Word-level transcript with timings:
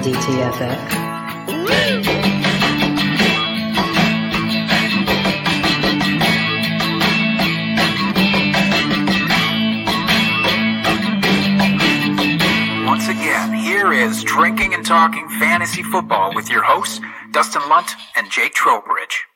Are 0.00 0.08
you 0.08 0.14
DTFF? 0.14 0.96
Once 12.86 13.08
again, 13.08 13.52
here 13.52 13.92
is 13.92 14.24
Drinking 14.24 14.72
and 14.72 14.86
Talking 14.86 15.28
Fantasy 15.38 15.82
Football 15.82 16.34
with 16.34 16.48
your 16.48 16.62
hosts, 16.62 17.00
Dustin 17.32 17.60
Lunt 17.68 17.90
and 18.16 18.30
Jake 18.30 18.54
Trowbridge. 18.54 19.26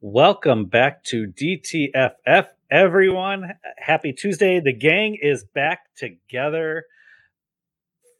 Welcome 0.00 0.64
back 0.64 1.04
to 1.04 1.28
DTFF, 1.28 2.46
everyone. 2.68 3.52
Happy 3.76 4.12
Tuesday. 4.12 4.58
The 4.58 4.72
gang 4.72 5.16
is 5.22 5.44
back 5.44 5.94
together 5.96 6.84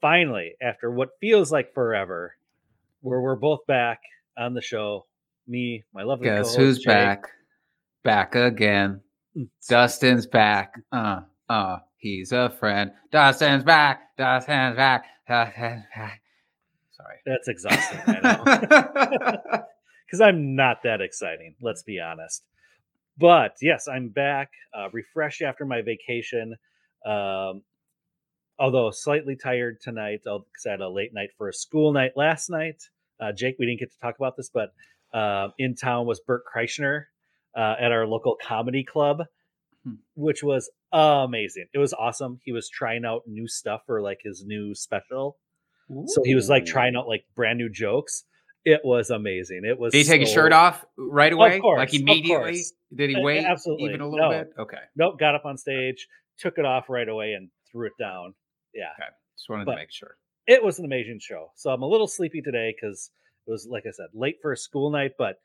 finally 0.01 0.55
after 0.63 0.91
what 0.91 1.11
feels 1.21 1.51
like 1.53 1.75
forever, 1.75 2.35
where 3.01 3.21
we're 3.21 3.37
both 3.37 3.67
back 3.67 4.01
on 4.37 4.55
the 4.55 4.63
show. 4.63 5.07
Me, 5.47 5.83
my 5.95 6.03
lovely 6.03 6.27
Guess 6.27 6.55
who's 6.55 6.79
Jake. 6.79 6.87
back? 6.87 7.25
Back 8.05 8.35
again. 8.35 9.01
Mm. 9.37 9.49
Dustin's 9.69 10.27
back. 10.27 10.75
Uh, 10.93 11.21
uh, 11.49 11.79
he's 11.97 12.33
a 12.33 12.51
friend. 12.51 12.93
Dustin's 13.11 13.65
back. 13.65 14.17
Dustin's 14.19 14.77
back. 14.77 15.05
Dustin's 15.27 15.85
back. 15.95 16.23
Sorry. 16.91 17.17
That's 17.25 17.49
exhausting. 17.49 18.01
I 18.07 18.21
know. 18.21 19.63
because 20.09 20.21
I'm 20.21 20.57
not 20.57 20.83
that 20.85 21.01
exciting. 21.01 21.55
Let's 21.61 21.83
be 21.83 22.01
honest. 22.01 22.43
But 23.19 23.57
yes, 23.61 23.89
I'm 23.89 24.09
back, 24.09 24.51
uh, 24.77 24.89
refreshed 24.93 25.43
after 25.43 25.65
my 25.65 25.83
vacation. 25.83 26.55
Um, 27.05 27.63
although 28.59 28.91
slightly 28.91 29.37
tired 29.37 29.81
tonight, 29.81 30.21
because 30.25 30.67
I 30.67 30.71
had 30.73 30.81
a 30.81 30.89
late 30.89 31.13
night 31.15 31.31
for 31.37 31.49
a 31.49 31.53
school 31.53 31.93
night 31.93 32.13
last 32.17 32.51
night. 32.51 32.83
Uh, 33.21 33.33
Jake, 33.33 33.57
we 33.59 33.67
didn't 33.67 33.81
get 33.81 33.91
to 33.93 33.99
talk 33.99 34.17
about 34.19 34.37
this, 34.37 34.51
but 34.53 34.73
uh, 35.13 35.49
in 35.59 35.75
town 35.75 36.07
was 36.07 36.21
Bert 36.21 36.43
Kreischer 36.53 37.05
uh, 37.57 37.75
at 37.81 37.91
our 37.93 38.07
local 38.07 38.37
comedy 38.41 38.85
club, 38.85 39.23
Hmm. 39.85 39.95
which 40.15 40.43
was 40.43 40.71
amazing. 40.93 41.67
It 41.73 41.79
was 41.79 41.93
awesome. 41.95 42.41
He 42.45 42.53
was 42.53 42.69
trying 42.69 43.05
out 43.05 43.23
new 43.27 43.47
stuff 43.47 43.83
for 43.87 44.03
like 44.03 44.19
his 44.23 44.45
new 44.45 44.75
special. 44.75 45.37
So 46.07 46.23
he 46.23 46.35
was 46.35 46.51
like 46.51 46.67
trying 46.67 46.97
out 46.97 47.09
like 47.09 47.25
brand 47.35 47.59
new 47.59 47.71
jokes. 47.71 48.25
It 48.65 48.81
was 48.85 49.09
amazing. 49.09 49.63
It 49.65 49.79
was. 49.79 49.93
Did 49.93 49.99
he 49.99 50.05
take 50.05 50.21
his 50.21 50.31
shirt 50.31 50.53
off 50.53 50.85
right 50.99 51.33
away? 51.33 51.61
course, 51.61 51.79
like 51.79 51.95
immediately? 51.95 52.61
Did 52.95 53.09
he 53.09 53.17
wait 53.19 53.45
absolutely. 53.47 53.87
even 53.91 54.03
a 54.03 54.09
little 54.09 54.31
No. 54.31 54.39
bit? 54.39 54.53
Okay. 54.59 54.77
Nope, 54.97 55.19
got 55.19 55.35
up 55.35 55.47
on 55.47 55.57
stage, 55.57 56.07
took 56.39 56.59
it 56.59 56.67
off 56.67 56.91
right 56.91 57.09
away, 57.09 57.33
and 57.33 57.49
threw 57.73 57.87
it 57.87 57.95
down. 57.99 58.35
Yeah, 58.75 58.91
Okay. 58.99 59.09
Just 59.37 59.49
wanted 59.49 59.67
But- 59.67 59.73
to 59.73 59.79
make 59.79 59.91
sure. 59.93 60.17
it 60.47 60.63
was 60.63 60.79
an 60.79 60.85
amazing 60.85 61.21
show. 61.21 61.53
So 61.57 61.71
I'm 61.71 61.83
a 61.83 61.87
little 61.87 62.07
sleepy 62.09 62.43
today 62.43 62.75
because 62.75 63.11
it 63.47 63.51
was, 63.51 63.67
like 63.67 63.85
I 63.87 63.91
said, 63.91 64.09
late 64.15 64.39
for 64.43 64.53
a 64.53 64.57
school 64.57 64.91
night, 64.91 65.13
but 65.19 65.41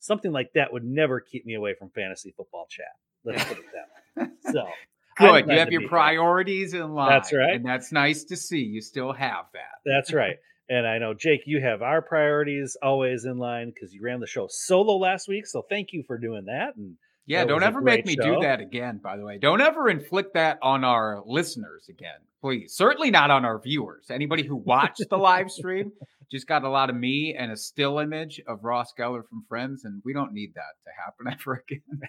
something 0.00 0.32
like 0.32 0.52
that 0.54 0.72
would 0.72 0.84
never 0.84 1.20
keep 1.20 1.44
me 1.46 1.54
away 1.54 1.74
from 1.74 1.90
fantasy 1.90 2.32
football 2.36 2.66
chat. 2.68 2.86
Let's 3.24 3.44
put 3.44 3.58
it 3.58 3.64
that 3.72 3.88
way. 3.88 4.30
So 4.52 4.68
Good. 5.16 5.46
You 5.48 5.58
have 5.58 5.70
your 5.72 5.88
priorities 5.88 6.74
in 6.74 6.92
line. 6.92 7.10
That's 7.10 7.32
right. 7.32 7.54
And 7.54 7.64
that's 7.64 7.92
nice 7.92 8.24
to 8.24 8.36
see. 8.36 8.58
You 8.62 8.80
still 8.80 9.12
have 9.12 9.46
that. 9.52 9.78
That's 9.84 10.12
right. 10.12 10.36
And 10.68 10.86
I 10.86 10.98
know, 10.98 11.14
Jake, 11.14 11.42
you 11.46 11.60
have 11.60 11.82
our 11.82 12.02
priorities 12.02 12.76
always 12.82 13.24
in 13.24 13.38
line 13.38 13.70
because 13.72 13.92
you 13.94 14.02
ran 14.02 14.18
the 14.20 14.26
show 14.26 14.48
solo 14.50 14.96
last 14.96 15.28
week. 15.28 15.46
So 15.46 15.62
thank 15.62 15.92
you 15.92 16.02
for 16.06 16.18
doing 16.18 16.46
that. 16.46 16.74
And 16.76 16.96
Yeah, 17.26 17.44
don't 17.44 17.62
ever 17.62 17.80
make 17.80 18.04
me 18.04 18.16
show. 18.16 18.34
do 18.34 18.40
that 18.42 18.60
again, 18.60 19.00
by 19.02 19.16
the 19.16 19.24
way. 19.24 19.38
Don't 19.38 19.62
ever 19.62 19.88
inflict 19.88 20.34
that 20.34 20.58
on 20.62 20.84
our 20.84 21.22
listeners 21.24 21.86
again, 21.88 22.18
please. 22.42 22.74
Certainly 22.76 23.10
not 23.10 23.30
on 23.30 23.44
our 23.46 23.58
viewers. 23.58 24.10
Anybody 24.10 24.46
who 24.46 24.56
watched 24.56 25.08
the 25.08 25.16
live 25.16 25.50
stream 25.50 25.92
just 26.30 26.46
got 26.46 26.64
a 26.64 26.68
lot 26.68 26.90
of 26.90 26.96
me 26.96 27.34
and 27.38 27.50
a 27.50 27.56
still 27.56 27.98
image 27.98 28.40
of 28.46 28.64
Ross 28.64 28.92
Geller 28.98 29.22
from 29.28 29.44
Friends, 29.48 29.84
and 29.84 30.02
we 30.04 30.12
don't 30.12 30.32
need 30.32 30.52
that 30.54 30.74
to 30.84 30.90
happen 31.02 31.38
ever 31.40 31.64
again. 31.68 32.08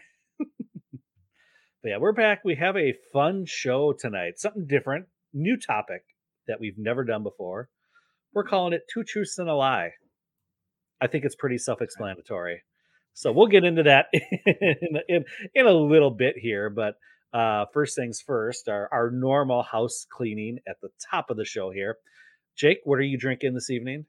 But 1.86 1.90
yeah, 1.92 1.98
we're 2.00 2.14
back. 2.14 2.40
We 2.44 2.56
have 2.56 2.76
a 2.76 2.96
fun 3.14 3.46
show 3.46 3.94
tonight. 3.94 4.40
Something 4.40 4.66
different, 4.66 5.06
new 5.34 5.56
topic 5.56 6.02
that 6.48 6.60
we've 6.60 6.80
never 6.80 7.04
done 7.04 7.22
before. 7.22 7.70
We're 8.34 8.44
calling 8.44 8.74
it 8.74 8.82
Two 8.92 9.04
Truths 9.04 9.38
and 9.38 9.48
a 9.48 9.54
Lie. 9.54 9.92
I 11.00 11.06
think 11.06 11.26
it's 11.26 11.36
pretty 11.36 11.60
self 11.60 11.84
explanatory. 11.84 12.64
So 13.16 13.32
we'll 13.32 13.48
get 13.48 13.64
into 13.64 13.84
that 13.84 14.08
in, 14.14 15.00
in, 15.08 15.26
in 15.56 15.66
a 15.66 15.72
little 15.72 16.12
bit 16.12 16.36
here. 16.38 16.70
But 16.70 16.96
uh, 17.34 17.66
first 17.74 17.96
things 17.96 18.22
first, 18.22 18.68
our, 18.70 18.88
our 18.92 19.10
normal 19.10 19.64
house 19.64 20.06
cleaning 20.10 20.60
at 20.68 20.76
the 20.82 20.90
top 21.10 21.30
of 21.30 21.38
the 21.38 21.46
show 21.46 21.72
here. 21.72 21.98
Jake, 22.56 22.80
what 22.84 23.00
are 23.00 23.04
you 23.04 23.18
drinking 23.18 23.54
this 23.54 23.70
evening? 23.70 24.06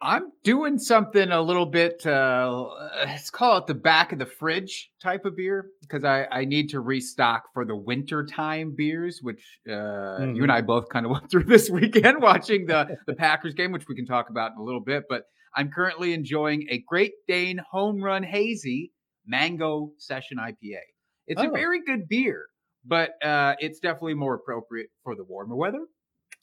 I'm 0.00 0.30
doing 0.44 0.78
something 0.78 1.32
a 1.32 1.42
little 1.42 1.66
bit, 1.66 2.06
uh, 2.06 2.68
let's 3.04 3.30
call 3.30 3.56
it 3.58 3.66
the 3.66 3.74
back 3.74 4.12
of 4.12 4.20
the 4.20 4.26
fridge 4.26 4.92
type 5.02 5.24
of 5.24 5.36
beer, 5.36 5.70
because 5.80 6.04
I, 6.04 6.24
I 6.30 6.44
need 6.44 6.68
to 6.70 6.80
restock 6.80 7.52
for 7.52 7.64
the 7.64 7.74
wintertime 7.74 8.74
beers, 8.76 9.18
which 9.20 9.42
uh, 9.68 10.18
you 10.20 10.44
and 10.44 10.52
I 10.52 10.60
both 10.60 10.88
kind 10.88 11.04
of 11.04 11.10
went 11.12 11.30
through 11.30 11.44
this 11.44 11.68
weekend 11.68 12.22
watching 12.22 12.66
the, 12.66 12.96
the 13.08 13.14
Packers 13.14 13.54
game, 13.54 13.72
which 13.72 13.88
we 13.88 13.96
can 13.96 14.06
talk 14.06 14.30
about 14.30 14.52
in 14.52 14.58
a 14.58 14.62
little 14.62 14.80
bit. 14.80 15.04
But 15.08 15.24
I'm 15.56 15.70
currently 15.70 16.12
enjoying 16.14 16.66
a 16.70 16.82
Great 16.86 17.12
Dane 17.26 17.60
Home 17.70 18.02
Run 18.02 18.22
Hazy 18.22 18.92
Mango 19.26 19.92
Session 19.98 20.38
IPA. 20.38 20.80
It's 21.26 21.40
a 21.40 21.48
Oh. 21.48 21.52
very 21.52 21.82
good 21.84 22.08
beer, 22.08 22.46
but 22.84 23.10
uh, 23.22 23.54
it's 23.58 23.80
definitely 23.80 24.14
more 24.14 24.34
appropriate 24.34 24.88
for 25.04 25.14
the 25.14 25.24
warmer 25.24 25.56
weather. 25.56 25.84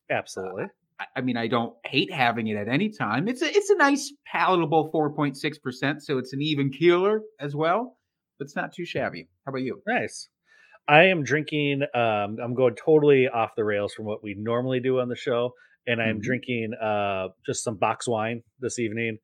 Absolutely. 0.09 0.65
I- 0.99 1.05
I 1.17 1.21
mean, 1.21 1.35
I 1.37 1.47
don't 1.47 1.75
hate 1.85 2.11
having 2.11 2.47
it 2.47 2.55
at 2.55 2.67
any 2.69 2.89
time. 2.89 3.27
It's 3.27 3.41
a 3.41 3.47
it's 3.47 3.69
a 3.69 3.75
nice, 3.75 4.13
palatable 4.31 4.89
four 4.91 5.13
point 5.13 5.37
six 5.37 5.57
percent, 5.59 6.01
so 6.03 6.17
it's 6.19 6.31
an 6.33 6.41
even 6.41 6.71
keeler 6.71 7.21
as 7.39 7.53
well. 7.55 7.97
But 8.39 8.45
it's 8.45 8.55
not 8.55 8.73
too 8.73 8.85
shabby. 8.85 9.27
How 9.45 9.49
about 9.51 9.61
you? 9.63 9.81
Nice. 9.87 10.29
I 10.87 11.05
am 11.05 11.23
drinking. 11.23 11.81
Um, 11.93 12.37
I'm 12.41 12.53
going 12.53 12.75
totally 12.75 13.27
off 13.27 13.51
the 13.57 13.65
rails 13.65 13.93
from 13.93 14.05
what 14.05 14.23
we 14.23 14.35
normally 14.37 14.79
do 14.79 14.99
on 14.99 15.09
the 15.09 15.15
show, 15.15 15.51
and 15.87 16.01
I'm 16.01 16.19
Mhm. 16.19 16.23
drinking 16.23 16.73
uh, 16.81 17.29
just 17.45 17.63
some 17.63 17.75
box 17.75 18.07
wine 18.07 18.43
this 18.59 18.79
evening 18.79 19.19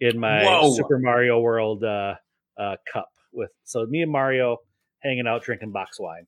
in 0.00 0.18
my 0.18 0.44
Whoa. 0.44 0.72
Super 0.74 0.98
Mario 0.98 1.40
World 1.40 1.84
uh, 1.84 2.14
uh, 2.58 2.76
cup. 2.92 3.08
With 3.32 3.50
so 3.64 3.84
me 3.86 4.02
and 4.02 4.10
Mario 4.10 4.58
hanging 5.00 5.26
out 5.26 5.42
drinking 5.42 5.72
box 5.72 5.98
wine. 6.00 6.26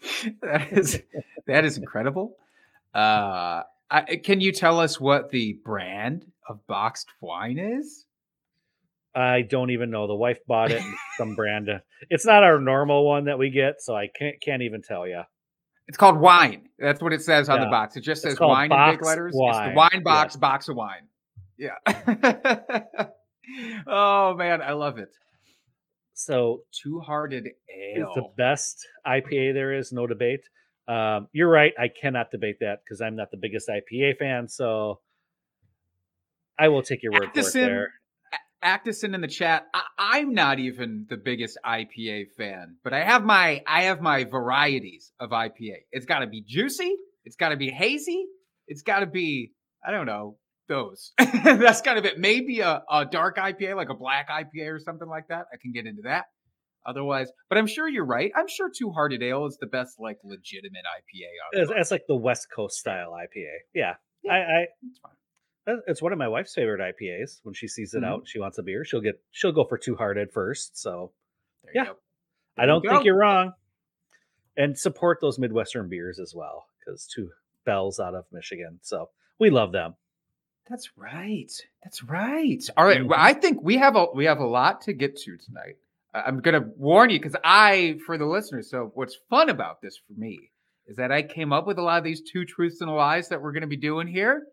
that 0.42 0.72
is 0.72 1.00
that 1.46 1.64
is 1.64 1.78
incredible. 1.78 2.36
Uh, 2.94 3.62
I, 3.90 4.16
can 4.22 4.40
you 4.40 4.52
tell 4.52 4.80
us 4.80 5.00
what 5.00 5.30
the 5.30 5.58
brand 5.64 6.24
of 6.48 6.66
boxed 6.66 7.08
wine 7.20 7.58
is? 7.58 8.06
I 9.14 9.42
don't 9.42 9.70
even 9.70 9.90
know. 9.90 10.06
The 10.06 10.14
wife 10.14 10.38
bought 10.46 10.70
it. 10.72 10.82
some 11.16 11.34
brand. 11.36 11.68
uh, 11.70 11.78
It's 12.10 12.26
not 12.26 12.42
our 12.42 12.58
normal 12.60 13.06
one 13.06 13.26
that 13.26 13.38
we 13.38 13.50
get, 13.50 13.80
so 13.80 13.94
I 13.94 14.08
can't 14.08 14.40
can't 14.40 14.62
even 14.62 14.82
tell 14.82 15.06
you. 15.06 15.22
It's 15.86 15.98
called 15.98 16.18
wine. 16.18 16.68
That's 16.78 17.02
what 17.02 17.12
it 17.12 17.22
says 17.22 17.48
on 17.48 17.60
the 17.60 17.66
box. 17.66 17.96
It 17.96 18.00
just 18.00 18.22
says 18.22 18.38
wine 18.40 18.72
in 18.72 18.90
big 18.92 19.04
letters. 19.04 19.34
It's 19.36 19.58
the 19.58 19.72
wine 19.74 20.02
box, 20.02 20.36
box 20.36 20.68
of 20.68 20.76
wine. 20.76 21.08
Yeah. 21.58 21.74
oh 23.86 24.34
man, 24.34 24.62
I 24.62 24.72
love 24.72 24.98
it. 24.98 25.10
So 26.14 26.62
Two 26.72 27.00
hearted 27.00 27.48
ale 27.68 28.08
is 28.08 28.14
the 28.14 28.28
best 28.36 28.86
IPA 29.06 29.54
there 29.54 29.74
is, 29.74 29.92
no 29.92 30.06
debate. 30.06 30.40
Um, 30.86 31.28
you're 31.32 31.50
right. 31.50 31.72
I 31.78 31.88
cannot 31.88 32.30
debate 32.30 32.56
that 32.60 32.80
because 32.84 33.00
I'm 33.00 33.16
not 33.16 33.30
the 33.30 33.36
biggest 33.36 33.68
IPA 33.68 34.18
fan. 34.18 34.48
So 34.48 35.00
I 36.58 36.68
will 36.68 36.82
take 36.82 37.02
your 37.02 37.12
word 37.12 37.30
for 37.32 37.40
it 37.40 37.52
there. 37.52 37.92
Actison 38.62 39.14
in 39.14 39.20
the 39.20 39.28
chat. 39.28 39.66
I, 39.74 39.82
I'm 39.98 40.34
not 40.34 40.58
even 40.58 41.06
the 41.08 41.16
biggest 41.16 41.58
IPA 41.64 42.26
fan, 42.36 42.76
but 42.82 42.92
I 42.92 43.02
have 43.02 43.24
my 43.24 43.62
I 43.66 43.84
have 43.84 44.00
my 44.00 44.24
varieties 44.24 45.12
of 45.20 45.30
IPA. 45.30 45.84
It's 45.92 46.06
got 46.06 46.20
to 46.20 46.26
be 46.26 46.42
juicy. 46.46 46.96
It's 47.24 47.36
got 47.36 47.50
to 47.50 47.56
be 47.56 47.70
hazy. 47.70 48.26
It's 48.66 48.82
got 48.82 49.00
to 49.00 49.06
be 49.06 49.52
I 49.86 49.90
don't 49.90 50.06
know 50.06 50.38
those. 50.68 51.12
That's 51.18 51.82
kind 51.82 51.98
of 51.98 52.04
it. 52.04 52.18
Maybe 52.18 52.60
a, 52.60 52.82
a 52.90 53.04
dark 53.04 53.36
IPA, 53.36 53.76
like 53.76 53.90
a 53.90 53.94
black 53.94 54.28
IPA 54.30 54.72
or 54.72 54.78
something 54.78 55.08
like 55.08 55.28
that. 55.28 55.46
I 55.52 55.56
can 55.60 55.72
get 55.72 55.86
into 55.86 56.02
that. 56.02 56.24
Otherwise, 56.86 57.28
but 57.48 57.56
I'm 57.56 57.66
sure 57.66 57.88
you're 57.88 58.04
right. 58.04 58.30
I'm 58.36 58.46
sure 58.46 58.70
Two 58.70 58.90
Hearted 58.90 59.22
Ale 59.22 59.46
is 59.46 59.56
the 59.58 59.66
best, 59.66 59.94
like 59.98 60.18
legitimate 60.22 60.82
IPA. 60.84 61.70
It's 61.80 61.90
like 61.90 62.04
the 62.08 62.16
West 62.16 62.48
Coast 62.54 62.76
style 62.76 63.12
IPA. 63.12 63.46
Yeah, 63.74 63.94
Yeah. 64.22 64.32
I, 64.32 64.36
I 64.36 64.66
It's 65.66 65.66
fine. 65.66 65.76
that- 65.76 65.90
it's 65.90 66.02
one 66.02 66.12
of 66.12 66.18
my 66.18 66.28
wife's 66.28 66.54
favorite 66.54 66.80
IPAs. 66.80 67.40
When 67.42 67.54
she 67.54 67.68
sees 67.68 67.94
it 67.94 68.02
Mhm. 68.02 68.06
out, 68.06 68.28
she 68.28 68.38
wants 68.38 68.58
a 68.58 68.62
beer. 68.62 68.84
She'll 68.84 69.00
get 69.00 69.20
she'll 69.30 69.52
go 69.52 69.64
for 69.64 69.78
Two 69.78 69.96
Hearted 69.96 70.32
first. 70.32 70.76
So 70.78 71.12
There 71.64 71.72
you 71.74 71.80
Yeah. 71.80 71.84
go. 71.86 71.98
I 72.56 72.66
There 72.66 72.74
you 72.74 72.80
don't 72.82 72.90
think 72.92 73.04
you're 73.06 73.16
wrong. 73.18 73.54
And 74.56 74.78
support 74.78 75.18
those 75.20 75.38
Midwestern 75.38 75.88
beers 75.88 76.20
as 76.20 76.34
well 76.34 76.68
because 76.78 77.06
two 77.06 77.32
Bell's 77.64 77.98
out 77.98 78.14
of 78.14 78.26
Michigan. 78.30 78.78
So 78.82 79.10
we 79.38 79.50
love 79.50 79.72
them. 79.72 79.96
That's 80.68 80.96
right. 80.96 81.50
That's 81.82 82.02
right. 82.04 82.62
All 82.76 82.84
right. 82.84 83.04
Well, 83.04 83.18
I 83.18 83.32
think 83.32 83.62
we 83.62 83.76
have 83.78 83.96
a 83.96 84.06
we 84.14 84.26
have 84.26 84.38
a 84.40 84.46
lot 84.46 84.82
to 84.82 84.92
get 84.92 85.16
to 85.16 85.36
tonight. 85.38 85.76
I'm 86.12 86.40
gonna 86.40 86.60
warn 86.76 87.10
you 87.10 87.18
because 87.18 87.36
I, 87.42 87.98
for 88.06 88.16
the 88.18 88.26
listeners, 88.26 88.70
so 88.70 88.92
what's 88.94 89.16
fun 89.28 89.48
about 89.50 89.80
this 89.82 89.96
for 89.96 90.12
me 90.12 90.52
is 90.86 90.96
that 90.96 91.10
I 91.10 91.22
came 91.22 91.52
up 91.52 91.66
with 91.66 91.78
a 91.78 91.82
lot 91.82 91.98
of 91.98 92.04
these 92.04 92.20
two 92.22 92.44
truths 92.44 92.80
and 92.82 92.90
lies 92.94 93.30
that 93.30 93.40
we're 93.42 93.52
going 93.52 93.62
to 93.62 93.66
be 93.66 93.76
doing 93.76 94.06
here. 94.06 94.46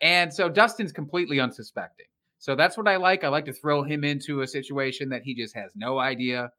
And 0.00 0.32
so 0.32 0.48
Dustin's 0.48 0.92
completely 0.92 1.40
unsuspecting. 1.40 2.06
So 2.38 2.54
that's 2.54 2.76
what 2.76 2.86
I 2.86 2.96
like. 2.96 3.24
I 3.24 3.28
like 3.28 3.46
to 3.46 3.52
throw 3.52 3.82
him 3.82 4.04
into 4.04 4.42
a 4.42 4.46
situation 4.46 5.08
that 5.10 5.22
he 5.22 5.34
just 5.34 5.56
has 5.56 5.70
no 5.74 5.98
idea 5.98 6.50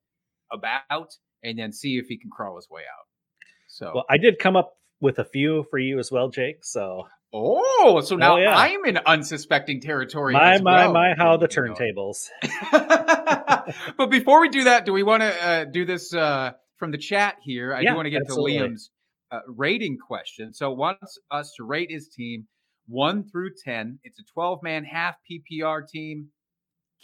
about 0.52 1.14
and 1.44 1.58
then 1.58 1.72
see 1.72 1.98
if 1.98 2.08
he 2.08 2.18
can 2.18 2.30
crawl 2.30 2.56
his 2.56 2.68
way 2.70 2.82
out. 2.82 3.06
So 3.68 3.92
Well, 3.96 4.06
I 4.10 4.18
did 4.18 4.40
come 4.40 4.56
up 4.56 4.74
with 5.00 5.20
a 5.20 5.26
few 5.26 5.66
for 5.70 5.78
you 5.78 6.00
as 6.00 6.12
well, 6.12 6.30
Jake. 6.30 6.64
So 6.64 7.04
Oh, 7.34 8.02
so 8.04 8.16
now 8.16 8.38
yeah. 8.38 8.56
I'm 8.56 8.86
in 8.86 8.98
unsuspecting 8.98 9.82
territory. 9.82 10.34
my 10.34 10.60
my 10.60 10.86
well. 10.86 10.94
my 10.94 11.14
how 11.18 11.38
the 11.38 11.48
turntables. 11.48 12.30
but 13.98 14.10
before 14.10 14.40
we 14.42 14.50
do 14.50 14.64
that, 14.64 14.86
do 14.86 14.94
we 14.94 15.04
want 15.04 15.22
to 15.22 15.46
uh, 15.46 15.66
do 15.66 15.86
this 15.86 16.14
uh, 16.14 16.54
from 16.78 16.92
the 16.92 16.98
chat 16.98 17.36
here? 17.44 17.74
I 17.74 17.82
Yeah, 17.82 17.92
do 17.92 17.96
want 17.98 18.06
to 18.06 18.12
get 18.12 18.22
absolutely. 18.22 18.60
to 18.60 18.64
Liam's 18.66 18.92
uh, 19.30 19.40
rating 19.48 19.98
question. 19.98 20.54
So 20.54 20.72
wants 20.72 21.20
us 21.30 21.54
to 21.58 21.64
rate 21.64 21.92
his 21.92 22.08
team 22.08 22.48
one 22.88 23.30
through 23.30 23.52
ten. 23.64 24.00
It's 24.04 24.20
a 24.20 24.24
12 24.34 24.64
man 24.64 24.84
half 24.84 25.16
PPR 25.30 25.88
team. 25.88 26.30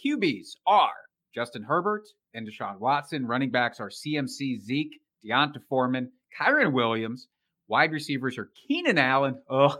QBs 0.04 0.56
are 0.66 0.92
Justin 1.34 1.62
Herbert 1.62 2.04
and 2.34 2.48
Deshaun 2.48 2.78
Watson. 2.78 3.26
Running 3.26 3.50
backs 3.50 3.80
are 3.80 3.90
CMC 3.90 4.60
Zeke, 4.60 5.00
D'Onta 5.24 5.60
Foreman, 5.68 6.12
Kyren 6.38 6.72
Williams. 6.72 7.28
Wide 7.68 7.92
receivers 7.92 8.38
are 8.38 8.50
Keenan 8.66 8.98
Allen. 8.98 9.40
Oh, 9.48 9.76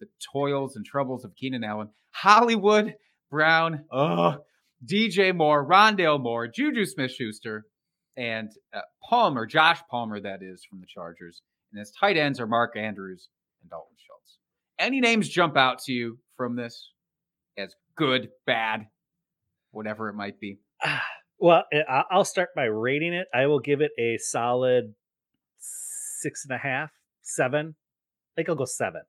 the 0.00 0.06
toils 0.32 0.76
and 0.76 0.84
troubles 0.84 1.24
of 1.24 1.34
Keenan 1.36 1.64
Allen. 1.64 1.88
Hollywood 2.10 2.94
Brown. 3.30 3.84
Oh, 3.90 4.36
DJ 4.84 5.34
Moore, 5.34 5.66
Rondale 5.66 6.20
Moore, 6.20 6.46
Juju 6.46 6.84
Smith 6.84 7.12
Schuster, 7.12 7.64
and 8.16 8.50
uh, 8.74 8.80
Palmer, 9.02 9.46
Josh 9.46 9.80
Palmer, 9.90 10.20
that 10.20 10.42
is 10.42 10.64
from 10.68 10.80
the 10.80 10.86
Chargers. 10.86 11.40
And 11.72 11.78
his 11.78 11.92
tight 11.98 12.16
ends 12.16 12.38
are 12.38 12.46
Mark 12.46 12.76
Andrews 12.76 13.28
and 13.62 13.70
Dalton 13.70 13.96
Schultz. 14.06 14.38
Any 14.78 15.00
names 15.00 15.28
jump 15.28 15.56
out 15.56 15.78
to 15.84 15.92
you 15.92 16.18
from 16.36 16.56
this 16.56 16.90
as 17.56 17.74
good, 17.96 18.28
bad, 18.46 18.86
whatever 19.70 20.08
it 20.08 20.14
might 20.14 20.40
be? 20.40 20.58
Well, 21.36 21.64
I- 21.72 22.04
I'll 22.12 22.24
start 22.24 22.50
by 22.54 22.64
rating 22.64 23.12
it. 23.12 23.26
I 23.34 23.46
will 23.46 23.58
give 23.58 23.80
it 23.80 23.90
a 23.98 24.16
solid 24.18 24.94
six 25.58 26.44
and 26.48 26.54
a 26.54 26.58
half, 26.58 26.90
seven. 27.22 27.74
I 27.76 28.30
think 28.36 28.48
I'll 28.48 28.54
go 28.54 28.64
seven. 28.64 29.02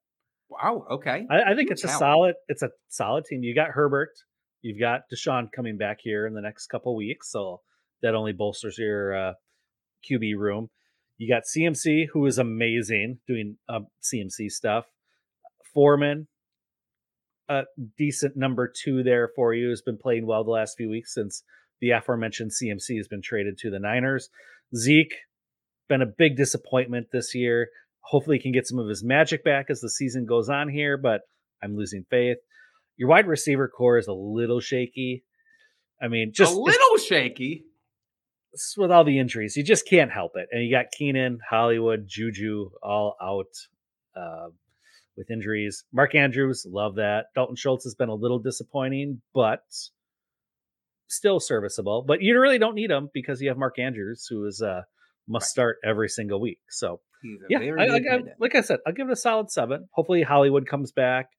Wow. 0.50 0.86
Okay. 0.92 1.26
I, 1.30 1.52
I 1.52 1.56
think 1.56 1.72
it's 1.72 1.84
a 1.84 1.88
solid. 2.00 2.36
It's 2.48 2.62
a 2.64 2.70
solid 2.90 3.26
team. 3.26 3.44
You 3.44 3.54
got 3.56 3.70
Herbert. 3.70 4.10
You've 4.62 4.80
got 4.80 5.02
Deshaun 5.14 5.52
coming 5.56 5.78
back 5.78 6.00
here 6.02 6.26
in 6.26 6.34
the 6.34 6.42
next 6.42 6.68
couple 6.68 6.96
weeks, 6.96 7.32
so 7.32 7.62
that 8.02 8.16
only 8.16 8.34
bolsters 8.34 8.78
your 8.80 9.16
uh, 9.30 9.34
QB 10.10 10.36
room. 10.38 10.70
You 11.18 11.30
got 11.34 11.44
CMC, 11.44 12.08
who 12.12 12.26
is 12.26 12.38
amazing 12.40 13.20
doing 13.28 13.58
uh, 13.70 13.82
CMC 14.04 14.50
stuff. 14.50 14.86
Foreman, 15.76 16.28
a 17.48 17.66
decent 17.98 18.36
number 18.36 18.72
two 18.84 19.04
there 19.04 19.30
for 19.36 19.54
you, 19.54 19.70
has 19.70 19.84
been 19.84 19.98
playing 19.98 20.26
well 20.26 20.44
the 20.44 20.50
last 20.50 20.76
few 20.76 20.90
weeks 20.90 21.14
since 21.14 21.44
the 21.82 21.92
aforementioned 21.92 22.52
CMC 22.52 22.98
has 22.98 23.08
been 23.08 23.22
traded 23.22 23.60
to 23.60 23.70
the 23.70 23.78
Niners. 23.78 24.30
Zeke, 24.76 25.14
been 25.88 26.02
a 26.02 26.08
big 26.08 26.38
disappointment 26.38 27.08
this 27.12 27.36
year. 27.36 27.70
Hopefully, 28.00 28.38
he 28.38 28.42
can 28.42 28.52
get 28.52 28.66
some 28.66 28.80
of 28.80 28.88
his 28.88 29.04
magic 29.04 29.44
back 29.44 29.68
as 29.70 29.82
the 29.82 29.90
season 29.90 30.26
goes 30.26 30.50
on 30.50 30.70
here, 30.70 30.98
but 30.98 31.22
I'm 31.62 31.76
losing 31.76 32.06
faith. 32.10 32.38
Your 32.98 33.10
wide 33.10 33.28
receiver 33.28 33.68
core 33.68 33.98
is 33.98 34.08
a 34.08 34.14
little 34.14 34.62
shaky. 34.62 35.24
I 36.02 36.08
mean, 36.08 36.32
just 36.34 36.56
a 36.56 36.60
little 36.60 36.98
shaky. 36.98 37.66
with 38.78 38.92
all 38.92 39.04
the 39.04 39.20
injuries, 39.20 39.58
you 39.58 39.64
just 39.64 39.88
can't 39.88 40.12
help 40.12 40.34
it. 40.36 40.48
And 40.52 40.64
you 40.64 40.72
got 40.72 40.92
Keenan, 40.98 41.40
Hollywood, 41.48 42.06
Juju 42.08 42.72
all 42.82 43.18
out 43.22 43.48
uh, 44.16 44.50
with 45.18 45.32
injuries. 45.32 45.84
Mark 45.94 46.14
Andrews, 46.16 46.66
love 46.70 46.96
that. 46.96 47.26
Dalton 47.36 47.56
Schultz 47.56 47.84
has 47.86 47.96
been 47.96 48.10
a 48.10 48.14
little 48.16 48.40
disappointing, 48.40 49.22
but 49.34 49.62
still 51.08 51.40
serviceable. 51.40 52.04
But 52.08 52.22
you 52.22 52.40
really 52.40 52.58
don't 52.60 52.76
need 52.76 52.92
him 52.92 53.10
because 53.14 53.42
you 53.42 53.50
have 53.50 53.58
Mark 53.58 53.80
Andrews, 53.80 54.28
who 54.30 54.46
is 54.46 54.62
uh, 54.62 54.82
must 55.28 55.46
Right. 55.46 55.50
start 55.52 55.78
every 55.84 56.10
single 56.10 56.40
week. 56.40 56.60
So 56.70 57.00
yeah, 57.50 57.60
very 57.60 57.82
I, 57.82 57.96
I- 58.16 58.20
like 58.40 58.56
I 58.56 58.62
said, 58.62 58.80
I'll 58.86 58.94
give 58.94 59.08
it 59.10 59.14
a 59.14 59.16
solid 59.16 59.50
seven. 59.52 59.88
Hopefully, 59.94 60.22
Hollywood 60.24 60.68
comes 60.68 60.92
back. 60.92 61.30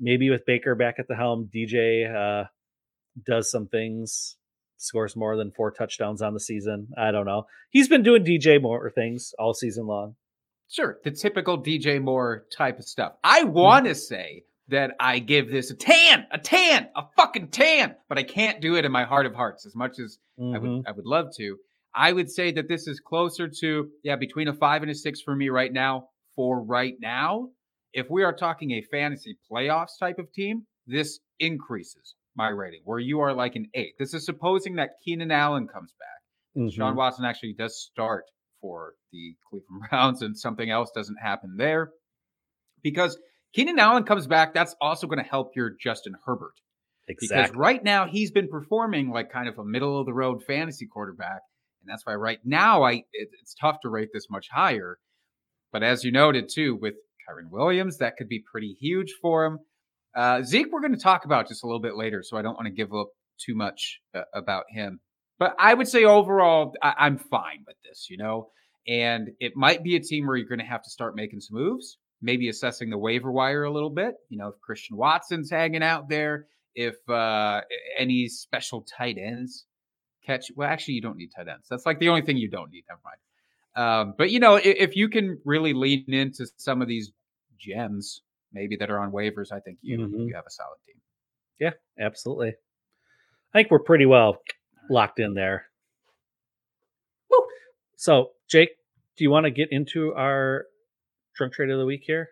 Maybe 0.00 0.30
with 0.30 0.46
Baker 0.46 0.74
back 0.76 0.96
at 1.00 1.08
the 1.08 1.16
helm, 1.16 1.50
DJ 1.52 2.06
uh, 2.06 2.44
does 3.26 3.50
some 3.50 3.66
things, 3.66 4.36
scores 4.76 5.16
more 5.16 5.36
than 5.36 5.50
four 5.50 5.72
touchdowns 5.72 6.22
on 6.22 6.34
the 6.34 6.40
season. 6.40 6.88
I 6.96 7.10
don't 7.10 7.26
know. 7.26 7.46
He's 7.70 7.88
been 7.88 8.04
doing 8.04 8.24
DJ 8.24 8.62
Moore 8.62 8.92
things 8.94 9.32
all 9.40 9.54
season 9.54 9.86
long. 9.86 10.14
Sure, 10.70 10.98
the 11.04 11.10
typical 11.10 11.58
DJ 11.62 12.00
Moore 12.00 12.44
type 12.56 12.78
of 12.78 12.84
stuff. 12.84 13.12
I 13.24 13.44
want 13.44 13.86
to 13.86 13.94
say 13.94 14.44
that 14.68 14.90
I 15.00 15.18
give 15.18 15.50
this 15.50 15.70
a 15.70 15.74
tan, 15.76 16.26
a 16.30 16.38
tan, 16.38 16.88
a 16.94 17.04
fucking 17.16 17.48
tan, 17.48 17.94
but 18.08 18.18
I 18.18 18.22
can't 18.22 18.60
do 18.60 18.76
it 18.76 18.84
in 18.84 18.92
my 18.92 19.04
heart 19.04 19.24
of 19.24 19.34
hearts 19.34 19.64
as 19.64 19.74
much 19.74 19.98
as 19.98 20.18
I 20.38 20.42
Mhm. 20.42 20.60
would 20.60 20.86
I 20.86 20.92
would 20.92 21.06
love 21.06 21.28
to. 21.36 21.56
I 21.94 22.12
would 22.12 22.30
say 22.30 22.52
that 22.52 22.68
this 22.68 22.86
is 22.86 23.00
closer 23.00 23.48
to 23.60 23.90
yeah, 24.04 24.16
between 24.16 24.46
a 24.48 24.52
5 24.52 24.82
and 24.82 24.90
a 24.90 24.94
6 24.94 25.22
for 25.22 25.34
me 25.34 25.48
right 25.48 25.72
now. 25.72 26.10
For 26.36 26.62
right 26.62 26.94
now, 27.00 27.48
if 27.94 28.10
we 28.10 28.22
are 28.22 28.32
talking 28.34 28.72
a 28.72 28.82
fantasy 28.82 29.38
playoffs 29.50 29.98
type 29.98 30.18
of 30.18 30.30
team, 30.32 30.66
this 30.86 31.18
increases 31.40 32.14
my 32.36 32.48
rating. 32.48 32.82
Where 32.84 32.98
you 33.00 33.20
are 33.20 33.32
like 33.32 33.56
an 33.56 33.68
8. 33.72 33.94
This 33.98 34.12
is 34.12 34.26
supposing 34.26 34.76
that 34.76 35.00
Keenan 35.02 35.30
Allen 35.30 35.66
comes 35.66 35.94
back. 35.98 36.62
Mhm. 36.62 36.72
Sean 36.74 36.94
Watson 36.94 37.24
actually 37.24 37.54
does 37.54 37.80
start 37.80 38.24
for 38.60 38.94
the 39.12 39.34
Cleveland 39.48 39.82
Browns, 39.90 40.22
and 40.22 40.36
something 40.38 40.70
else 40.70 40.90
doesn't 40.94 41.18
happen 41.22 41.56
there 41.56 41.90
because 42.82 43.18
Keenan 43.54 43.78
Allen 43.78 44.04
comes 44.04 44.26
back. 44.26 44.54
That's 44.54 44.74
also 44.80 45.06
going 45.06 45.22
to 45.22 45.28
help 45.28 45.52
your 45.56 45.72
Justin 45.80 46.14
Herbert 46.24 46.54
Exactly. 47.08 47.42
because 47.42 47.56
right 47.56 47.82
now 47.82 48.06
he's 48.06 48.30
been 48.30 48.48
performing 48.48 49.10
like 49.10 49.32
kind 49.32 49.48
of 49.48 49.58
a 49.58 49.64
middle 49.64 49.98
of 49.98 50.06
the 50.06 50.12
road 50.12 50.42
fantasy 50.46 50.86
quarterback, 50.86 51.40
and 51.82 51.88
that's 51.88 52.04
why 52.04 52.14
right 52.14 52.38
now 52.44 52.82
I 52.82 52.92
it, 53.12 53.28
it's 53.40 53.54
tough 53.60 53.78
to 53.82 53.88
rate 53.88 54.10
this 54.12 54.26
much 54.30 54.48
higher. 54.52 54.98
But 55.72 55.82
as 55.82 56.04
you 56.04 56.12
noted 56.12 56.48
too, 56.52 56.76
with 56.80 56.94
Kyren 57.28 57.50
Williams, 57.50 57.98
that 57.98 58.16
could 58.16 58.28
be 58.28 58.42
pretty 58.50 58.76
huge 58.80 59.14
for 59.20 59.44
him. 59.44 59.58
Uh, 60.16 60.42
Zeke, 60.42 60.68
we're 60.72 60.80
going 60.80 60.94
to 60.94 61.00
talk 61.00 61.24
about 61.24 61.48
just 61.48 61.62
a 61.62 61.66
little 61.66 61.80
bit 61.80 61.94
later, 61.94 62.22
so 62.22 62.36
I 62.36 62.42
don't 62.42 62.54
want 62.54 62.66
to 62.66 62.72
give 62.72 62.92
up 62.92 63.08
too 63.44 63.54
much 63.54 64.00
uh, 64.14 64.22
about 64.34 64.64
him. 64.70 65.00
But 65.38 65.54
I 65.58 65.74
would 65.74 65.88
say 65.88 66.04
overall, 66.04 66.74
I- 66.82 66.94
I'm 66.98 67.18
fine 67.18 67.64
with 67.66 67.76
this, 67.84 68.08
you 68.10 68.16
know. 68.16 68.50
And 68.86 69.30
it 69.38 69.54
might 69.54 69.82
be 69.82 69.96
a 69.96 70.00
team 70.00 70.26
where 70.26 70.36
you're 70.36 70.48
going 70.48 70.58
to 70.60 70.64
have 70.64 70.82
to 70.82 70.90
start 70.90 71.14
making 71.14 71.40
some 71.40 71.58
moves, 71.58 71.98
maybe 72.22 72.48
assessing 72.48 72.88
the 72.90 72.96
waiver 72.98 73.30
wire 73.30 73.64
a 73.64 73.70
little 73.70 73.90
bit. 73.90 74.14
You 74.30 74.38
know, 74.38 74.48
if 74.48 74.60
Christian 74.60 74.96
Watson's 74.96 75.50
hanging 75.50 75.82
out 75.82 76.08
there, 76.08 76.46
if 76.74 76.96
uh, 77.08 77.60
any 77.98 78.28
special 78.28 78.82
tight 78.82 79.18
ends 79.18 79.66
catch. 80.24 80.46
Well, 80.56 80.68
actually, 80.68 80.94
you 80.94 81.02
don't 81.02 81.16
need 81.16 81.30
tight 81.36 81.48
ends. 81.48 81.66
That's 81.68 81.86
like 81.86 81.98
the 81.98 82.08
only 82.08 82.22
thing 82.22 82.36
you 82.38 82.48
don't 82.50 82.70
need. 82.70 82.84
Never 82.88 83.00
mind. 83.04 83.18
Um, 83.76 84.14
but 84.16 84.30
you 84.30 84.40
know, 84.40 84.56
if, 84.56 84.64
if 84.64 84.96
you 84.96 85.08
can 85.08 85.38
really 85.44 85.72
lean 85.74 86.04
into 86.08 86.46
some 86.56 86.80
of 86.82 86.88
these 86.88 87.12
gems, 87.58 88.22
maybe 88.52 88.76
that 88.76 88.90
are 88.90 88.98
on 88.98 89.12
waivers, 89.12 89.52
I 89.52 89.60
think 89.60 89.78
you 89.82 89.98
Mhm. 89.98 90.28
you 90.28 90.34
have 90.34 90.46
a 90.46 90.50
solid 90.50 90.78
team. 90.86 90.96
Yeah, 91.60 91.72
absolutely. 91.98 92.54
I 93.54 93.58
think 93.58 93.70
we're 93.70 93.78
pretty 93.80 94.06
well 94.06 94.38
locked 94.90 95.18
in 95.20 95.34
there. 95.34 95.66
Woo. 97.30 97.38
So, 97.96 98.30
Jake, 98.48 98.70
do 99.16 99.24
you 99.24 99.30
want 99.30 99.44
to 99.44 99.50
get 99.50 99.68
into 99.70 100.14
our 100.14 100.64
drunk 101.36 101.52
trade 101.54 101.70
of 101.70 101.78
the 101.78 101.86
week 101.86 102.02
here? 102.04 102.28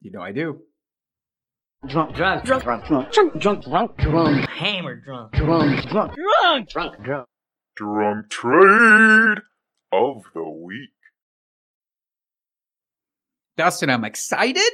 You 0.00 0.10
know, 0.10 0.22
I 0.22 0.32
do. 0.32 0.62
drunk, 1.86 2.14
drunk, 2.14 2.44
drunk, 2.44 2.64
drunk, 2.64 2.84
drunk, 2.84 3.12
drunk, 3.12 3.40
drunk, 3.40 3.64
drunk, 3.64 3.96
drunk, 3.98 4.48
hammer 4.48 4.96
drunk, 4.96 5.32
drunk, 5.32 5.86
drunk, 5.88 6.14
drunk, 6.14 6.68
drunk, 6.68 7.02
drunk. 7.04 7.26
Drunk 7.76 8.30
trade 8.30 9.38
of 9.92 10.22
the 10.34 10.48
week. 10.48 10.90
Dustin, 13.56 13.90
I'm 13.90 14.04
excited. 14.04 14.72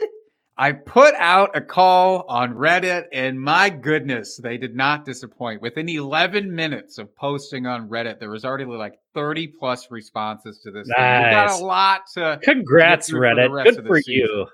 I 0.59 0.73
put 0.73 1.15
out 1.17 1.55
a 1.55 1.61
call 1.61 2.25
on 2.29 2.55
Reddit, 2.55 3.05
and 3.13 3.39
my 3.39 3.69
goodness, 3.69 4.39
they 4.43 4.57
did 4.57 4.75
not 4.75 5.05
disappoint. 5.05 5.61
Within 5.61 5.87
11 5.87 6.55
minutes 6.55 6.97
of 6.97 7.15
posting 7.15 7.67
on 7.67 7.91
Reddit, 7.91 8.21
there 8.21 8.31
was 8.31 8.47
already 8.47 8.65
like 8.65 8.95
30 9.13 9.49
plus 9.49 9.91
responses 9.91 10.61
to 10.65 10.71
this. 10.71 10.87
We 10.87 10.95
got 10.95 11.61
a 11.61 11.65
lot 11.65 12.03
to. 12.15 12.41
Congrats, 12.43 13.09
through 13.09 13.21
for 13.21 13.27
Reddit. 13.27 13.65
Good 13.65 13.87
for 13.87 14.01
season. 14.01 14.15
you. 14.15 14.47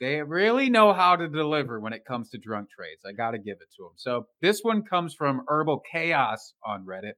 They 0.00 0.22
really 0.22 0.70
know 0.70 0.92
how 0.92 1.14
to 1.14 1.28
deliver 1.28 1.78
when 1.78 1.92
it 1.92 2.04
comes 2.04 2.30
to 2.30 2.38
drunk 2.38 2.70
trades. 2.70 3.02
I 3.06 3.12
got 3.12 3.30
to 3.30 3.38
give 3.38 3.58
it 3.60 3.72
to 3.76 3.84
them. 3.84 3.92
So 3.94 4.26
this 4.42 4.60
one 4.62 4.82
comes 4.82 5.14
from 5.14 5.42
Herbal 5.46 5.82
Chaos 5.90 6.54
on 6.64 6.84
Reddit, 6.84 7.14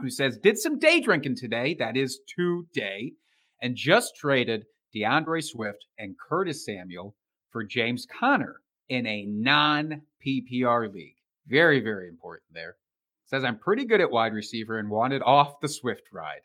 who 0.00 0.10
says, 0.10 0.38
Did 0.38 0.58
some 0.58 0.80
day 0.80 1.00
drinking 1.00 1.36
today. 1.36 1.76
That 1.78 1.96
is 1.96 2.18
today. 2.36 3.12
And 3.62 3.76
just 3.76 4.16
traded 4.16 4.64
D'Andre 4.92 5.40
Swift 5.40 5.86
and 5.98 6.16
Curtis 6.18 6.64
Samuel 6.64 7.14
for 7.54 7.62
James 7.64 8.04
Conner 8.20 8.56
in 8.88 9.06
a 9.06 9.24
non 9.26 10.02
PPR 10.26 10.92
league. 10.92 11.14
Very, 11.46 11.80
very 11.80 12.08
important 12.08 12.42
there. 12.52 12.74
Says, 13.26 13.44
I'm 13.44 13.58
pretty 13.58 13.86
good 13.86 14.00
at 14.00 14.10
wide 14.10 14.34
receiver 14.34 14.78
and 14.78 14.90
wanted 14.90 15.22
off 15.22 15.60
the 15.60 15.68
Swift 15.68 16.02
ride. 16.12 16.40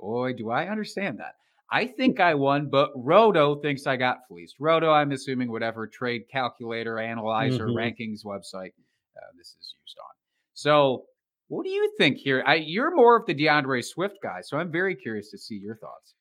Boy, 0.00 0.32
do 0.32 0.50
I 0.50 0.68
understand 0.68 1.18
that. 1.18 1.34
I 1.70 1.86
think 1.86 2.18
I 2.18 2.34
won, 2.34 2.70
but 2.70 2.90
Roto 2.96 3.56
thinks 3.56 3.86
I 3.86 3.96
got 3.96 4.26
fleeced. 4.26 4.56
Roto, 4.58 4.90
I'm 4.90 5.12
assuming 5.12 5.50
whatever 5.52 5.86
trade 5.86 6.22
calculator, 6.32 6.98
analyzer, 6.98 7.66
Mhm. 7.66 7.74
rankings 7.74 8.24
website 8.24 8.72
uh, 9.16 9.20
this 9.36 9.48
is 9.48 9.74
used 9.78 9.98
on. 9.98 10.14
So, 10.54 11.04
what 11.48 11.64
do 11.64 11.70
you 11.70 11.92
think 11.98 12.16
here? 12.16 12.42
I, 12.46 12.54
you're 12.54 12.94
more 12.94 13.16
of 13.16 13.26
the 13.26 13.34
D'Andre 13.34 13.82
Swift 13.82 14.16
guy, 14.22 14.40
so 14.40 14.56
I'm 14.56 14.70
very 14.72 14.94
curious 14.94 15.30
to 15.32 15.38
see 15.38 15.56
your 15.56 15.76
thoughts. 15.76 16.14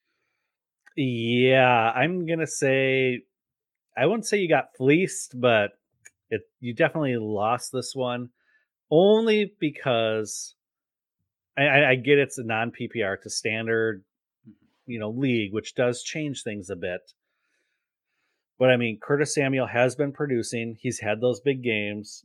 Yeah, 0.98 1.91
I'm 1.96 2.25
gonna 2.25 2.48
say 2.48 3.22
I 3.98 4.06
wouldn't 4.06 4.27
say 4.27 4.38
you 4.38 4.48
got 4.48 4.75
fleeced, 4.77 5.39
but 5.39 5.72
it 6.30 6.42
you 6.60 6.74
definitely 6.74 7.18
lost 7.18 7.72
this 7.72 7.94
one 7.96 8.30
only 8.92 9.54
because 9.60 10.56
I, 11.58 11.63
I, 11.63 11.89
I 11.92 11.96
get 11.96 12.20
it's 12.20 12.38
a 12.38 12.44
non 12.44 12.72
PPR 12.72 13.22
to 13.22 13.30
standard, 13.30 14.04
mm-hmm. 14.48 14.92
you 14.92 15.00
know, 15.00 15.10
league, 15.10 15.54
which 15.54 15.75
does 15.75 16.04
change 16.04 16.44
things 16.44 16.70
a 16.70 16.75
bit. 16.75 17.01
But 18.60 18.70
I 18.70 18.77
mean, 18.77 19.00
Curtis 19.01 19.34
Samuel 19.34 19.68
has 19.68 19.96
been 19.96 20.12
producing. 20.12 20.77
He's 20.80 21.00
had 21.00 21.22
those 21.22 21.39
big 21.39 21.63
games. 21.63 22.24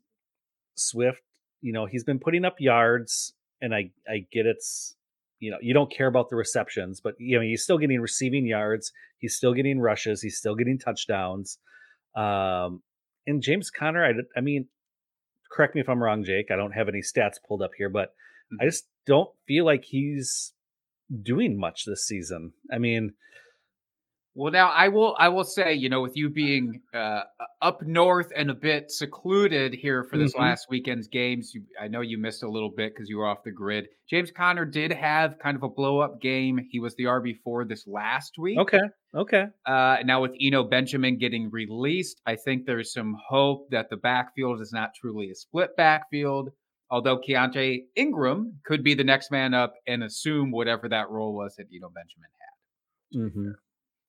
Swift, 0.75 1.21
you 1.61 1.73
know, 1.73 1.87
he's 1.87 2.05
been 2.05 2.19
putting 2.19 2.45
up 2.45 2.57
yards, 2.59 3.35
and 3.61 3.75
I 3.75 3.91
I 4.09 4.27
get 4.33 4.47
it's 4.47 4.97
you 5.43 5.51
know 5.51 5.59
you 5.61 5.75
don't 5.75 5.93
care 5.93 6.07
about 6.07 6.31
the 6.31 6.37
receptions, 6.37 7.01
but 7.01 7.15
you 7.19 7.37
know 7.37 7.43
he's 7.43 7.65
still 7.65 7.77
getting 7.77 8.01
receiving 8.01 8.47
yards. 8.47 8.93
He's 9.19 9.35
still 9.35 9.55
getting 9.55 9.81
rushes. 9.81 10.23
He's 10.23 10.39
still 10.39 10.55
getting 10.55 10.79
touchdowns. 10.79 11.59
Um, 12.15 12.83
and 13.27 13.43
James 13.43 13.69
Conner, 13.69 14.05
I 14.05 14.13
I 14.37 14.41
mean, 14.41 14.69
correct 15.51 15.75
me 15.75 15.81
if 15.81 15.89
I'm 15.89 16.01
wrong, 16.01 16.23
Jake. 16.23 16.53
I 16.53 16.57
don't 16.57 16.71
have 16.71 16.89
any 16.89 17.01
stats 17.01 17.39
pulled 17.47 17.61
up 17.61 17.73
here, 17.77 17.91
but 17.91 18.15
I 18.61 18.65
just 18.67 18.87
don't 19.05 19.31
feel 19.49 19.65
like 19.65 19.83
he's 19.85 20.53
doing 21.23 21.59
much 21.59 21.87
this 21.87 22.07
season. 22.07 22.53
I 22.73 22.79
mean, 22.79 23.15
Well, 24.35 24.51
now 24.51 24.71
I 24.71 24.89
will. 24.89 25.15
I 25.19 25.29
will 25.29 25.45
say, 25.45 25.75
you 25.75 25.91
know, 25.91 26.01
with 26.01 26.17
you 26.17 26.31
being 26.31 26.81
uh, 26.95 27.25
up 27.61 27.83
north 27.83 28.33
and 28.35 28.51
a 28.51 28.55
bit 28.55 28.91
secluded 28.91 29.75
here 29.75 30.05
for 30.05 30.17
this 30.17 30.33
Mhm. 30.35 30.41
last 30.41 30.69
weekend's 30.71 31.07
games, 31.09 31.53
you, 31.55 31.65
I 31.79 31.89
know 31.89 32.01
you 32.01 32.17
missed 32.17 32.43
a 32.43 32.49
little 32.49 32.71
bit 32.71 32.95
because 32.95 33.11
you 33.11 33.19
were 33.19 33.27
off 33.27 33.45
the 33.45 33.51
grid. 33.53 33.89
James 34.09 34.31
Conner 34.31 34.65
did 34.65 34.91
have 34.91 35.39
kind 35.39 35.55
of 35.55 35.63
a 35.63 35.69
blow 35.69 35.99
up 35.99 36.19
game. 36.23 36.67
He 36.71 36.81
was 36.81 36.95
the 36.95 37.05
RB 37.05 37.35
four 37.45 37.67
this 37.67 37.87
last 37.87 38.39
week. 38.39 38.59
okay, 38.59 38.81
okay, 39.15 39.47
Uh, 39.67 39.99
now 40.05 40.23
with 40.23 40.33
Eno 40.41 40.65
Benjamin 40.65 41.19
getting 41.19 41.51
released, 41.51 42.21
I 42.25 42.37
think 42.37 42.65
there's 42.65 42.91
some 42.93 43.15
hope 43.29 43.69
that 43.71 43.91
the 43.91 43.99
backfield 43.99 44.63
is 44.63 44.73
not 44.73 44.95
truly 44.95 45.31
a 45.31 45.35
split 45.35 45.77
backfield. 45.77 46.51
Although 46.91 47.19
Keaontay 47.19 47.87
Ingram 47.97 48.61
could 48.65 48.83
be 48.83 48.95
the 48.95 49.05
next 49.05 49.31
man 49.31 49.53
up 49.55 49.75
and 49.87 50.03
assume 50.03 50.51
whatever 50.51 50.89
that 50.89 51.11
role 51.11 51.35
was 51.35 51.55
that 51.57 51.67
Eno 51.75 51.91
Benjamin 51.91 52.31
had. 52.41 53.31
hmm 53.31 53.51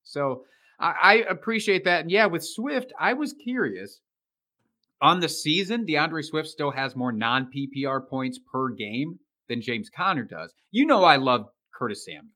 So 0.04 0.44
I, 0.78 0.92
I 1.02 1.14
appreciate 1.28 1.84
that. 1.84 2.02
And 2.02 2.10
yeah, 2.10 2.26
with 2.26 2.44
Swift, 2.44 2.92
I 2.98 3.12
was 3.14 3.34
curious. 3.42 4.00
On 5.02 5.20
the 5.20 5.28
season, 5.28 5.84
D'Andre 5.84 6.22
Swift 6.22 6.48
still 6.48 6.70
has 6.70 6.96
more 6.96 7.12
non 7.12 7.50
PPR 7.54 8.08
points 8.08 8.38
per 8.50 8.70
game 8.70 9.18
than 9.48 9.60
James 9.60 9.90
Conner 9.94 10.24
does. 10.24 10.52
You 10.70 10.86
know, 10.86 11.04
I 11.04 11.16
love 11.16 11.46
Curtis 11.74 12.04
Samuel. 12.06 12.32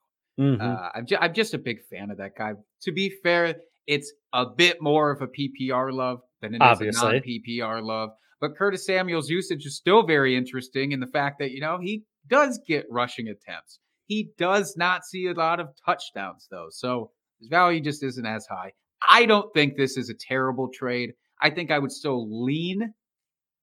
hmm 0.58 0.60
Uh, 0.60 0.88
I'm, 0.94 1.06
ju- 1.06 1.16
I'm 1.20 1.32
just 1.34 1.54
a 1.54 1.58
big 1.58 1.78
fan 1.90 2.10
of 2.10 2.18
that 2.18 2.32
guy. 2.36 2.52
To 2.82 2.92
be 2.92 3.12
fair, 3.22 3.54
it's 3.86 4.12
a 4.34 4.44
bit 4.46 4.82
more 4.82 5.10
of 5.10 5.22
a 5.22 5.26
PPR 5.28 5.92
love 5.92 6.20
than 6.42 6.52
it 6.54 6.56
is 6.58 6.62
Obviously. 6.62 7.08
a 7.08 7.12
non 7.12 7.22
PPR 7.22 7.82
love. 7.82 8.10
But 8.40 8.56
Curtis 8.56 8.84
Samuel's 8.86 9.30
usage 9.30 9.64
is 9.64 9.76
still 9.76 10.06
very 10.06 10.36
interesting 10.36 10.92
in 10.92 11.00
the 11.00 11.06
fact 11.08 11.38
that, 11.40 11.50
you 11.50 11.60
know, 11.60 11.78
he 11.80 12.04
does 12.28 12.60
get 12.68 12.84
rushing 12.90 13.28
attempts. 13.28 13.80
He 14.06 14.30
does 14.38 14.76
not 14.76 15.04
see 15.04 15.26
a 15.26 15.32
lot 15.32 15.58
of 15.58 15.68
touchdowns, 15.84 16.46
though. 16.50 16.68
So 16.70 17.10
his 17.38 17.48
value 17.48 17.80
just 17.80 18.02
isn't 18.02 18.26
as 18.26 18.46
high. 18.46 18.72
I 19.08 19.26
don't 19.26 19.52
think 19.54 19.76
this 19.76 19.96
is 19.96 20.10
a 20.10 20.14
terrible 20.14 20.68
trade. 20.72 21.12
I 21.40 21.50
think 21.50 21.70
I 21.70 21.78
would 21.78 21.92
still 21.92 22.44
lean 22.44 22.94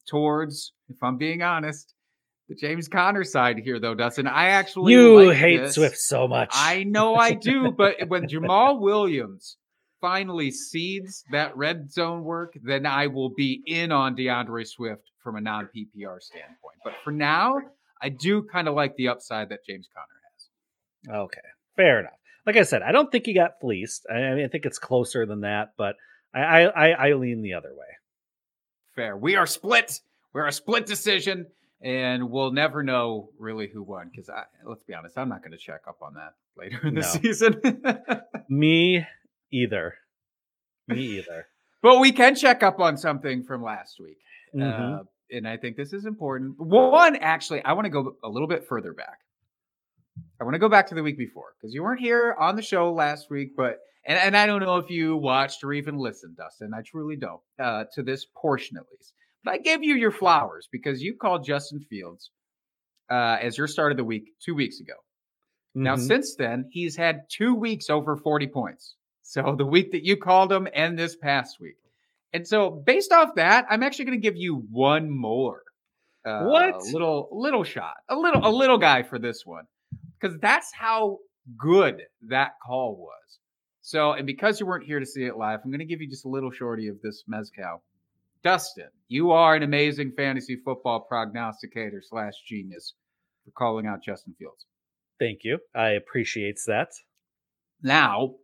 towards, 0.08 0.74
if 0.90 0.98
I'm 1.04 1.18
being 1.18 1.42
honest, 1.42 1.94
the 2.48 2.56
James 2.56 2.88
Conner 2.88 3.24
side 3.24 3.58
here, 3.58 3.80
though, 3.80 3.96
Dustin. 3.96 4.28
I 4.28 4.50
actually 4.50 4.94
you 4.94 5.28
like 5.28 5.38
hate 5.38 5.58
this. 5.58 5.76
Swift 5.76 5.98
so 5.98 6.28
much. 6.28 6.52
I 6.54 6.84
know 6.84 7.16
I 7.16 7.34
do, 7.34 7.72
but 7.72 7.96
when 8.08 8.28
Jamaal 8.30 8.80
Williams 8.80 9.58
finally 10.00 10.52
cedes 10.52 11.24
that 11.32 11.58
red 11.58 11.92
zone 11.92 12.24
work, 12.24 12.54
then 12.64 12.86
I 12.86 13.08
will 13.08 13.32
be 13.36 13.64
in 13.66 13.92
on 13.92 14.16
D'Andre 14.16 14.64
Swift 14.64 15.10
from 15.24 15.36
a 15.36 15.42
non 15.42 15.68
PPR 15.76 16.22
standpoint. 16.22 16.78
But 16.84 16.94
for 17.04 17.12
now, 17.12 17.56
I 18.02 18.10
do 18.10 18.44
kind 18.44 18.68
of 18.68 18.76
like 18.76 18.96
the 18.96 19.08
upside 19.08 19.50
that 19.50 19.66
James 19.68 19.88
Conner 19.94 21.16
has. 21.16 21.22
Okay, 21.24 21.42
fair 21.76 22.02
enough. 22.02 22.14
Like 22.46 22.58
I 22.58 22.64
said, 22.64 22.82
I 22.84 22.92
don't 22.92 23.12
think 23.12 23.26
he 23.26 23.34
got 23.34 23.60
fleeced. 23.60 24.06
I, 24.10 24.16
I 24.18 24.36
mean, 24.36 24.46
I 24.46 24.48
think 24.48 24.66
it's 24.66 24.80
closer 24.80 25.26
than 25.26 25.42
that, 25.42 25.74
but 25.78 25.96
I, 26.34 26.40
I, 26.42 26.62
I, 26.64 26.90
I 27.10 27.14
lean 27.14 27.42
the 27.42 27.54
other 27.54 27.70
way. 27.74 27.86
Fair. 28.96 29.18
We 29.18 29.36
are 29.36 29.48
split. 29.48 30.00
We're 30.34 30.48
a 30.48 30.52
split 30.52 30.86
decision, 30.86 31.48
and 31.82 32.30
we'll 32.30 32.52
never 32.52 32.84
know 32.84 33.30
really 33.40 33.68
who 33.68 33.82
won 33.84 34.10
because 34.12 34.30
I 34.30 34.44
let's 34.66 34.84
be 34.84 34.94
honest, 34.94 35.18
I'm 35.18 35.30
not 35.30 35.42
going 35.42 35.52
to 35.52 35.58
check 35.58 35.82
up 35.88 35.98
on 36.02 36.14
that 36.16 36.34
later 36.58 36.80
in 36.88 36.96
the 36.96 37.02
No. 37.02 37.08
season. 37.08 37.62
Me 38.50 39.06
either. 39.52 39.96
Me 40.88 41.18
either. 41.18 41.48
but 41.82 42.00
we 42.00 42.12
can 42.12 42.36
check 42.36 42.62
up 42.64 42.80
on 42.80 42.96
something 42.98 43.44
from 43.44 43.64
last 43.64 44.00
week. 44.00 44.18
Mhm. 44.56 45.00
Uh, 45.00 45.04
and 45.32 45.48
I 45.48 45.58
think 45.58 45.76
this 45.78 45.92
is 45.94 46.06
important. 46.06 46.60
One, 46.60 47.16
actually, 47.16 47.64
I 47.66 47.74
want 47.74 47.86
to 47.86 47.90
go 47.90 48.16
a 48.24 48.30
little 48.30 48.48
bit 48.48 48.68
further 48.68 48.94
back. 48.94 49.20
I 50.40 50.44
want 50.44 50.54
to 50.56 50.60
go 50.60 50.70
back 50.70 50.88
to 50.88 50.96
the 50.96 51.04
week 51.04 51.18
before 51.18 51.54
because 51.60 51.74
you 51.74 51.84
weren't 51.84 52.00
here 52.00 52.36
on 52.40 52.56
the 52.56 52.62
show 52.62 52.92
last 52.94 53.30
week, 53.30 53.56
but 53.56 53.80
and, 54.08 54.18
and 54.20 54.38
I 54.38 54.46
don't 54.46 54.62
know 54.62 54.78
if 54.78 54.90
you 54.90 55.16
watched 55.18 55.64
or 55.64 55.74
even 55.74 55.98
listened, 55.98 56.38
Dustin. 56.38 56.72
I 56.74 56.82
truly 56.86 57.16
don't 57.16 57.42
uh, 57.60 57.86
to 57.94 58.04
this 58.04 58.26
portion 58.36 58.78
at 58.78 58.84
least. 58.92 59.14
But 59.44 59.54
I 59.56 59.58
gave 59.60 59.84
you 59.84 59.96
your 59.96 60.12
flowers 60.12 60.68
because 60.72 61.02
you 61.02 61.16
called 61.20 61.46
Justin 61.46 61.80
Fields 61.90 62.32
uh, 63.10 63.38
as 63.42 63.58
your 63.58 63.68
start 63.68 63.92
of 63.92 63.98
the 63.98 64.04
week 64.04 64.30
two 64.44 64.56
weeks 64.56 64.80
ago. 64.80 64.94
Now, 65.76 65.96
Mhm. 65.96 66.08
since 66.08 66.36
then, 66.36 66.70
he's 66.72 66.96
had 66.96 67.22
two 67.30 67.54
weeks 67.54 67.90
over 67.90 68.16
40 68.16 68.48
points. 68.48 68.96
So 69.24 69.56
the 69.58 69.66
week 69.66 69.92
that 69.92 70.04
you 70.06 70.18
called 70.18 70.52
him 70.52 70.68
and 70.74 70.98
this 70.98 71.16
past 71.16 71.60
week. 71.60 71.76
And 72.34 72.48
so 72.48 72.70
based 72.70 73.12
off 73.12 73.36
that, 73.36 73.66
I'm 73.70 73.84
actually 73.84 74.06
going 74.06 74.20
to 74.20 74.22
give 74.22 74.36
you 74.38 74.66
one 74.72 75.10
more. 75.10 75.64
Uh, 76.26 76.46
What? 76.46 76.82
little 76.92 77.30
little 77.32 77.64
shot. 77.64 77.96
A 78.10 78.16
little 78.16 78.46
a 78.46 78.50
little 78.50 78.78
guy 78.78 79.04
for 79.04 79.20
this 79.20 79.46
one. 79.46 79.66
Cuz 80.26 80.38
that's 80.42 80.74
how 80.74 81.20
good 81.58 82.02
that 82.28 82.54
call 82.66 82.96
was. 82.98 83.40
So, 83.82 84.14
and 84.14 84.26
because 84.26 84.60
you 84.60 84.66
weren't 84.66 84.86
here 84.86 85.00
to 85.00 85.06
see 85.06 85.26
it 85.26 85.38
live, 85.38 85.60
I'm 85.64 85.70
going 85.70 85.80
to 85.80 85.86
give 85.86 86.02
you 86.02 86.10
just 86.10 86.26
a 86.26 86.30
little 86.30 86.50
shorty 86.52 86.88
of 86.88 87.00
this 87.04 87.24
mezcal. 87.28 87.84
Dustin, 88.44 88.90
you 89.08 89.32
are 89.32 89.56
an 89.56 89.62
amazing 89.62 90.14
fantasy 90.18 90.58
football 90.66 91.02
prognosticator 91.02 92.02
slash 92.04 92.34
genius 92.48 92.96
for 93.44 93.52
calling 93.52 93.86
out 93.86 94.04
Justin 94.04 94.34
Fields. 94.40 94.66
Thank 95.20 95.42
you. 95.44 95.60
I 95.76 95.90
appreciate 95.90 96.60
that. 96.66 96.90
Now, 97.84 98.36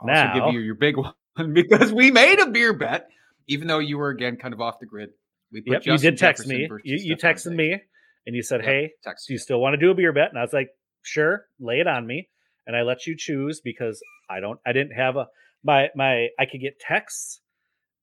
I'll 0.00 0.08
also 0.08 0.12
Now. 0.12 0.46
give 0.46 0.54
you 0.54 0.60
your 0.60 0.76
big 0.76 0.96
one 1.36 1.52
because 1.52 1.92
we 1.92 2.12
made 2.12 2.38
a 2.38 2.46
beer 2.46 2.72
bet, 2.72 3.08
even 3.48 3.66
though 3.66 3.80
you 3.80 3.98
were 3.98 4.10
again 4.10 4.36
kind 4.36 4.54
of 4.54 4.60
off 4.60 4.78
the 4.78 4.86
grid. 4.86 5.10
We 5.52 5.62
put 5.62 5.84
Yep, 5.84 5.86
you 5.86 5.98
did 5.98 6.18
text 6.18 6.46
Jefferson 6.48 6.56
me. 6.56 6.80
You, 6.84 6.98
you 7.00 7.16
texted 7.16 7.54
me 7.54 7.80
and 8.28 8.36
you 8.36 8.42
said, 8.42 8.60
Yep, 8.60 8.68
"Hey, 8.68 8.92
text 9.02 9.26
do 9.26 9.32
you 9.32 9.38
still 9.38 9.58
want 9.58 9.72
to 9.72 9.78
do 9.78 9.90
a 9.90 9.94
beer 9.94 10.12
bet?" 10.12 10.28
And 10.28 10.38
I 10.38 10.42
was 10.42 10.52
like, 10.52 10.68
"Sure, 11.00 11.46
lay 11.58 11.80
it 11.80 11.86
on 11.86 12.06
me." 12.06 12.28
And 12.66 12.76
I 12.76 12.82
let 12.82 13.06
you 13.06 13.16
choose 13.16 13.62
because 13.62 14.02
I 14.28 14.38
don't. 14.40 14.60
I 14.66 14.72
didn't 14.72 14.92
have 14.92 15.16
a 15.16 15.28
my 15.64 15.88
my. 15.96 16.28
I 16.38 16.44
could 16.44 16.60
get 16.60 16.78
texts 16.78 17.40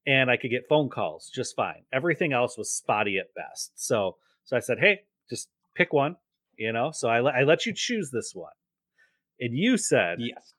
and 0.07 0.31
I 0.31 0.37
could 0.37 0.49
get 0.49 0.67
phone 0.67 0.89
calls 0.89 1.29
just 1.33 1.55
fine. 1.55 1.83
Everything 1.93 2.33
else 2.33 2.57
was 2.57 2.71
spotty 2.71 3.19
at 3.19 3.35
best. 3.35 3.73
So 3.75 4.17
so 4.45 4.57
I 4.57 4.61
said, 4.61 4.79
"Hey, 4.79 5.01
just 5.29 5.47
pick 5.75 5.93
one." 5.93 6.15
You 6.57 6.73
know. 6.73 6.89
So 6.89 7.07
I 7.07 7.21
let 7.21 7.35
I 7.35 7.43
let 7.43 7.67
you 7.67 7.73
choose 7.75 8.09
this 8.09 8.31
one, 8.33 8.53
and 9.39 9.55
you 9.55 9.77
said, 9.77 10.17
Yes. 10.19 10.55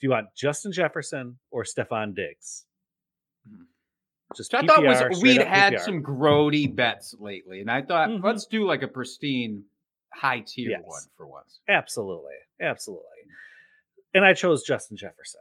"Do 0.00 0.06
you 0.06 0.10
want 0.10 0.28
Justin 0.36 0.70
Jefferson 0.70 1.40
or 1.50 1.64
Stefon 1.64 2.14
Diggs?" 2.14 2.64
Just 4.36 4.54
I 4.54 4.62
thought 4.64 4.82
was 4.84 5.20
we'd 5.22 5.42
had 5.42 5.74
PPR. 5.74 5.80
some 5.80 6.02
grody 6.02 6.72
bets 6.72 7.14
lately, 7.18 7.60
and 7.60 7.70
I 7.70 7.82
thought 7.82 8.08
Mhm. 8.10 8.22
let's 8.22 8.46
do 8.46 8.64
like 8.66 8.82
a 8.82 8.88
pristine 8.88 9.64
high 10.14 10.40
tier 10.40 10.70
Yes. 10.70 10.82
one 10.84 11.02
for 11.16 11.26
once. 11.26 11.60
Absolutely. 11.68 12.34
Absolutely. 12.60 13.04
And 14.14 14.24
I 14.24 14.34
chose 14.34 14.62
Justin 14.62 14.96
Jefferson, 14.96 15.40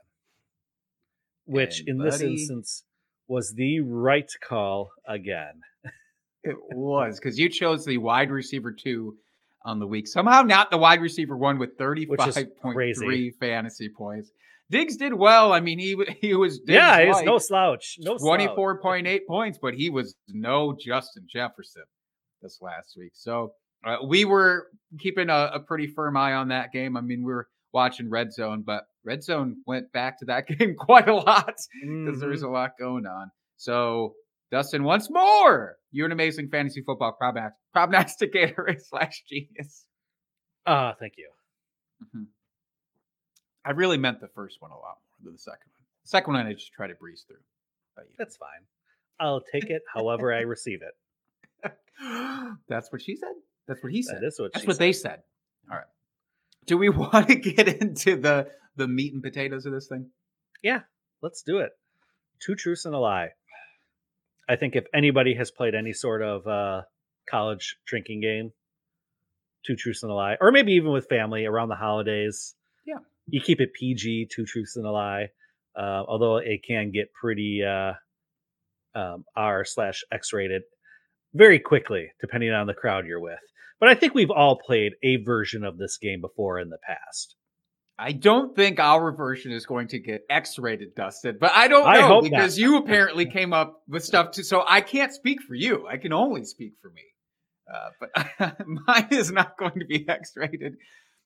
which 1.45 1.79
And 1.81 1.89
in 1.89 1.97
this 1.99 2.21
instance 2.21 2.83
was 3.27 3.53
the 3.53 3.79
right 3.81 4.31
call 4.41 4.91
again. 5.07 5.61
It 6.43 6.55
was 6.71 7.19
because 7.19 7.37
you 7.37 7.49
chose 7.49 7.85
the 7.85 7.97
wide 7.97 8.31
receiver 8.31 8.71
two 8.71 9.17
on 9.63 9.79
the 9.79 9.87
week. 9.87 10.07
Somehow 10.07 10.41
not 10.43 10.71
the 10.71 10.77
wide 10.77 11.01
receiver 11.01 11.35
one 11.35 11.59
with 11.59 11.77
thirty 11.77 12.05
five 12.05 12.57
point 12.57 12.75
crazy. 12.75 13.05
three 13.05 13.31
fantasy 13.31 13.89
points. 13.89 14.31
Diggs 14.71 14.97
did 14.97 15.13
well. 15.13 15.51
I 15.51 15.59
mean, 15.61 15.79
he 15.79 15.95
he 16.21 16.33
was 16.35 16.59
Diggs 16.59 16.75
yeah, 16.75 17.05
he's 17.05 17.21
no 17.23 17.37
slouch. 17.37 17.95
No 17.99 18.17
twenty 18.17 18.45
slouch. 18.45 18.55
four 18.55 18.79
point 18.81 19.07
eight 19.07 19.27
points, 19.27 19.57
but 19.61 19.73
he 19.73 19.89
was 19.89 20.15
no 20.27 20.75
Justin 20.79 21.25
Jefferson 21.31 21.83
this 22.41 22.59
last 22.61 22.95
week. 22.97 23.11
So 23.15 23.53
uh, 23.85 23.97
we 24.07 24.25
were 24.25 24.67
keeping 24.99 25.29
a, 25.29 25.51
a 25.55 25.59
pretty 25.59 25.87
firm 25.87 26.15
eye 26.17 26.33
on 26.33 26.49
that 26.49 26.71
game. 26.71 26.95
I 26.97 27.01
mean, 27.01 27.19
we 27.23 27.33
were 27.33 27.47
watching 27.73 28.09
Red 28.09 28.31
Zone, 28.33 28.61
but 28.65 28.83
Red 29.05 29.23
Zone 29.23 29.57
went 29.65 29.91
back 29.91 30.19
to 30.19 30.25
that 30.25 30.47
game 30.59 30.75
quite 30.77 31.07
a 31.09 31.15
lot 31.15 31.55
because 31.81 32.19
there's 32.19 32.43
Mhm. 32.43 32.47
a 32.47 32.51
lot 32.51 32.71
going 32.79 33.05
on. 33.05 33.31
So, 33.57 34.13
Dustin, 34.51 34.83
once 34.83 35.09
more, 35.09 35.77
you're 35.91 36.05
an 36.05 36.11
amazing 36.11 36.49
fantasy 36.49 36.81
football 36.81 37.17
prognosticator 37.73 38.75
slash 38.89 39.23
genius. 39.27 39.85
Ah, 40.65 40.95
thank 40.99 41.13
you. 41.17 41.29
Mhm. 42.15 42.25
I 43.65 43.71
really 43.71 43.97
meant 43.97 44.21
the 44.21 44.27
first 44.29 44.61
one 44.61 44.71
a 44.71 44.75
lot 44.75 44.97
more 45.01 45.23
than 45.25 45.33
the 45.33 45.39
second 45.39 45.67
one. 45.73 45.83
The 46.03 46.09
second 46.09 46.33
one 46.33 46.47
I 46.47 46.53
just 46.53 46.71
try 46.73 46.87
to 46.87 46.95
breeze 46.95 47.23
through. 47.27 47.37
But, 47.95 48.05
you 48.05 48.15
That's 48.17 48.37
fine. 48.37 48.63
I'll 49.19 49.41
take 49.41 49.65
it 49.69 49.81
however 49.93 50.33
I 50.33 50.41
receive 50.41 50.79
it. 50.81 51.73
That's 52.69 52.91
what 52.91 53.01
she 53.01 53.15
said. 53.15 53.33
That's 53.67 53.83
what 53.83 53.91
he 53.91 54.01
said. 54.01 54.21
That 54.21 54.27
is 54.27 54.39
what 54.39 54.53
That's 54.53 54.65
what 54.65 54.77
said. 54.77 54.81
they 54.81 54.93
said. 54.93 55.21
All 55.69 55.77
right. 55.77 55.85
Do 56.65 56.77
we 56.77 56.89
want 56.89 57.27
to 57.27 57.35
get 57.35 57.67
into 57.67 58.15
the 58.15 58.47
the 58.75 58.87
meat 58.87 59.13
and 59.13 59.21
potatoes 59.21 59.65
of 59.65 59.73
this 59.73 59.87
thing? 59.87 60.09
Yeah, 60.63 60.81
let's 61.21 61.41
do 61.43 61.59
it. 61.59 61.71
Two 62.39 62.55
truths 62.55 62.85
and 62.85 62.95
a 62.95 62.97
lie. 62.97 63.29
I 64.47 64.55
think 64.55 64.75
if 64.75 64.85
anybody 64.93 65.35
has 65.35 65.51
played 65.51 65.75
any 65.75 65.93
sort 65.93 66.21
of 66.21 66.47
uh, 66.47 66.81
college 67.29 67.75
drinking 67.85 68.21
game, 68.21 68.51
two 69.65 69.75
truths 69.75 70.01
and 70.03 70.11
a 70.11 70.15
lie, 70.15 70.37
or 70.39 70.51
maybe 70.51 70.73
even 70.73 70.91
with 70.91 71.07
family 71.09 71.45
around 71.45 71.67
the 71.69 71.75
holidays, 71.75 72.55
Yeah. 72.85 72.99
You 73.31 73.41
keep 73.41 73.61
it 73.61 73.73
PG, 73.73 74.29
two 74.33 74.45
truths 74.45 74.75
and 74.75 74.85
a 74.85 74.91
lie. 74.91 75.27
Uh, 75.77 76.03
although 76.07 76.37
it 76.37 76.61
can 76.67 76.91
get 76.91 77.13
pretty 77.13 77.63
uh, 77.63 77.93
um, 78.95 79.23
R 79.35 79.63
slash 79.63 80.03
X 80.11 80.33
rated 80.33 80.63
very 81.33 81.59
quickly, 81.59 82.11
depending 82.19 82.51
on 82.51 82.67
the 82.67 82.73
crowd 82.73 83.05
you're 83.05 83.19
with. 83.19 83.39
But 83.79 83.89
I 83.89 83.95
think 83.95 84.13
we've 84.13 84.31
all 84.31 84.57
played 84.57 84.93
a 85.03 85.17
version 85.17 85.63
of 85.63 85.77
this 85.77 85.97
game 85.97 86.21
before 86.21 86.59
in 86.59 86.69
the 86.69 86.79
past. 86.85 87.35
I 87.97 88.13
don't 88.13 88.55
think 88.55 88.79
our 88.79 89.11
version 89.11 89.51
is 89.51 89.65
going 89.65 89.89
to 89.89 89.99
get 89.99 90.21
X-rated, 90.29 90.95
Dustin, 90.95 91.37
but 91.39 91.51
I 91.53 91.67
don't 91.67 91.83
know 91.83 91.89
I 91.89 92.01
hope 92.01 92.23
not. 92.23 92.31
because 92.31 92.57
you 92.57 92.77
apparently 92.77 93.25
came 93.31 93.51
up 93.51 93.83
with 93.87 94.05
stuff 94.05 94.31
too. 94.31 94.43
So 94.43 94.63
I 94.65 94.81
can't 94.81 95.13
speak 95.13 95.41
for 95.41 95.53
you. 95.53 95.85
I 95.85 95.97
can 95.97 96.13
only 96.13 96.45
speak 96.45 96.73
for 96.81 96.89
me. 96.89 97.03
Uh, 97.71 97.89
but 97.99 98.67
mine 98.87 99.09
is 99.11 99.31
not 99.31 99.57
going 99.57 99.79
to 99.79 99.85
be 99.85 100.07
X-rated. 100.07 100.75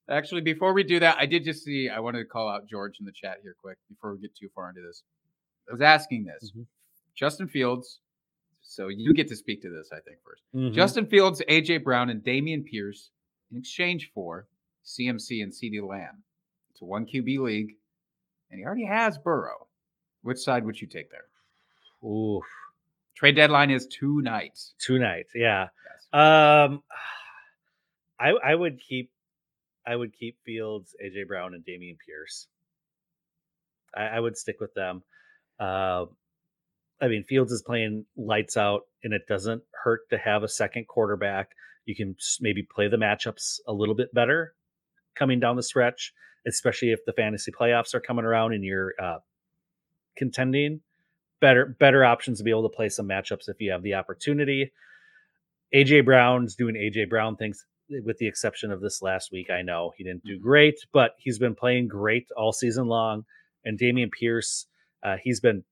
Actually, 0.09 0.41
before 0.41 0.73
we 0.73 0.83
do 0.83 0.99
that, 0.99 1.17
I 1.17 1.25
did 1.25 1.43
just 1.45 1.63
see. 1.63 1.89
I 1.89 1.99
wanted 1.99 2.19
to 2.19 2.25
call 2.25 2.49
out 2.49 2.67
George 2.67 2.97
in 2.99 3.05
the 3.05 3.11
chat 3.11 3.37
here, 3.41 3.55
quick, 3.61 3.77
before 3.89 4.13
we 4.13 4.19
get 4.21 4.35
too 4.35 4.49
far 4.53 4.69
into 4.69 4.81
this. 4.81 5.03
I 5.69 5.71
was 5.71 5.81
asking 5.81 6.25
this, 6.25 6.51
Mhm. 6.51 6.67
Justin 7.15 7.47
Fields. 7.47 7.99
So 8.61 8.87
you 8.89 9.13
get 9.13 9.27
to 9.29 9.35
speak 9.35 9.61
to 9.61 9.69
this, 9.69 9.91
I 9.91 9.99
think 10.01 10.17
1st 10.23 10.43
Mhm. 10.53 10.73
Justin 10.73 11.05
Fields, 11.05 11.41
AJ 11.47 11.77
Brown, 11.77 12.09
and 12.09 12.21
Dameon 12.23 12.65
Pierce 12.65 13.11
in 13.51 13.57
exchange 13.57 14.11
for 14.13 14.47
CMC 14.83 15.41
and 15.41 15.51
CeeDee 15.51 15.85
Lamb. 15.87 16.23
It's 16.71 16.81
a 16.81 16.85
one 16.85 17.05
QB 17.05 17.37
league, 17.39 17.77
and 18.49 18.59
he 18.59 18.65
already 18.65 18.85
has 18.85 19.17
Burrow. 19.17 19.67
Which 20.21 20.39
side 20.39 20.65
would 20.65 20.79
you 20.81 20.87
take 20.87 21.09
there? 21.11 21.27
Oof. 22.09 22.43
Trade 23.15 23.35
deadline 23.35 23.69
is 23.71 23.85
two 23.87 24.21
nights. 24.21 24.73
Two 24.79 24.97
nights, 24.99 25.31
yeah. 25.35 25.69
Yes. 25.85 26.07
Um, 26.13 26.83
I 28.19 28.29
I 28.31 28.55
would 28.55 28.79
keep 28.79 29.11
I 29.85 29.95
would 29.95 30.13
keep 30.13 30.37
Fields, 30.45 30.95
AJ 31.03 31.27
Brown, 31.27 31.53
and 31.53 31.63
Dameon 31.63 31.97
Pierce. 32.05 32.47
I, 33.95 34.03
I 34.03 34.19
would 34.19 34.37
stick 34.37 34.59
with 34.59 34.73
them. 34.73 35.03
Uh, 35.59 36.05
I 37.01 37.07
mean, 37.07 37.23
Fields 37.23 37.51
is 37.51 37.61
playing 37.61 38.05
lights 38.15 38.55
out, 38.55 38.83
and 39.03 39.13
it 39.13 39.27
doesn't 39.27 39.63
hurt 39.83 40.09
to 40.09 40.17
have 40.17 40.43
a 40.43 40.47
second 40.47 40.87
quarterback. 40.87 41.51
You 41.85 41.95
can 41.95 42.15
maybe 42.39 42.63
play 42.63 42.87
the 42.87 42.97
matchups 42.97 43.59
a 43.67 43.73
little 43.73 43.95
bit 43.95 44.13
better 44.13 44.53
coming 45.15 45.39
down 45.39 45.55
the 45.55 45.63
stretch, 45.63 46.13
especially 46.47 46.91
if 46.91 47.05
the 47.05 47.13
fantasy 47.13 47.51
playoffs 47.51 47.93
are 47.93 47.99
coming 47.99 48.25
around 48.25 48.53
and 48.53 48.63
you're 48.63 48.93
uh, 49.01 49.19
contending. 50.15 50.81
Better 51.39 51.65
better 51.65 52.05
options 52.05 52.37
to 52.37 52.43
be 52.45 52.51
able 52.51 52.69
to 52.69 52.75
play 52.75 52.87
some 52.87 53.07
matchups 53.07 53.49
if 53.49 53.59
you 53.59 53.71
have 53.71 53.83
the 53.83 53.95
opportunity. 53.95 54.71
AJ 55.75 56.05
Brown's 56.05 56.55
doing 56.55 56.75
AJ 56.75 57.09
Brown 57.09 57.35
things, 57.35 57.65
with 58.03 58.17
the 58.17 58.27
exception 58.27 58.71
of 58.71 58.81
this 58.81 59.01
last 59.01 59.31
week. 59.31 59.49
I 59.49 59.61
know 59.61 59.91
he 59.97 60.03
didn't 60.03 60.23
do 60.23 60.39
great, 60.39 60.75
but 60.91 61.11
he's 61.17 61.39
been 61.39 61.55
playing 61.55 61.87
great 61.87 62.27
all 62.35 62.51
season 62.51 62.87
long. 62.87 63.25
And 63.63 63.79
Dameon 63.79 64.11
Pierce, 64.11 64.67
uh, 65.03 65.17
he's 65.21 65.39
been 65.39 65.63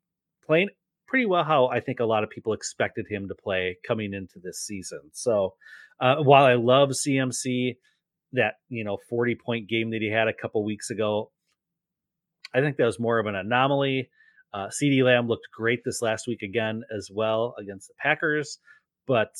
playing 0.45 0.69
pretty 1.07 1.25
well 1.25 1.43
how 1.43 1.67
I 1.67 1.81
think 1.81 1.99
a 1.99 2.05
lot 2.05 2.23
of 2.23 2.29
people 2.29 2.53
expected 2.53 3.05
him 3.09 3.27
to 3.27 3.35
play 3.35 3.77
coming 3.85 4.13
into 4.13 4.39
this 4.41 4.59
season. 4.59 5.01
So 5.11 5.55
uh, 5.99 6.17
while 6.17 6.45
I 6.45 6.53
love 6.53 6.89
CMC, 6.89 7.75
that 8.33 8.53
you 8.69 8.85
know 8.85 8.97
40 9.09 9.35
point 9.35 9.67
game 9.67 9.91
that 9.91 10.01
he 10.01 10.09
had 10.09 10.27
a 10.27 10.33
couple 10.33 10.63
weeks 10.63 10.89
ago, 10.89 11.31
I 12.53 12.61
think 12.61 12.77
that 12.77 12.85
was 12.85 12.99
more 12.99 13.19
of 13.19 13.27
an 13.27 13.35
anomaly. 13.35 14.09
Uh, 14.53 14.67
CeeDee 14.67 15.03
Lamb 15.03 15.27
looked 15.27 15.47
great 15.53 15.81
this 15.85 16.01
last 16.01 16.27
week 16.27 16.41
again 16.41 16.83
as 16.95 17.09
well 17.13 17.55
against 17.59 17.87
the 17.87 17.93
Packers, 18.01 18.57
but 19.07 19.31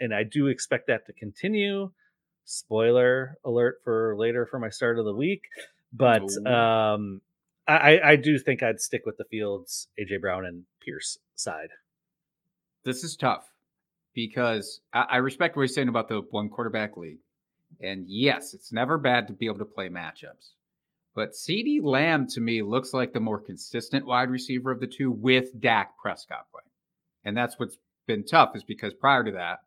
and 0.00 0.14
I 0.14 0.22
do 0.22 0.46
expect 0.46 0.86
that 0.88 1.06
to 1.06 1.12
continue. 1.12 1.90
Spoiler 2.44 3.38
alert 3.44 3.80
for 3.82 4.16
later 4.16 4.46
for 4.46 4.58
my 4.58 4.70
start 4.70 4.98
of 4.98 5.04
the 5.04 5.14
week, 5.14 5.42
but 5.92 6.22
Ooh. 6.22 6.46
um, 6.46 7.20
I, 7.66 7.98
I 8.04 8.16
do 8.16 8.38
think 8.38 8.62
I'd 8.62 8.80
stick 8.80 9.04
with 9.04 9.16
the 9.16 9.24
Fields, 9.24 9.88
AJ 9.98 10.20
Brown, 10.20 10.44
and 10.44 10.64
Pierce 10.80 11.18
side. 11.34 11.70
This 12.84 13.02
is 13.02 13.16
tough 13.16 13.50
because 14.14 14.80
I, 14.92 15.06
I 15.10 15.16
respect 15.16 15.56
what 15.56 15.62
you're 15.62 15.68
saying 15.68 15.88
about 15.88 16.08
the 16.08 16.22
one 16.30 16.48
quarterback 16.48 16.96
league. 16.96 17.18
And 17.80 18.04
yes, 18.06 18.54
it's 18.54 18.72
never 18.72 18.96
bad 18.96 19.26
to 19.26 19.32
be 19.32 19.46
able 19.46 19.58
to 19.58 19.64
play 19.64 19.88
matchups. 19.88 20.52
But 21.14 21.32
CeeDee 21.32 21.82
Lamb 21.82 22.28
to 22.28 22.40
me 22.40 22.62
looks 22.62 22.94
like 22.94 23.12
the 23.12 23.20
more 23.20 23.40
consistent 23.40 24.06
wide 24.06 24.30
receiver 24.30 24.70
of 24.70 24.80
the 24.80 24.86
two 24.86 25.10
with 25.10 25.58
Dak 25.60 25.98
Prescott 25.98 26.46
playing. 26.52 26.70
And 27.24 27.36
that's 27.36 27.58
what's 27.58 27.78
been 28.06 28.24
tough 28.24 28.54
is 28.54 28.62
because 28.62 28.94
prior 28.94 29.24
to 29.24 29.32
that, 29.32 29.60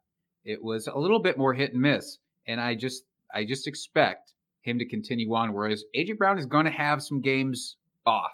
it 0.45 0.63
was 0.63 0.88
a 0.88 0.97
little 0.97 1.19
bit 1.19 1.38
more 1.38 1.54
hit 1.54 1.73
and 1.73 1.82
miss. 1.82 2.17
And 2.47 2.60
I 2.60 2.75
just 2.75 3.04
I 3.34 3.45
just 3.45 3.67
expect 3.67 4.34
him 4.62 4.80
to 4.80 4.86
continue 4.86 5.34
on. 5.34 5.54
Whereas 5.54 5.84
AJ 5.95 6.17
Brown 6.17 6.39
is 6.39 6.45
going 6.45 6.65
to 6.65 6.71
have 6.71 7.02
some 7.02 7.21
games 7.21 7.78
off, 8.06 8.32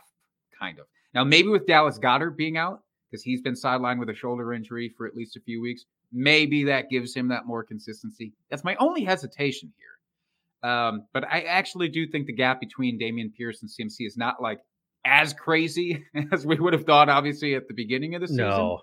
kind 0.60 0.80
of. 0.80 0.86
Now, 1.14 1.24
maybe 1.24 1.48
with 1.48 1.66
Dallas 1.66 2.00
Goedert 2.00 2.36
being 2.36 2.58
out, 2.58 2.82
because 3.10 3.24
he's 3.24 3.42
been 3.42 3.54
sidelined 3.54 4.00
with 4.00 4.10
a 4.10 4.16
shoulder 4.16 4.54
injury 4.54 4.94
for 4.98 5.08
at 5.08 5.16
least 5.16 5.38
a 5.38 5.42
few 5.42 5.62
weeks, 5.62 5.86
maybe 6.12 6.66
that 6.66 6.90
gives 6.90 7.16
him 7.16 7.30
that 7.30 7.46
more 7.46 7.64
consistency. 7.64 8.34
That's 8.50 8.64
my 8.64 8.76
only 8.76 9.04
hesitation 9.04 9.72
here. 9.78 10.70
Um, 10.70 11.06
but 11.14 11.24
I 11.26 11.42
actually 11.42 11.90
do 11.90 12.08
think 12.08 12.26
the 12.28 12.34
gap 12.34 12.60
between 12.60 13.00
Dameon 13.00 13.34
Pierce 13.34 13.62
and 13.62 13.70
CMC 13.70 14.08
is 14.08 14.18
not 14.18 14.42
like 14.42 14.60
as 15.06 15.34
crazy 15.34 16.04
as 16.32 16.46
we 16.46 16.56
would 16.56 16.74
have 16.74 16.86
thought, 16.86 17.08
obviously, 17.08 17.56
at 17.56 17.68
the 17.68 17.74
beginning 17.74 18.16
of 18.16 18.22
the 18.22 18.28
season. 18.28 18.48
No, 18.48 18.82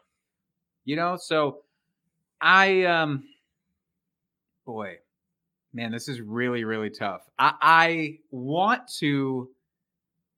You 0.84 0.96
know, 0.96 1.16
so 1.20 1.58
I 2.42 2.82
um 2.84 3.22
boy, 4.66 4.96
man, 5.72 5.92
this 5.92 6.08
is 6.08 6.20
really, 6.20 6.64
really 6.64 6.90
tough. 6.90 7.22
I, 7.38 7.52
I 7.62 8.18
want 8.30 8.82
to 8.98 9.48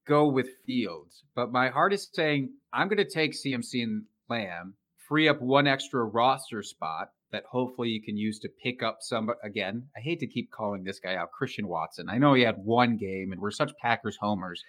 go 0.07 0.29
with 0.29 0.49
Fields, 0.67 1.25
but 1.35 1.51
my 1.51 1.71
heart 1.71 1.95
is 1.95 2.09
saying 2.13 2.51
I'm 2.73 2.89
gonna 2.89 3.09
take 3.09 3.33
CMC 3.33 3.83
and 3.83 4.05
Lamb, 4.29 4.75
free 5.09 5.29
up 5.29 5.41
one 5.41 5.67
extra 5.67 6.05
roster 6.05 6.63
spot 6.63 7.09
that 7.33 7.45
hopefully 7.51 7.89
you 7.89 8.01
can 8.01 8.17
use 8.17 8.39
to 8.39 8.49
pick 8.63 8.83
up 8.83 8.99
some 9.01 9.29
again. 9.43 9.89
I 9.97 10.01
hate 10.01 10.21
to 10.21 10.27
keep 10.27 10.51
calling 10.53 10.85
this 10.85 11.01
guy 11.01 11.17
out, 11.17 11.33
Christian 11.33 11.67
Watson. 11.67 12.09
I 12.09 12.19
know 12.19 12.35
he 12.35 12.43
had 12.43 12.59
one 12.59 12.97
game 12.97 13.33
and 13.33 13.41
we're 13.41 13.51
such 13.51 13.73
Packers 13.83 14.17
homers. 14.21 14.63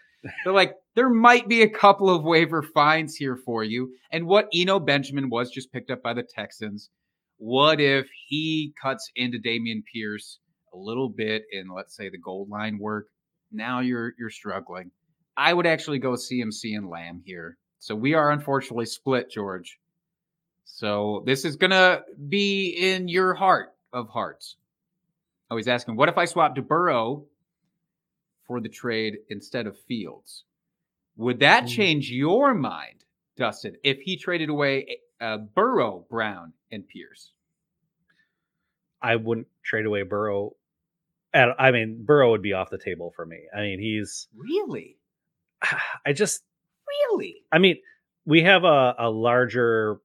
But 0.43 0.55
like 0.55 0.73
there 0.95 1.09
might 1.09 1.47
be 1.47 1.61
a 1.61 1.69
couple 1.69 2.09
of 2.09 2.23
waiver 2.23 2.63
fines 2.63 3.15
here 3.15 3.37
for 3.45 3.63
you. 3.63 3.93
And 4.11 4.25
what 4.25 4.47
Eno 4.51 4.79
Benjamin 4.79 5.29
was 5.29 5.51
just 5.51 5.71
picked 5.71 5.91
up 5.91 6.01
by 6.01 6.13
the 6.13 6.23
Texans. 6.23 6.89
What 7.37 7.81
if 7.81 8.07
he 8.27 8.73
cuts 8.81 9.11
into 9.15 9.37
Dameon 9.39 9.83
Pierce 9.91 10.39
a 10.73 10.77
little 10.77 11.09
bit 11.09 11.43
in 11.51 11.67
let's 11.69 11.95
say 11.95 12.09
the 12.09 12.17
goal 12.17 12.47
line 12.49 12.77
work? 12.79 13.07
Now 13.51 13.79
you're 13.79 14.13
you're 14.17 14.29
struggling. 14.29 14.91
I 15.37 15.53
would 15.53 15.65
actually 15.65 15.99
go 15.99 16.11
CMC 16.13 16.75
and 16.77 16.89
Lamb 16.89 17.21
here. 17.25 17.57
So 17.79 17.93
we 17.95 18.13
are 18.13 18.31
unfortunately 18.31 18.85
split, 18.85 19.29
George. 19.29 19.79
So 20.63 21.23
this 21.25 21.45
is 21.45 21.55
gonna 21.55 22.01
be 22.29 22.69
in 22.69 23.07
your 23.07 23.33
heart 23.33 23.75
of 23.93 24.09
hearts. 24.09 24.55
Oh, 25.51 25.57
he's 25.57 25.67
asking, 25.67 25.95
what 25.95 26.09
if 26.09 26.17
I 26.17 26.25
swap 26.25 26.55
to 26.55 26.61
Burrow 26.61 27.25
for 28.47 28.59
the 28.59 28.69
trade 28.69 29.17
instead 29.29 29.67
of 29.67 29.77
Fields? 29.87 30.43
Would 31.17 31.39
that 31.39 31.65
Mm. 31.65 31.69
change 31.69 32.11
your 32.11 32.53
mind, 32.53 33.05
Dustin, 33.37 33.77
if 33.83 33.99
he 33.99 34.17
traded 34.17 34.49
away 34.49 34.99
uh, 35.21 35.37
Burrow, 35.37 36.05
Brown, 36.09 36.53
and 36.71 36.87
Pierce? 36.87 37.31
I 39.01 39.15
wouldn't 39.17 39.47
trade 39.63 39.85
away 39.85 40.03
Burrow. 40.03 40.55
At, 41.33 41.49
I 41.59 41.71
mean, 41.71 42.03
Burrow 42.05 42.31
would 42.31 42.41
be 42.41 42.53
off 42.53 42.69
the 42.69 42.77
table 42.77 43.11
for 43.15 43.25
me. 43.25 43.41
I 43.55 43.61
mean, 43.61 43.79
he's. 43.79 44.27
Really? 44.35 44.97
I 46.05 46.13
just. 46.13 46.43
Really? 47.11 47.43
I 47.51 47.57
mean, 47.57 47.77
we 48.25 48.43
have 48.43 48.63
a, 48.63 48.95
a 48.97 49.09
larger, 49.09 49.99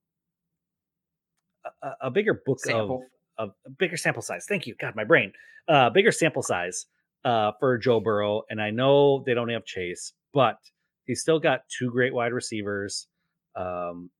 a, 1.83 1.91
a 2.03 2.11
bigger 2.11 2.43
book 2.45 2.61
Sample. 2.61 3.05
of, 3.39 3.51
of 3.51 3.55
a 3.67 3.71
bigger 3.71 3.97
sample 3.97 4.23
size. 4.23 4.47
Thank 4.49 4.67
you, 4.67 4.75
God, 4.79 4.97
my 4.97 5.05
brain. 5.05 5.33
Uh, 5.69 5.91
bigger 5.91 6.11
sample 6.11 6.43
size 6.43 6.87
uh, 7.25 7.53
for 7.61 7.79
Joe 7.79 8.01
Burrow, 8.01 8.43
and 8.51 8.61
I 8.61 8.71
know 8.71 9.23
they 9.25 9.35
don't 9.35 9.49
have 9.51 9.65
Chase, 9.65 10.13
but 10.35 10.59
he's 11.07 11.21
still 11.21 11.39
got 11.39 11.61
two 11.79 11.91
great 11.91 12.13
wide 12.15 12.33
receivers. 12.33 13.07
Um, 13.57 14.11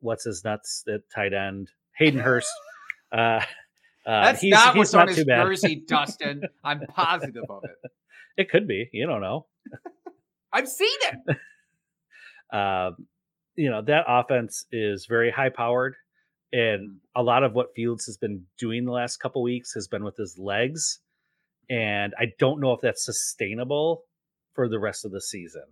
what's 0.00 0.24
his 0.24 0.42
nuts 0.44 0.84
at 0.92 1.00
tight 1.14 1.32
end? 1.32 1.70
Hayden 1.96 2.20
Hurst. 2.20 2.50
Uh, 3.12 3.40
uh, 4.06 4.24
That's 4.26 4.40
he's- 4.40 4.52
not 4.52 4.74
he's 4.74 4.78
what's 4.78 4.94
on 4.94 5.06
not 5.06 5.16
his 5.16 5.24
bad. 5.24 5.42
jersey, 5.44 5.82
Dustin. 5.88 6.42
I'm 6.62 6.80
positive 6.86 7.42
of 7.50 7.64
it. 7.64 7.90
It 8.36 8.48
could 8.50 8.68
be. 8.68 8.88
You 8.92 9.08
don't 9.08 9.20
know. 9.20 9.46
I've 10.52 10.68
seen 10.68 10.88
it. 11.02 11.36
um, 12.56 12.96
you 13.56 13.68
know 13.68 13.82
that 13.82 14.04
offense 14.06 14.64
is 14.70 15.06
very 15.08 15.30
high 15.32 15.48
powered 15.48 15.94
and 16.52 16.98
a 17.16 17.22
lot 17.24 17.42
of 17.42 17.52
what 17.52 17.74
fields 17.74 18.06
has 18.06 18.16
been 18.16 18.44
doing 18.58 18.84
the 18.84 18.92
last 18.92 19.18
couple 19.18 19.42
weeks 19.42 19.74
has 19.74 19.88
been 19.88 20.04
with 20.04 20.16
his 20.16 20.36
legs 20.38 21.00
and 21.68 22.14
i 22.18 22.26
don't 22.38 22.60
know 22.60 22.72
if 22.72 22.80
that's 22.80 23.04
sustainable 23.04 24.04
for 24.54 24.68
the 24.68 24.78
rest 24.78 25.04
of 25.04 25.10
the 25.12 25.20
season 25.20 25.64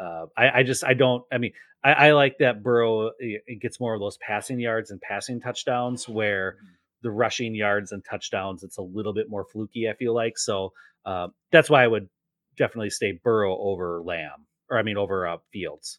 uh, 0.00 0.26
I, 0.36 0.60
I 0.60 0.62
just 0.62 0.84
i 0.84 0.94
don't 0.94 1.24
i 1.32 1.38
mean 1.38 1.52
I, 1.82 1.92
I 1.92 2.12
like 2.12 2.38
that 2.38 2.62
burrow 2.62 3.10
it 3.18 3.42
it 3.46 3.60
gets 3.60 3.80
more 3.80 3.94
of 3.94 4.00
those 4.00 4.18
passing 4.18 4.58
yards 4.58 4.90
and 4.90 5.00
passing 5.00 5.40
touchdowns 5.40 6.08
where 6.08 6.56
the 7.02 7.10
rushing 7.10 7.54
yards 7.54 7.92
and 7.92 8.04
touchdowns 8.04 8.62
it's 8.62 8.78
a 8.78 8.82
little 8.82 9.12
bit 9.12 9.28
more 9.28 9.44
fluky 9.44 9.88
i 9.88 9.94
feel 9.94 10.14
like 10.14 10.38
so 10.38 10.72
uh, 11.06 11.28
that's 11.52 11.70
why 11.70 11.84
i 11.84 11.86
would 11.86 12.08
definitely 12.56 12.90
stay 12.90 13.12
burrow 13.24 13.56
over 13.58 14.02
lamb 14.02 14.46
or 14.70 14.78
i 14.78 14.82
mean 14.82 14.96
over 14.96 15.26
uh, 15.26 15.36
fields 15.52 15.98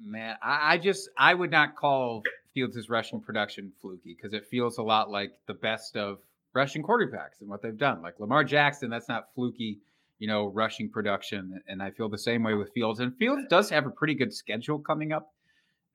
Man, 0.00 0.36
I, 0.42 0.74
I 0.74 0.78
just 0.78 1.08
I 1.16 1.32
would 1.32 1.50
not 1.50 1.76
call 1.76 2.22
Fields' 2.52 2.88
rushing 2.88 3.20
production 3.20 3.72
fluky 3.80 4.14
because 4.16 4.32
it 4.32 4.46
feels 4.46 4.78
a 4.78 4.82
lot 4.82 5.10
like 5.10 5.32
the 5.46 5.54
best 5.54 5.96
of 5.96 6.18
rushing 6.52 6.82
quarterbacks 6.82 7.40
and 7.40 7.48
what 7.48 7.62
they've 7.62 7.76
done. 7.76 8.02
Like 8.02 8.18
Lamar 8.18 8.44
Jackson, 8.44 8.90
that's 8.90 9.08
not 9.08 9.32
fluky, 9.34 9.78
you 10.24 10.28
know, 10.28 10.46
rushing 10.46 10.88
production. 10.88 11.60
And 11.68 11.82
I 11.82 11.90
feel 11.90 12.08
the 12.08 12.16
same 12.16 12.42
way 12.42 12.54
with 12.54 12.72
Fields. 12.72 12.98
And 12.98 13.14
Fields 13.18 13.42
does 13.50 13.68
have 13.68 13.84
a 13.84 13.90
pretty 13.90 14.14
good 14.14 14.32
schedule 14.32 14.78
coming 14.78 15.12
up. 15.12 15.34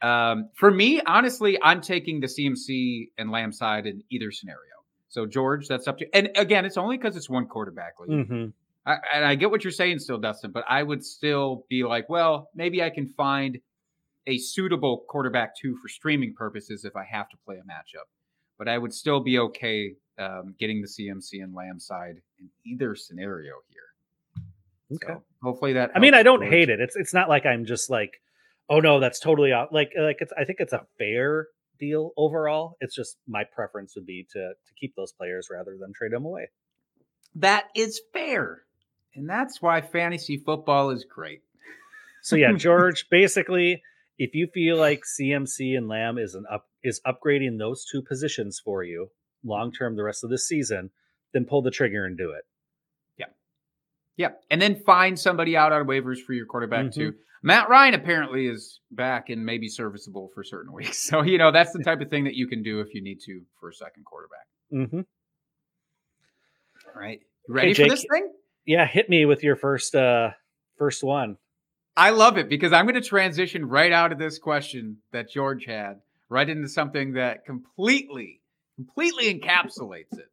Um, 0.03 0.49
for 0.53 0.69
me, 0.69 1.01
honestly, 1.01 1.57
I'm 1.63 1.81
taking 1.81 2.19
the 2.19 2.27
CMC 2.27 3.09
and 3.17 3.31
Lamb 3.31 3.51
side 3.51 3.87
in 3.87 4.03
either 4.11 4.31
scenario. 4.31 4.59
So 5.07 5.25
George, 5.25 5.67
that's 5.67 5.87
up 5.87 5.97
to 5.97 6.05
You. 6.05 6.11
and 6.13 6.29
again, 6.35 6.63
it's 6.63 6.77
only 6.77 6.95
because 6.95 7.17
it's 7.17 7.27
one 7.27 7.47
quarterback 7.47 7.99
league. 7.99 8.27
mm-hmm. 8.27 8.45
I, 8.85 8.97
and 9.15 9.25
I 9.25 9.33
get 9.33 9.49
what 9.49 9.63
you're 9.63 9.71
saying 9.71 9.97
still, 9.97 10.19
Dustin, 10.19 10.51
but 10.51 10.63
I 10.69 10.83
would 10.83 11.03
still 11.03 11.65
be 11.67 11.83
like, 11.83 12.07
well, 12.07 12.51
maybe 12.53 12.83
I 12.83 12.91
can 12.91 13.07
find 13.07 13.57
a 14.27 14.37
suitable 14.37 15.05
quarterback 15.09 15.57
two 15.57 15.75
for 15.81 15.87
streaming 15.87 16.35
purposes 16.35 16.85
if 16.85 16.95
I 16.95 17.03
have 17.03 17.29
to 17.29 17.37
play 17.47 17.55
a 17.55 17.61
matchup. 17.61 18.05
But 18.59 18.67
I 18.67 18.77
would 18.77 18.93
still 18.93 19.21
be 19.21 19.39
okay 19.39 19.95
um, 20.19 20.53
getting 20.59 20.81
the 20.81 20.87
CMC 20.87 21.41
and 21.41 21.55
Lamb 21.55 21.79
side 21.79 22.21
in 22.37 22.49
either 22.63 22.95
scenario 22.95 23.55
here. 23.69 23.88
Okay. 24.93 25.13
So 25.13 25.23
hopefully 25.43 25.73
that. 25.73 25.91
I 25.95 25.99
mean, 25.99 26.13
I 26.13 26.23
don't 26.23 26.39
George. 26.39 26.51
hate 26.51 26.69
it. 26.69 26.79
It's 26.79 26.95
it's 26.95 27.13
not 27.13 27.29
like 27.29 27.45
I'm 27.45 27.65
just 27.65 27.89
like, 27.89 28.21
oh 28.69 28.79
no, 28.79 28.99
that's 28.99 29.19
totally 29.19 29.53
out. 29.53 29.73
Like 29.73 29.91
like 29.97 30.17
it's 30.19 30.33
I 30.37 30.45
think 30.45 30.59
it's 30.59 30.73
a 30.73 30.85
fair 30.97 31.47
deal 31.79 32.11
overall. 32.17 32.75
It's 32.79 32.95
just 32.95 33.17
my 33.27 33.43
preference 33.43 33.95
would 33.95 34.05
be 34.05 34.27
to 34.31 34.39
to 34.39 34.73
keep 34.79 34.95
those 34.95 35.11
players 35.11 35.49
rather 35.51 35.77
than 35.79 35.93
trade 35.93 36.11
them 36.11 36.25
away. 36.25 36.49
That 37.35 37.65
is 37.75 38.01
fair, 38.13 38.63
and 39.15 39.29
that's 39.29 39.61
why 39.61 39.81
fantasy 39.81 40.37
football 40.37 40.89
is 40.89 41.05
great. 41.05 41.41
So 42.21 42.35
yeah, 42.35 42.53
George, 42.57 43.07
basically, 43.09 43.83
if 44.17 44.33
you 44.33 44.47
feel 44.53 44.77
like 44.77 45.03
CMC 45.03 45.77
and 45.77 45.87
Lamb 45.87 46.17
is 46.17 46.35
an 46.35 46.45
up 46.51 46.67
is 46.83 47.01
upgrading 47.05 47.59
those 47.59 47.85
two 47.85 48.01
positions 48.01 48.61
for 48.63 48.83
you 48.83 49.09
long 49.43 49.71
term 49.71 49.95
the 49.95 50.03
rest 50.03 50.23
of 50.23 50.29
the 50.29 50.37
season, 50.37 50.91
then 51.33 51.45
pull 51.45 51.61
the 51.61 51.71
trigger 51.71 52.05
and 52.05 52.17
do 52.17 52.31
it. 52.31 52.43
Yeah, 54.19 54.31
and 54.51 54.61
then 54.61 54.75
find 54.75 55.17
somebody 55.17 55.55
out 55.55 55.71
on 55.71 55.87
waivers 55.87 56.21
for 56.21 56.33
your 56.33 56.45
quarterback 56.45 56.87
Mhm. 56.87 56.93
too. 56.93 57.15
Matt 57.41 57.69
Ryan 57.69 57.93
apparently 57.93 58.47
is 58.47 58.81
back 58.91 59.29
and 59.29 59.45
maybe 59.45 59.69
serviceable 59.69 60.27
for 60.35 60.43
certain 60.43 60.73
weeks. 60.73 60.97
So 61.09 61.21
you 61.21 61.37
know 61.37 61.51
that's 61.53 61.71
the 61.71 61.81
type 61.81 62.01
of 62.01 62.09
thing 62.09 62.25
that 62.25 62.35
you 62.35 62.45
can 62.45 62.61
do 62.61 62.81
if 62.81 62.93
you 62.93 63.01
need 63.01 63.21
to 63.21 63.41
for 63.61 63.69
a 63.69 63.73
second 63.73 64.03
quarterback. 64.03 64.45
Mm-hmm. 64.73 64.99
All 66.87 67.01
right, 67.01 67.21
you 67.47 67.53
ready 67.53 67.69
Hey, 67.69 67.73
for 67.85 67.89
this 67.89 68.05
thing? 68.11 68.29
Yeah, 68.65 68.85
hit 68.85 69.09
me 69.09 69.25
with 69.25 69.41
your 69.41 69.55
first 69.55 69.95
uh 69.95 70.31
first 70.77 71.01
one. 71.01 71.37
I 71.95 72.09
love 72.09 72.37
it 72.37 72.49
because 72.49 72.73
I'm 72.73 72.85
going 72.87 73.01
to 73.01 73.07
transition 73.07 73.65
right 73.69 73.91
out 73.93 74.11
of 74.11 74.17
this 74.19 74.37
question 74.37 74.97
that 75.13 75.29
George 75.29 75.63
had 75.65 76.01
right 76.27 76.47
into 76.49 76.67
something 76.67 77.13
that 77.13 77.45
completely, 77.45 78.41
completely 78.75 79.33
encapsulates 79.33 80.11
it. 80.17 80.27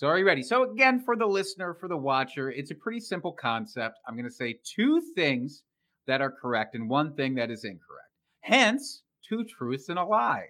So, 0.00 0.06
are 0.06 0.18
you 0.18 0.24
ready? 0.24 0.42
So, 0.42 0.62
again, 0.62 1.02
for 1.04 1.14
the 1.14 1.26
listener, 1.26 1.74
for 1.74 1.86
the 1.86 1.96
watcher, 1.98 2.50
it's 2.50 2.70
a 2.70 2.74
pretty 2.74 3.00
simple 3.00 3.32
concept. 3.32 3.98
I'm 4.08 4.14
going 4.14 4.24
to 4.24 4.34
say 4.34 4.58
two 4.64 5.02
things 5.14 5.62
that 6.06 6.22
are 6.22 6.30
correct 6.30 6.74
and 6.74 6.88
one 6.88 7.14
thing 7.16 7.34
that 7.34 7.50
is 7.50 7.64
incorrect. 7.64 8.08
Hence, 8.40 9.02
two 9.28 9.44
truths 9.44 9.90
and 9.90 9.98
a 9.98 10.04
lie. 10.06 10.46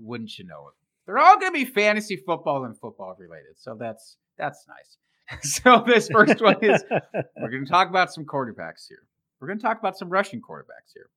Wouldn't 0.00 0.36
you 0.36 0.46
know 0.46 0.66
it? 0.66 0.74
They're 1.06 1.20
all 1.20 1.38
going 1.38 1.52
to 1.52 1.64
be 1.64 1.64
fantasy 1.64 2.16
football 2.16 2.64
and 2.64 2.76
football 2.76 3.14
related. 3.16 3.52
So 3.56 3.76
that's 3.78 4.16
that's 4.36 4.66
nice. 4.66 5.42
so 5.62 5.84
this 5.86 6.08
first 6.08 6.42
one 6.42 6.56
is 6.60 6.82
we're 6.90 7.50
going 7.50 7.64
to 7.64 7.70
talk 7.70 7.88
about 7.88 8.12
some 8.12 8.24
quarterbacks 8.24 8.88
here. 8.88 9.04
We're 9.40 9.46
going 9.46 9.60
to 9.60 9.64
talk 9.64 9.78
about 9.78 9.96
some 9.96 10.08
rushing 10.08 10.40
quarterbacks 10.40 10.90
here. 10.92 11.08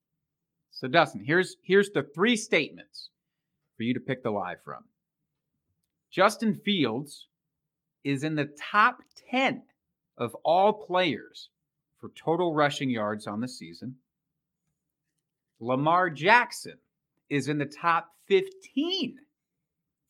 So 0.69 0.87
Dustin, 0.87 1.23
here's 1.25 1.55
here's 1.63 1.89
the 1.89 2.03
three 2.13 2.35
statements 2.35 3.09
for 3.75 3.81
you 3.81 3.95
to 3.95 3.99
pick 3.99 4.21
the 4.21 4.29
lie 4.29 4.57
from. 4.63 4.83
Justin 6.11 6.53
Fields 6.53 7.25
is 8.05 8.23
in 8.23 8.35
the 8.35 8.49
top 8.71 8.99
10 9.31 9.63
of 10.17 10.35
all 10.45 10.71
players 10.71 11.49
for 11.99 12.11
total 12.15 12.53
rushing 12.53 12.89
yards 12.89 13.25
on 13.27 13.41
the 13.41 13.47
season. 13.47 13.95
Lamar 15.59 16.09
Jackson 16.09 16.77
is 17.29 17.49
in 17.49 17.57
the 17.57 17.65
top 17.65 18.11
15 18.27 19.17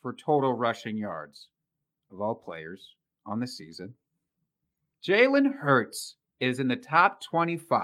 for 0.02 0.14
total 0.14 0.54
rushing 0.54 0.98
yards 0.98 1.48
of 2.12 2.20
all 2.20 2.36
players 2.36 2.96
on 3.26 3.40
the 3.40 3.48
season. 3.48 3.94
Jalen 5.04 5.56
Hurts 5.60 6.16
is 6.40 6.60
in 6.60 6.68
the 6.68 6.76
top 6.76 7.22
25 7.22 7.80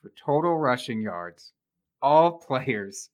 for 0.00 0.12
total 0.24 0.56
rushing 0.56 1.02
yards, 1.02 1.52
all 2.00 2.38
players 2.38 3.10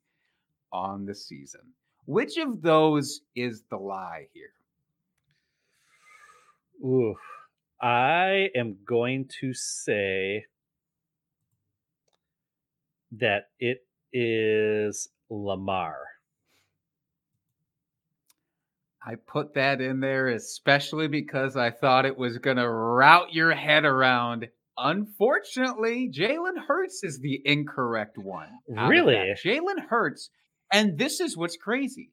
on 0.72 1.06
the 1.06 1.14
season. 1.14 1.60
Which 2.06 2.36
of 2.36 2.62
those 2.62 3.20
is 3.34 3.62
the 3.70 3.78
lie 3.78 4.28
here? 4.32 4.52
Ooh, 6.82 7.14
I 7.80 8.48
am 8.54 8.78
going 8.86 9.28
to 9.40 9.52
say 9.54 10.46
that 13.12 13.48
it 13.58 13.86
is 14.12 15.08
Lamar. 15.30 15.96
I 19.06 19.16
put 19.16 19.54
that 19.54 19.80
in 19.80 20.00
there 20.00 20.28
especially 20.28 21.08
because 21.08 21.56
I 21.56 21.70
thought 21.70 22.06
it 22.06 22.16
was 22.16 22.38
going 22.38 22.56
to 22.56 22.68
route 22.68 23.34
your 23.34 23.52
head 23.52 23.84
around. 23.84 24.48
Unfortunately, 24.78 26.10
Jalen 26.12 26.66
Hurts 26.66 27.04
is 27.04 27.20
the 27.20 27.40
incorrect 27.44 28.16
one. 28.16 28.48
Really? 28.66 29.16
Jalen 29.44 29.88
Hurts, 29.88 30.30
and 30.72 30.98
this 30.98 31.20
is 31.20 31.36
what's 31.36 31.56
crazy. 31.56 32.12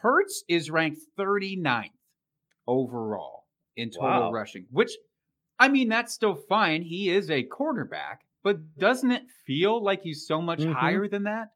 Hurts 0.00 0.42
is 0.48 0.70
ranked 0.70 1.02
39th 1.18 1.90
overall 2.66 3.41
in 3.76 3.90
total 3.90 4.08
Wow. 4.08 4.30
rushing, 4.32 4.66
which, 4.70 4.92
I 5.58 5.68
mean, 5.68 5.88
that's 5.88 6.12
still 6.12 6.34
fine. 6.34 6.82
He 6.82 7.10
is 7.10 7.30
a 7.30 7.42
quarterback, 7.42 8.22
but 8.42 8.76
doesn't 8.78 9.10
it 9.10 9.22
feel 9.46 9.82
like 9.82 10.02
he's 10.02 10.26
so 10.26 10.40
much 10.42 10.60
Mhm. 10.60 10.72
higher 10.74 11.08
than 11.08 11.22
that? 11.24 11.48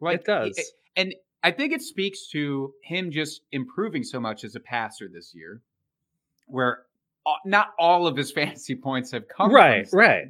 Like 0.00 0.20
it 0.20 0.24
does. 0.26 0.72
and 0.96 1.14
I 1.42 1.50
think 1.50 1.72
it 1.72 1.82
speaks 1.82 2.28
to 2.28 2.72
him 2.82 3.10
just 3.10 3.42
improving 3.52 4.02
so 4.02 4.18
much 4.18 4.44
as 4.44 4.54
a 4.56 4.60
passer 4.60 5.08
this 5.08 5.34
year, 5.34 5.60
where 6.46 6.86
not 7.44 7.74
all 7.78 8.06
of 8.06 8.16
his 8.16 8.32
fantasy 8.58 8.74
points 8.74 9.10
have 9.10 9.28
come 9.28 9.52
Right, 9.52 9.86
right. 9.92 10.28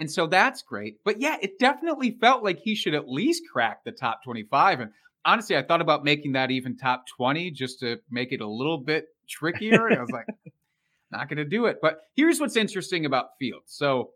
And 0.00 0.10
so 0.10 0.26
that's 0.26 0.62
great. 0.62 0.98
But 1.04 1.20
yeah, 1.20 1.36
it 1.40 1.58
definitely 1.58 2.12
felt 2.20 2.42
like 2.42 2.58
he 2.58 2.74
should 2.74 2.94
at 2.94 3.08
least 3.08 3.44
crack 3.52 3.84
the 3.84 3.92
top 3.92 4.24
25. 4.24 4.80
And 4.80 4.90
honestly, 5.24 5.56
I 5.56 5.62
thought 5.62 5.80
about 5.80 6.02
making 6.04 6.32
that 6.32 6.50
even 6.50 6.76
top 6.76 7.04
20 7.16 7.50
just 7.52 7.78
to 7.80 8.00
make 8.10 8.32
it 8.32 8.40
a 8.40 8.46
little 8.48 8.78
bit 8.78 9.06
trickier. 9.28 9.86
And 9.88 9.98
I 9.98 10.00
was 10.00 10.10
like, 10.10 10.26
not 11.12 11.28
going 11.28 11.36
to 11.38 11.44
do 11.44 11.66
it. 11.66 11.78
But 11.80 12.00
here's 12.16 12.40
what's 12.40 12.56
interesting 12.56 13.04
about 13.06 13.36
Fields. 13.38 13.66
So 13.74 14.10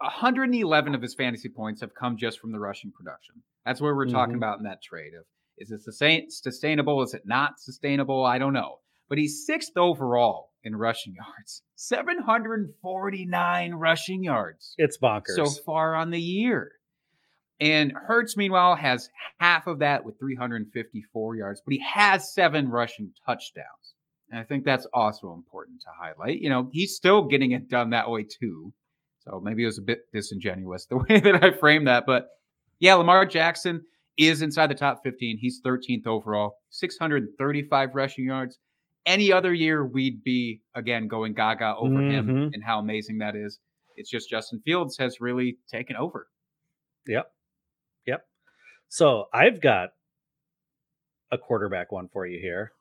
111 0.00 0.94
of 0.94 1.02
his 1.02 1.14
fantasy 1.14 1.48
points 1.48 1.80
have 1.80 1.94
come 1.94 2.16
just 2.16 2.40
from 2.40 2.52
the 2.52 2.58
rushing 2.58 2.90
production. 2.92 3.36
That's 3.64 3.80
where 3.80 3.94
we're 3.94 4.06
talking 4.08 4.34
Mhm. 4.34 4.38
about 4.38 4.58
in 4.58 4.64
that 4.64 4.82
trade 4.82 5.14
of 5.14 5.24
is 5.58 5.70
it 5.70 5.82
sustain- 5.82 6.28
sustainable? 6.30 7.02
Is 7.02 7.14
it 7.14 7.22
not 7.26 7.60
sustainable? 7.60 8.24
I 8.24 8.38
don't 8.38 8.52
know. 8.54 8.80
But 9.08 9.18
he's 9.18 9.46
sixth 9.46 9.76
overall 9.76 10.50
in 10.64 10.74
rushing 10.74 11.14
yards, 11.20 11.62
749 11.76 13.74
rushing 13.74 14.24
yards 14.24 14.74
It's 14.78 14.98
bonkers. 14.98 15.36
so 15.36 15.46
far 15.64 15.94
on 15.94 16.10
the 16.10 16.20
year. 16.20 16.72
And 17.60 17.92
Hurts, 17.92 18.36
meanwhile, 18.36 18.74
has 18.74 19.08
half 19.38 19.66
of 19.68 19.78
that 19.80 20.04
with 20.04 20.18
354 20.18 21.36
yards, 21.36 21.60
but 21.64 21.72
he 21.74 21.80
has 21.80 22.32
seven 22.34 22.68
rushing 22.68 23.12
touchdowns. 23.24 23.94
And 24.32 24.40
I 24.40 24.44
think 24.44 24.64
that's 24.64 24.86
also 24.94 25.34
important 25.34 25.82
to 25.82 25.88
highlight. 25.96 26.40
You 26.40 26.48
know, 26.48 26.70
he's 26.72 26.96
still 26.96 27.22
getting 27.28 27.52
it 27.52 27.68
done 27.68 27.90
that 27.90 28.10
way 28.10 28.24
too. 28.24 28.72
So 29.20 29.40
maybe 29.44 29.62
it 29.62 29.66
was 29.66 29.78
a 29.78 29.82
bit 29.82 30.10
disingenuous 30.12 30.86
the 30.86 30.96
way 31.08 31.20
that 31.20 31.44
I 31.44 31.52
framed 31.52 31.86
that. 31.86 32.06
But 32.06 32.28
yeah, 32.80 32.94
Lamar 32.94 33.26
Jackson 33.26 33.84
is 34.16 34.40
inside 34.42 34.68
the 34.68 34.74
top 34.74 35.02
15. 35.04 35.36
He's 35.38 35.60
13th 35.64 36.06
overall, 36.06 36.56
635 36.70 37.94
rushing 37.94 38.24
yards. 38.24 38.58
Any 39.04 39.32
other 39.32 39.52
year, 39.52 39.84
we'd 39.84 40.24
be 40.24 40.62
again 40.74 41.08
going 41.08 41.34
gaga 41.34 41.74
over 41.76 42.00
him 42.00 42.26
Mhm. 42.26 42.50
and 42.54 42.64
how 42.64 42.78
amazing 42.78 43.18
that 43.18 43.36
is. 43.36 43.58
It's 43.96 44.08
just 44.10 44.30
Justin 44.30 44.60
Fields 44.64 44.96
has 44.98 45.20
really 45.20 45.58
taken 45.70 45.96
over. 45.96 46.28
Yep. 47.06 47.30
Yep. 48.06 48.24
So 48.88 49.26
I've 49.34 49.60
got 49.60 49.90
a 51.30 51.36
quarterback 51.38 51.92
one 51.92 52.08
for 52.08 52.26
you 52.26 52.38
here. 52.40 52.72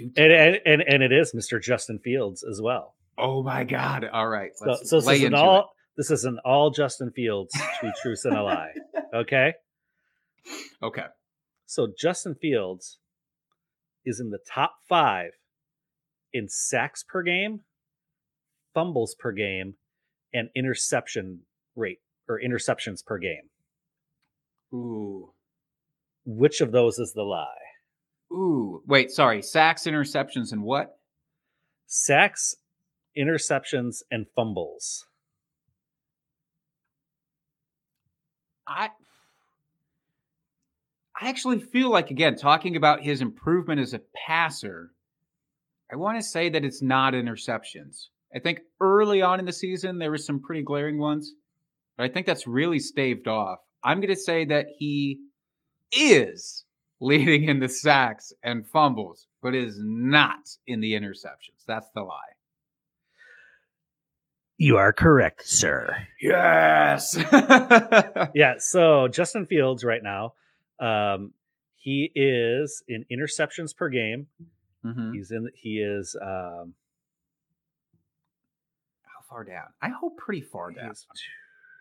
And 0.00 0.32
and 0.32 0.60
and, 0.64 0.82
and 0.82 1.02
it 1.02 1.12
is 1.12 1.32
Mr. 1.32 1.60
Justin 1.62 1.98
Fields 1.98 2.44
as 2.48 2.60
well. 2.62 2.94
oh 3.18 3.42
my 3.42 3.64
God. 3.64 4.04
All 4.12 4.28
right. 4.28 4.50
So, 4.56 4.76
so 4.82 4.96
this 5.00 5.08
is 5.08 5.22
an 5.24 5.34
all 5.34 5.70
this 5.96 6.10
is 6.10 6.24
an 6.24 6.38
all 6.44 6.70
Justin 6.70 7.10
Fields 7.10 7.52
two 7.80 7.90
truths 8.02 8.24
and 8.24 8.36
a 8.36 8.42
lie. 8.42 8.72
Okay. 9.14 9.54
Okay. 10.82 11.06
So 11.64 11.88
Justin 11.98 12.34
Fields 12.34 12.98
is 14.04 14.20
in 14.20 14.28
the 14.30 14.38
top 14.52 14.74
five 14.86 15.30
in 16.32 16.46
sacks 16.48 17.02
per 17.02 17.22
game, 17.22 17.60
fumbles 18.74 19.14
per 19.18 19.32
game, 19.32 19.74
and 20.34 20.50
interception 20.54 21.40
rate 21.74 22.00
or 22.28 22.38
interceptions 22.38 23.02
per 23.04 23.16
game. 23.18 23.48
Ooh. 24.74 25.32
Which 26.26 26.60
of 26.60 26.70
those 26.72 26.98
is 26.98 27.14
the 27.14 27.22
lie? 27.22 27.46
Ooh. 28.32 28.82
Wait, 28.86 29.10
sorry. 29.10 29.42
Sacks, 29.42 29.84
interceptions, 29.84 30.52
and 30.52 30.62
what? 30.62 30.98
Sacks, 31.86 32.56
interceptions, 33.16 34.02
and 34.10 34.26
fumbles. 34.36 35.06
I 38.66 38.90
I 41.20 41.28
actually 41.28 41.58
feel 41.58 41.90
like 41.90 42.10
again 42.10 42.36
talking 42.36 42.76
about 42.76 43.02
his 43.02 43.20
improvement 43.22 43.80
as 43.80 43.94
a 43.94 44.02
passer, 44.26 44.92
I 45.90 45.96
want 45.96 46.18
to 46.18 46.22
say 46.22 46.50
that 46.50 46.64
it's 46.64 46.82
not 46.82 47.14
interceptions. 47.14 48.08
I 48.34 48.38
think 48.38 48.60
early 48.80 49.22
on 49.22 49.40
in 49.40 49.46
the 49.46 49.52
season 49.52 49.98
there 49.98 50.10
were 50.10 50.18
some 50.18 50.40
pretty 50.40 50.62
glaring 50.62 50.98
ones, 50.98 51.32
but 51.96 52.04
I 52.04 52.08
think 52.12 52.26
that's 52.26 52.46
really 52.46 52.78
staved 52.78 53.26
off. 53.26 53.58
I'm 53.82 54.00
going 54.00 54.14
to 54.14 54.20
say 54.20 54.44
that 54.44 54.66
he 54.76 55.18
is 55.90 56.64
leading 57.00 57.44
in 57.44 57.60
the 57.60 57.68
sacks 57.68 58.32
and 58.42 58.66
fumbles, 58.68 59.26
but 59.42 59.54
is 59.54 59.78
not 59.80 60.48
in 60.66 60.80
the 60.80 60.92
interceptions. 60.92 61.64
That's 61.66 61.88
the 61.94 62.02
lie. 62.02 62.14
You 64.60 64.76
are 64.76 64.92
correct, 64.92 65.48
sir. 65.48 65.96
Yes. 66.20 67.16
Yeah, 68.34 68.54
so 68.58 69.06
Justin 69.08 69.46
Fields 69.46 69.84
right 69.84 70.02
now, 70.02 70.34
um, 70.80 71.32
he 71.76 72.10
is 72.14 72.82
in 72.88 73.04
interceptions 73.10 73.74
per 73.76 73.88
game. 73.88 74.26
Mhm. 74.84 75.14
He's 75.14 75.30
in. 75.30 75.48
He 75.54 75.78
is. 75.80 76.16
Um, 76.20 76.74
How 79.04 79.20
far 79.28 79.44
down? 79.44 79.66
I 79.80 79.88
hope 79.90 80.16
pretty 80.18 80.40
far 80.42 80.70
down. 80.72 80.88
he's 80.88 81.06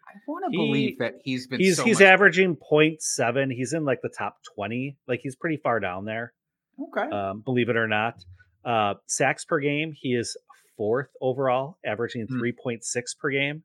I 0.07 0.19
want 0.27 0.45
to 0.45 0.57
believe 0.57 0.99
that 0.99 1.15
he's 1.23 1.47
been. 1.47 1.59
he's 1.59 1.77
so 1.77 1.83
he's 1.83 1.99
much- 1.99 2.07
averaging 2.07 2.55
0.7. 2.55 3.51
He's 3.53 3.73
in 3.73 3.83
like 3.85 4.01
the 4.01 4.09
top 4.09 4.37
20. 4.55 4.97
Like 5.07 5.19
he's 5.21 5.35
pretty 5.35 5.57
far 5.57 5.79
down 5.79 6.05
there. 6.05 6.33
Okay. 6.81 7.09
Um, 7.15 7.41
believe 7.41 7.69
it 7.69 7.75
or 7.77 7.87
not. 7.87 8.23
Uh, 8.63 8.95
sacks 9.07 9.45
per 9.45 9.59
game, 9.59 9.93
he 9.95 10.09
is 10.15 10.37
fourth 10.77 11.09
overall, 11.21 11.77
averaging 11.85 12.27
Hmm. 12.27 12.39
3.6 12.39 13.17
per 13.19 13.29
game. 13.31 13.63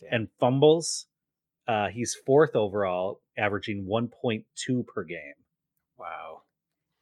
Damn. 0.00 0.12
And 0.12 0.28
fumbles, 0.38 1.06
uh, 1.68 1.88
he's 1.88 2.14
fourth 2.26 2.54
overall, 2.56 3.20
averaging 3.38 3.86
1.2 3.88 4.86
per 4.86 5.04
game. 5.04 5.34
wow. 5.98 6.42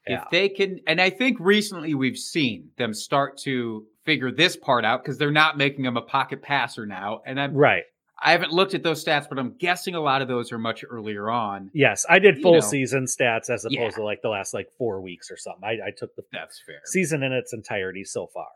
Yeah. 0.06 0.22
If 0.22 0.30
they 0.30 0.48
can, 0.48 0.80
and 0.86 1.00
I 1.02 1.10
think 1.10 1.36
recently 1.38 1.92
we've 1.92 2.16
seen 2.16 2.70
them 2.78 2.94
start 2.94 3.36
to 3.44 3.84
figure 4.06 4.32
this 4.32 4.56
part 4.56 4.82
out 4.84 5.02
because 5.02 5.18
they're 5.18 5.30
not 5.30 5.58
making 5.58 5.84
him 5.84 5.98
a 5.98 6.00
pocket 6.02 6.40
passer 6.40 6.86
now. 6.86 7.20
And 7.26 7.38
I'm, 7.38 7.52
Right. 7.52 7.82
I 8.20 8.32
haven't 8.32 8.52
looked 8.52 8.74
at 8.74 8.82
those 8.82 9.04
stats, 9.04 9.28
but 9.28 9.38
I'm 9.38 9.54
guessing 9.58 9.94
a 9.94 10.00
lot 10.00 10.22
of 10.22 10.28
those 10.28 10.50
are 10.50 10.58
much 10.58 10.84
earlier 10.88 11.30
on. 11.30 11.70
Yes, 11.72 12.04
I 12.08 12.18
did 12.18 12.36
You 12.36 12.42
full 12.42 12.54
know. 12.54 12.60
season 12.60 13.04
stats 13.04 13.48
as 13.48 13.64
opposed 13.64 13.74
Yeah. 13.78 13.90
to 13.90 14.02
like 14.02 14.22
the 14.22 14.28
last 14.28 14.54
like 14.54 14.70
four 14.76 15.00
weeks 15.00 15.30
or 15.30 15.36
something. 15.36 15.62
I, 15.64 15.88
I 15.88 15.90
took 15.96 16.14
the 16.16 16.22
That's 16.32 16.60
fair. 16.66 16.80
season 16.84 17.22
in 17.22 17.32
its 17.32 17.52
entirety 17.52 18.04
so 18.04 18.26
far. 18.26 18.48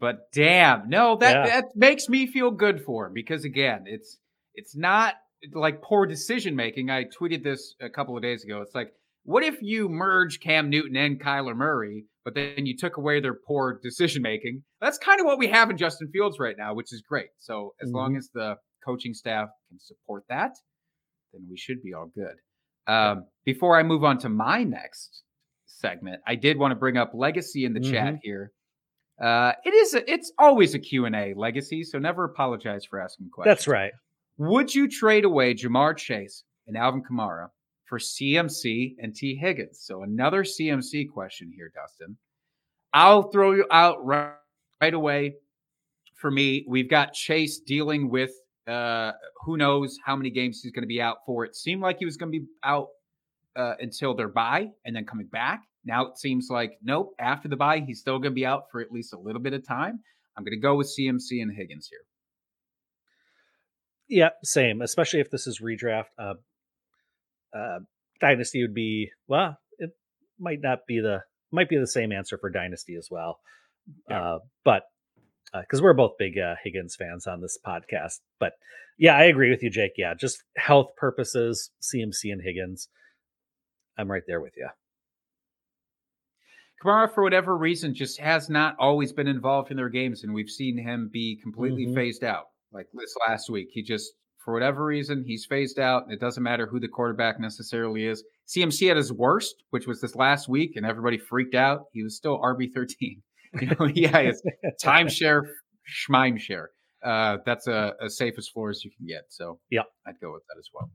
But 0.00 0.32
damn, 0.32 0.88
no, 0.88 1.16
that 1.16 1.46
Yeah. 1.46 1.60
that 1.60 1.76
makes 1.76 2.08
me 2.08 2.26
feel 2.26 2.50
good 2.50 2.82
for 2.82 3.06
him 3.06 3.12
because 3.12 3.44
again, 3.44 3.84
it's 3.86 4.18
it's 4.54 4.74
not 4.76 5.14
like 5.52 5.82
poor 5.82 6.06
decision 6.06 6.56
making. 6.56 6.88
I 6.90 7.04
tweeted 7.04 7.44
this 7.44 7.74
a 7.80 7.90
couple 7.90 8.16
of 8.16 8.22
days 8.22 8.44
ago. 8.44 8.62
It's 8.62 8.74
like, 8.74 8.92
what 9.24 9.42
if 9.44 9.60
you 9.60 9.88
merge 9.88 10.40
Cam 10.40 10.70
Newton 10.70 10.96
and 10.96 11.20
Kyler 11.20 11.54
Murray, 11.54 12.06
but 12.24 12.34
then 12.34 12.66
you 12.66 12.76
took 12.76 12.96
away 12.96 13.20
their 13.20 13.34
poor 13.34 13.78
decision 13.82 14.22
making? 14.22 14.62
That's 14.80 14.98
kind 14.98 15.20
of 15.20 15.26
what 15.26 15.38
we 15.38 15.48
have 15.48 15.70
in 15.70 15.76
Justin 15.76 16.08
Fields 16.12 16.38
right 16.38 16.56
now, 16.56 16.74
which 16.74 16.92
is 16.92 17.02
great. 17.06 17.28
So 17.38 17.74
as 17.82 17.90
long 17.90 18.10
mm-hmm. 18.12 18.18
as 18.18 18.30
the 18.34 18.56
coaching 18.84 19.14
staff 19.14 19.48
can 19.68 19.78
support 19.78 20.24
that, 20.28 20.56
then 21.32 21.46
we 21.50 21.56
should 21.56 21.82
be 21.82 21.94
all 21.94 22.10
good. 22.14 22.36
Um, 22.86 23.26
before 23.44 23.78
I 23.78 23.82
move 23.82 24.04
on 24.04 24.18
to 24.18 24.28
my 24.28 24.62
next 24.62 25.22
segment, 25.66 26.20
I 26.26 26.34
did 26.34 26.58
want 26.58 26.72
to 26.72 26.76
bring 26.76 26.96
up 26.96 27.12
legacy 27.14 27.64
in 27.64 27.72
the 27.72 27.80
chat 27.80 28.16
here. 28.22 28.52
Uh, 29.22 29.52
it 29.64 29.72
is 29.72 29.94
a, 29.94 30.10
it's 30.10 30.32
always 30.38 30.74
a 30.74 30.78
Q&A 30.78 31.34
legacy, 31.34 31.84
so 31.84 31.98
never 31.98 32.24
apologize 32.24 32.84
for 32.84 33.00
asking 33.00 33.30
questions. 33.30 33.56
That's 33.56 33.68
right. 33.68 33.92
Would 34.38 34.74
you 34.74 34.88
trade 34.88 35.24
away 35.24 35.54
Ja'Marr 35.54 35.96
Chase 35.96 36.42
and 36.66 36.76
Alvin 36.76 37.02
Kamara 37.02 37.48
for 37.84 37.98
CMC 37.98 38.96
and 38.98 39.14
Tee 39.14 39.36
Higgins? 39.36 39.80
So 39.82 40.02
another 40.02 40.42
CMC 40.42 41.08
question 41.08 41.52
here, 41.54 41.70
Dustin. 41.74 42.16
I'll 42.92 43.30
throw 43.30 43.52
you 43.52 43.66
out 43.70 44.04
right, 44.04 44.32
right 44.80 44.94
away. 44.94 45.34
For 46.16 46.30
me, 46.30 46.64
we've 46.68 46.90
got 46.90 47.12
Chase 47.12 47.60
dealing 47.60 48.10
with 48.10 48.32
uh, 48.66 49.12
who 49.44 49.56
knows 49.56 49.98
how 50.04 50.16
many 50.16 50.30
games 50.30 50.60
he's 50.62 50.72
going 50.72 50.82
to 50.82 50.88
be 50.88 51.00
out 51.00 51.18
for. 51.26 51.44
It 51.44 51.54
seemed 51.54 51.82
like 51.82 51.98
he 51.98 52.04
was 52.04 52.16
going 52.16 52.32
to 52.32 52.38
be 52.38 52.46
out 52.62 52.88
uh, 53.56 53.74
until 53.78 54.14
their 54.14 54.28
bye 54.28 54.70
and 54.84 54.96
then 54.96 55.04
coming 55.04 55.26
back. 55.26 55.62
Now 55.84 56.06
it 56.06 56.18
seems 56.18 56.48
like 56.50 56.78
nope. 56.82 57.14
After 57.18 57.48
the 57.48 57.56
bye, 57.56 57.82
he's 57.86 58.00
still 58.00 58.18
going 58.18 58.32
to 58.32 58.34
be 58.34 58.46
out 58.46 58.64
for 58.70 58.80
at 58.80 58.90
least 58.90 59.12
a 59.12 59.18
little 59.18 59.42
bit 59.42 59.52
of 59.52 59.66
time. 59.66 60.00
I'm 60.36 60.44
going 60.44 60.56
to 60.56 60.60
go 60.60 60.76
with 60.76 60.92
CMC 60.98 61.42
and 61.42 61.54
Higgins 61.54 61.88
here. 61.88 62.00
Yeah, 64.08 64.30
same. 64.42 64.82
Especially 64.82 65.20
if 65.20 65.30
this 65.30 65.46
is 65.46 65.60
redraft. 65.60 66.06
Uh, 66.18 66.34
uh, 67.56 67.80
dynasty 68.20 68.62
would 68.62 68.74
be 68.74 69.10
well. 69.28 69.58
It 69.78 69.90
might 70.38 70.60
not 70.60 70.86
be 70.86 71.00
the 71.00 71.20
might 71.52 71.68
be 71.68 71.78
the 71.78 71.86
same 71.86 72.12
answer 72.12 72.38
for 72.38 72.50
dynasty 72.50 72.96
as 72.96 73.08
well. 73.10 73.38
Yeah. 74.08 74.20
Uh, 74.20 74.38
but 74.64 74.84
because 75.52 75.80
we're 75.82 75.92
both 75.94 76.12
big 76.18 76.38
uh, 76.38 76.54
Higgins 76.62 76.96
fans 76.96 77.26
on 77.26 77.40
this 77.40 77.58
podcast, 77.66 78.20
but 78.40 78.52
yeah, 78.98 79.16
I 79.16 79.24
agree 79.24 79.50
with 79.50 79.62
you, 79.62 79.70
Jake. 79.70 79.92
Yeah, 79.96 80.14
just 80.14 80.42
health 80.56 80.88
purposes, 80.96 81.70
CMC 81.82 82.32
and 82.32 82.40
Higgins. 82.42 82.88
I'm 83.98 84.10
right 84.10 84.22
there 84.26 84.40
with 84.40 84.54
you. 84.56 84.68
Kamara, 86.82 87.12
for 87.12 87.22
whatever 87.22 87.56
reason, 87.56 87.94
just 87.94 88.20
has 88.20 88.50
not 88.50 88.76
always 88.78 89.12
been 89.12 89.26
involved 89.28 89.70
in 89.70 89.76
their 89.76 89.88
games, 89.88 90.22
and 90.24 90.34
we've 90.34 90.50
seen 90.50 90.76
him 90.76 91.08
be 91.12 91.38
completely 91.42 91.86
Mhm. 91.86 91.94
phased 91.94 92.24
out. 92.24 92.46
Like 92.72 92.88
this 92.92 93.14
last 93.26 93.48
week, 93.48 93.68
he 93.72 93.82
just, 93.82 94.12
for 94.44 94.52
whatever 94.52 94.84
reason, 94.84 95.24
he's 95.24 95.46
phased 95.46 95.78
out. 95.78 96.10
It 96.10 96.20
doesn't 96.20 96.42
matter 96.42 96.66
who 96.66 96.80
the 96.80 96.88
quarterback 96.88 97.40
necessarily 97.40 98.04
is. 98.06 98.22
CMC 98.46 98.90
at 98.90 98.96
his 98.96 99.12
worst, 99.12 99.62
which 99.70 99.86
was 99.86 100.00
this 100.00 100.14
last 100.16 100.48
week, 100.48 100.76
and 100.76 100.84
everybody 100.84 101.16
freaked 101.16 101.54
out. 101.54 101.86
He 101.92 102.02
was 102.02 102.16
still 102.16 102.38
RB 102.38 102.68
thirteen. 102.68 103.22
You 103.60 103.68
know, 103.78 103.86
yeah, 103.94 104.18
it's 104.18 104.42
timeshare, 104.82 105.42
schmimeshare. 106.08 106.66
Uh, 107.04 107.38
that's 107.44 107.66
a, 107.66 107.94
a 108.00 108.08
safe 108.08 108.34
as 108.38 108.48
floor 108.48 108.70
as 108.70 108.84
you 108.84 108.90
can 108.96 109.06
get. 109.06 109.24
So, 109.28 109.58
yeah, 109.70 109.82
I'd 110.06 110.18
go 110.20 110.32
with 110.32 110.42
that 110.48 110.58
as 110.58 110.68
well. 110.72 110.90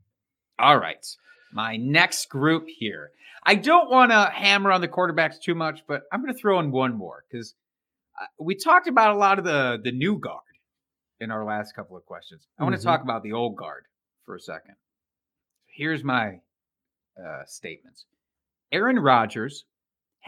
All 0.58 0.78
right. 0.80 1.06
My 1.54 1.78
next 1.78 2.30
group 2.30 2.66
here. 2.68 3.12
I 3.46 3.56
don't 3.56 3.90
want 3.90 4.12
to 4.12 4.30
hammer 4.34 4.72
on 4.72 4.82
the 4.82 4.88
quarterbacks 4.88 5.40
too 5.42 5.56
much, 5.56 5.82
but 5.88 6.02
I'm 6.12 6.22
going 6.22 6.34
to 6.34 6.40
throw 6.40 6.60
in 6.60 6.72
one 6.72 6.96
more 6.98 7.24
because 7.32 7.56
we 8.40 8.56
talked 8.56 8.88
about 8.88 9.16
a 9.16 9.18
lot 9.18 9.40
of 9.40 9.46
the 9.46 9.80
the 9.82 9.92
new 9.92 10.20
guard 10.20 10.42
in 11.22 11.32
our 11.32 11.46
last 11.46 11.74
couple 11.76 11.96
of 11.96 12.06
questions. 12.06 12.46
I 12.60 12.64
want 12.64 12.76
Mhm. 12.76 12.80
to 12.80 12.84
talk 12.84 13.02
about 13.04 13.24
the 13.24 13.32
old 13.34 13.56
guard 13.56 13.84
for 14.26 14.36
a 14.36 14.40
second. 14.42 14.76
Here's 15.68 16.04
my 16.04 16.42
uh, 17.18 17.44
statements. 17.46 18.06
Aaron 18.72 19.00
Rodgers 19.00 19.66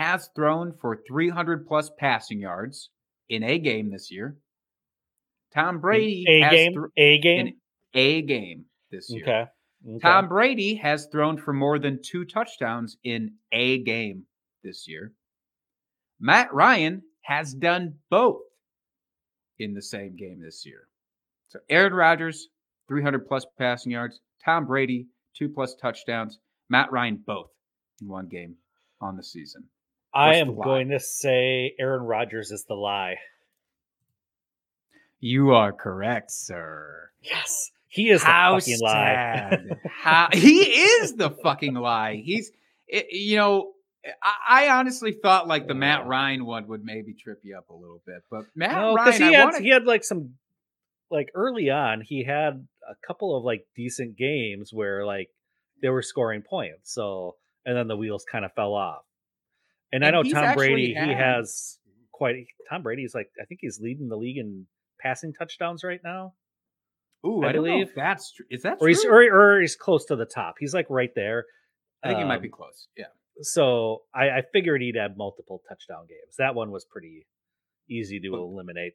has 0.01 0.29
thrown 0.35 0.73
for 0.73 0.99
300 1.07 1.67
plus 1.67 1.91
passing 1.99 2.39
yards 2.39 2.89
in 3.29 3.43
a 3.43 3.59
game 3.59 3.91
this 3.91 4.09
year. 4.11 4.35
Tom 5.53 5.79
Brady 5.79 6.25
A 6.27 6.41
has 6.41 6.51
game, 6.51 6.85
a 6.97 7.19
game. 7.19 7.53
a 7.93 8.21
game 8.23 8.65
this 8.89 9.11
year. 9.11 9.23
Okay. 9.23 9.45
okay. 9.87 9.99
Tom 10.01 10.27
Brady 10.27 10.75
has 10.75 11.07
thrown 11.11 11.37
for 11.37 11.53
more 11.53 11.77
than 11.77 11.99
two 12.03 12.25
touchdowns 12.25 12.97
in 13.03 13.33
a 13.51 13.83
game 13.83 14.23
this 14.63 14.87
year. 14.87 15.13
Matt 16.19 16.51
Ryan 16.51 17.03
has 17.21 17.53
done 17.53 17.95
both 18.09 18.41
in 19.59 19.73
the 19.75 19.81
same 19.83 20.15
game 20.15 20.41
this 20.41 20.65
year. 20.65 20.87
So 21.49 21.59
Aaron 21.69 21.93
Rodgers, 21.93 22.47
300 22.87 23.27
plus 23.27 23.45
passing 23.59 23.91
yards. 23.91 24.19
Tom 24.43 24.65
Brady, 24.65 25.07
two 25.35 25.49
plus 25.49 25.75
touchdowns. 25.75 26.39
Matt 26.69 26.91
Ryan, 26.91 27.21
both 27.27 27.49
in 28.01 28.07
one 28.07 28.27
game 28.27 28.55
on 28.99 29.15
the 29.15 29.23
season. 29.23 29.67
I 30.13 30.35
am 30.35 30.55
going 30.55 30.89
to 30.89 30.99
say 30.99 31.73
Aaron 31.79 32.03
Rodgers 32.03 32.51
is 32.51 32.65
the 32.65 32.73
lie. 32.75 33.15
You 35.19 35.51
are 35.51 35.71
correct, 35.71 36.31
sir. 36.31 37.11
Yes, 37.21 37.71
he 37.87 38.09
is 38.09 38.23
How 38.23 38.55
the 38.55 38.61
fucking 38.61 38.79
lie. 38.81 38.89
sad. 38.91 39.79
How, 39.91 40.27
he 40.33 40.59
is 40.61 41.15
the 41.15 41.29
fucking 41.29 41.75
lie. 41.75 42.15
He's, 42.23 42.51
it, 42.87 43.07
you 43.11 43.37
know, 43.37 43.71
I, 44.21 44.65
I 44.67 44.69
honestly 44.79 45.11
thought 45.13 45.47
like 45.47 45.67
the 45.67 45.75
Matt 45.75 46.07
Ryan 46.07 46.45
one 46.45 46.67
would 46.67 46.83
maybe 46.83 47.13
trip 47.13 47.39
you 47.43 47.55
up 47.57 47.69
a 47.69 47.73
little 47.73 48.01
bit, 48.05 48.23
but 48.31 48.45
Matt 48.55 48.71
no, 48.71 48.95
Ryan, 48.95 49.13
he 49.21 49.23
I 49.23 49.31
had 49.39 49.43
wanna- 49.45 49.59
he 49.61 49.69
had 49.69 49.85
like 49.85 50.03
some 50.03 50.33
like 51.11 51.29
early 51.35 51.69
on 51.69 52.01
he 52.01 52.23
had 52.23 52.65
a 52.89 52.95
couple 53.05 53.37
of 53.37 53.43
like 53.43 53.67
decent 53.75 54.17
games 54.17 54.73
where 54.73 55.05
like 55.05 55.29
they 55.81 55.89
were 55.89 56.01
scoring 56.01 56.41
points. 56.41 56.91
So 56.93 57.35
and 57.63 57.77
then 57.77 57.87
the 57.87 57.95
wheels 57.97 58.25
kind 58.29 58.43
of 58.43 58.53
fell 58.53 58.73
off. 58.73 59.03
And, 59.91 60.05
I 60.05 60.11
know 60.11 60.23
Tom 60.23 60.55
Brady 60.55 60.93
he 60.93 61.13
has 61.13 61.77
quite 62.11 62.45
Tom 62.69 62.83
Brady's 62.83 63.13
like 63.15 63.29
I 63.41 63.45
think 63.45 63.59
he's 63.61 63.79
leading 63.81 64.07
the 64.09 64.15
league 64.17 64.37
in 64.37 64.65
passing 65.01 65.33
touchdowns 65.33 65.83
right 65.83 65.99
now. 66.03 66.33
Ooh, 67.25 67.43
I 67.43 67.49
I, 67.49 67.51
don't 67.51 67.65
know 67.65 67.71
believe. 67.71 67.89
if 67.89 67.95
that's 67.95 68.31
true. 68.33 68.45
Is 68.49 68.63
that 68.63 68.77
Or 68.81 68.87
he's 68.87 69.03
true? 69.03 69.11
or, 69.29 69.57
or 69.57 69.61
he's 69.61 69.75
close 69.75 70.05
to 70.05 70.15
the 70.15 70.25
top. 70.25 70.55
He's 70.59 70.73
like 70.73 70.87
right 70.89 71.11
there. 71.15 71.45
I 72.03 72.07
think 72.09 72.19
he 72.19 72.25
might 72.25 72.41
be 72.41 72.47
Um, 72.47 72.53
close. 72.53 72.87
Yeah. 72.97 73.05
So 73.41 74.03
I, 74.13 74.29
I 74.29 74.41
figured 74.53 74.81
he'd 74.81 74.95
have 74.95 75.17
multiple 75.17 75.61
touchdown 75.69 76.05
games. 76.07 76.35
That 76.39 76.55
one 76.55 76.71
was 76.71 76.83
pretty 76.85 77.27
easy 77.89 78.19
to 78.21 78.29
Well, 78.29 78.43
eliminate. 78.43 78.93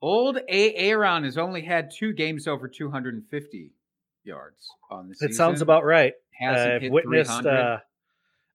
Old 0.00 0.38
A. 0.48 0.74
Aaron 0.74 1.24
has 1.24 1.36
only 1.36 1.62
had 1.62 1.90
two 1.90 2.12
games 2.12 2.46
over 2.46 2.68
250 2.68 3.72
yards 4.24 4.68
on 4.90 5.08
the 5.08 5.14
season. 5.14 5.30
It 5.30 5.34
sounds 5.34 5.60
about 5.60 5.84
right. 5.84 6.12
Hasn't 6.38 6.84
I've 6.84 6.90
witnessed 6.90 7.30
300. 7.42 7.50
uh, 7.74 7.78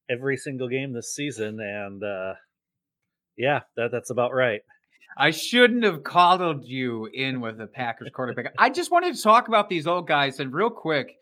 every 0.10 0.38
single 0.38 0.68
game 0.70 0.94
this 0.94 1.14
season, 1.16 1.60
and 1.60 2.04
uh, 2.04 2.34
yeah, 3.38 3.62
that 3.78 3.92
that's 3.92 4.10
about 4.10 4.34
right. 4.34 4.62
I 5.18 5.30
shouldn't 5.32 5.84
have 5.84 6.04
coddled 6.04 6.66
you 6.66 7.08
in 7.14 7.40
with 7.40 7.62
a 7.62 7.68
Packers 7.68 8.10
quarterback. 8.14 8.54
I 8.58 8.70
just 8.72 8.90
wanted 8.92 9.16
to 9.16 9.22
talk 9.22 9.48
about 9.48 9.70
these 9.70 9.86
old 9.86 10.08
guys 10.08 10.40
and 10.40 10.52
real 10.54 10.72
quick. 10.72 11.14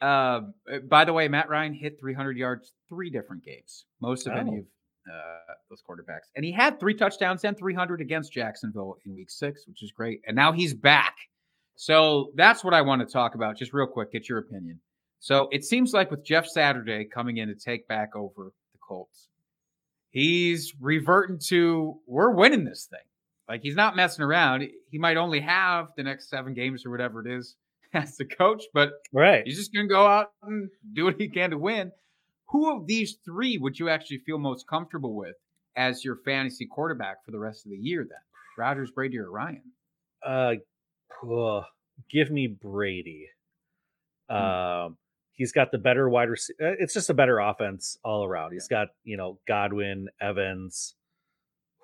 Uh, 0.00 0.42
by 0.88 1.04
the 1.04 1.12
way, 1.12 1.26
Matt 1.26 1.48
Ryan 1.48 1.74
hit 1.74 1.98
300 2.00 2.36
yards 2.36 2.72
three 2.88 3.10
different 3.10 3.42
games, 3.44 3.84
most 4.00 4.28
of 4.28 4.34
any 4.34 4.50
Oh. 4.52 4.58
of 4.58 4.64
uh, 5.12 5.54
those 5.68 5.82
quarterbacks, 5.82 6.28
and 6.36 6.44
he 6.44 6.52
had 6.52 6.78
three 6.78 6.94
touchdowns 6.94 7.42
and 7.44 7.56
300 7.58 8.00
against 8.00 8.32
Jacksonville 8.32 8.98
in 9.04 9.14
Week 9.16 9.30
Six, 9.30 9.66
which 9.66 9.82
is 9.82 9.90
great. 9.90 10.20
And 10.26 10.36
now 10.36 10.52
he's 10.52 10.72
back, 10.74 11.16
so 11.74 12.30
that's 12.36 12.62
what 12.62 12.74
I 12.74 12.82
want 12.82 13.00
to 13.06 13.12
talk 13.12 13.34
about. 13.34 13.56
Just 13.58 13.72
real 13.72 13.86
quick, 13.88 14.12
get 14.12 14.28
your 14.28 14.38
opinion. 14.38 14.80
So 15.20 15.48
it 15.50 15.64
seems 15.64 15.92
like 15.92 16.10
with 16.10 16.24
Jeff 16.24 16.46
Saturday 16.46 17.04
coming 17.04 17.38
in 17.38 17.48
to 17.48 17.54
take 17.54 17.88
back 17.88 18.14
over 18.14 18.44
the 18.72 18.78
Colts, 18.80 19.28
he's 20.10 20.72
reverting 20.80 21.38
to 21.48 21.98
we're 22.06 22.30
winning 22.30 22.64
this 22.64 22.86
thing. 22.90 23.00
Like 23.48 23.62
he's 23.62 23.76
not 23.76 23.96
messing 23.96 24.24
around. 24.24 24.68
He 24.90 24.98
might 24.98 25.16
only 25.16 25.40
have 25.40 25.88
the 25.96 26.02
next 26.02 26.28
seven 26.30 26.54
games 26.54 26.84
or 26.86 26.90
whatever 26.90 27.26
it 27.26 27.30
is 27.32 27.56
as 27.94 28.16
the 28.16 28.24
coach, 28.26 28.62
but 28.74 28.92
Right. 29.12 29.42
he's 29.44 29.56
just 29.56 29.72
going 29.72 29.88
to 29.88 29.92
go 29.92 30.06
out 30.06 30.32
and 30.42 30.68
do 30.92 31.04
what 31.04 31.16
he 31.20 31.28
can 31.28 31.50
to 31.50 31.58
win. 31.58 31.90
Who 32.50 32.74
of 32.76 32.86
these 32.86 33.16
three 33.24 33.58
would 33.58 33.78
you 33.78 33.88
actually 33.88 34.18
feel 34.18 34.38
most 34.38 34.66
comfortable 34.68 35.14
with 35.14 35.36
as 35.76 36.04
your 36.04 36.16
fantasy 36.24 36.66
quarterback 36.66 37.24
for 37.24 37.30
the 37.30 37.38
rest 37.38 37.66
of 37.66 37.70
the 37.70 37.76
year? 37.78 38.06
Then 38.08 38.18
Rodgers, 38.56 38.90
Brady, 38.90 39.18
or 39.18 39.30
Ryan? 39.30 39.62
Uh, 40.22 40.54
give 42.10 42.30
me 42.30 42.46
Brady. 42.46 43.28
Hmm. 44.30 44.36
Um, 44.36 44.96
he's 45.38 45.52
got 45.52 45.72
the 45.72 45.78
better 45.78 46.10
wide 46.10 46.28
receiver. 46.28 46.76
It's 46.78 46.92
just 46.92 47.08
a 47.08 47.14
better 47.14 47.38
offense 47.38 47.96
all 48.04 48.24
around. 48.24 48.52
He's 48.52 48.68
got 48.68 48.88
you 49.04 49.16
know 49.16 49.38
Godwin, 49.48 50.08
Evans, 50.20 50.94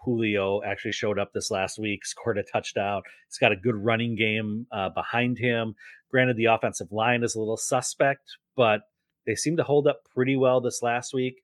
Julio 0.05 0.62
actually 0.62 0.93
showed 0.93 1.19
up 1.19 1.33
this 1.33 1.51
last 1.51 1.79
week, 1.79 2.05
scored 2.07 2.37
a 2.37 2.43
touchdown. 2.43 3.03
He's 3.29 3.38
got 3.38 3.53
a 3.53 3.57
good 3.57 3.77
running 3.77 4.17
game 4.17 4.67
uh, 4.71 4.90
behind 4.90 5.38
him. 5.38 5.75
Granted, 6.11 6.37
the 6.37 6.47
offensive 6.47 6.93
line 6.93 7.23
is 7.23 7.35
a 7.35 7.38
little 7.38 7.57
suspect, 7.57 8.37
but 8.57 8.83
they 9.27 9.35
seem 9.35 9.57
to 9.57 9.64
hold 9.64 9.87
up 9.87 10.01
pretty 10.14 10.37
well 10.37 10.61
this 10.61 10.83
last 10.83 11.14
week. 11.14 11.37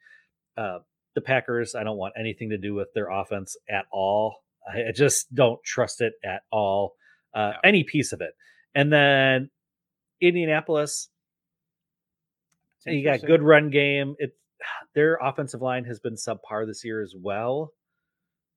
Uh, 0.57 0.81
the 1.14 1.20
Packers, 1.20 1.75
I 1.75 1.83
don't 1.83 1.96
want 1.96 2.14
anything 2.18 2.51
to 2.51 2.59
do 2.59 2.75
with 2.75 2.88
their 2.94 3.09
offense 3.11 3.57
at 3.68 3.87
all. 3.90 4.37
I 4.68 4.92
just 4.94 5.35
don't 5.35 5.59
trust 5.64 6.01
it 6.03 6.12
at 6.25 6.42
all, 6.53 6.94
uh, 7.35 7.53
No. 7.53 7.59
any 7.64 7.83
piece 7.83 8.12
of 8.12 8.20
it. 8.20 8.33
And 8.75 8.92
then 8.92 9.51
Indianapolis, 10.20 11.09
you 12.86 13.04
got 13.04 13.20
good 13.26 13.42
run 13.42 13.70
game. 13.70 14.14
It 14.18 14.36
their 14.94 15.18
offensive 15.22 15.60
line 15.62 15.84
has 15.84 16.00
been 16.00 16.14
subpar 16.14 16.66
this 16.66 16.84
year 16.84 17.02
as 17.02 17.14
well, 17.18 17.72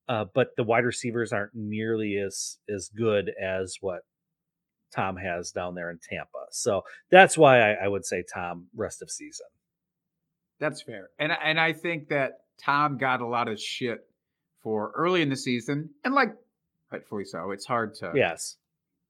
uh, 0.08 0.26
but 0.34 0.56
the 0.58 0.64
wide 0.64 0.86
receivers 0.86 1.32
aren't 1.34 1.54
nearly 1.54 2.18
as 2.18 2.58
as 2.74 2.90
good 2.96 3.32
as 3.42 3.78
what 3.82 4.02
Tom 4.96 5.18
has 5.18 5.52
down 5.52 5.76
there 5.76 5.90
in 5.90 6.00
Tampa. 6.08 6.46
So 6.52 6.84
that's 7.10 7.38
why 7.38 7.60
I, 7.74 7.86
I 7.86 7.88
would 7.88 8.06
say 8.06 8.24
Tom 8.34 8.68
rest 8.76 9.02
of 9.02 9.10
season. 9.10 9.48
That's 10.60 10.82
fair. 10.82 11.10
And 11.20 11.32
I- 11.32 11.40
and 11.44 11.60
I 11.60 11.74
think 11.74 12.10
that 12.10 12.34
Tom 12.64 12.98
got 12.98 13.22
a 13.22 13.26
lot 13.28 13.48
of 13.48 13.60
shit 13.60 14.00
for 14.62 14.92
early 14.96 15.22
in 15.22 15.30
the 15.30 15.36
season, 15.36 15.90
and 16.06 16.14
like 16.14 16.30
rightfully 16.92 17.26
so. 17.26 17.52
It's 17.52 17.66
hard 17.66 17.96
to 17.96 18.12
Yes, 18.16 18.56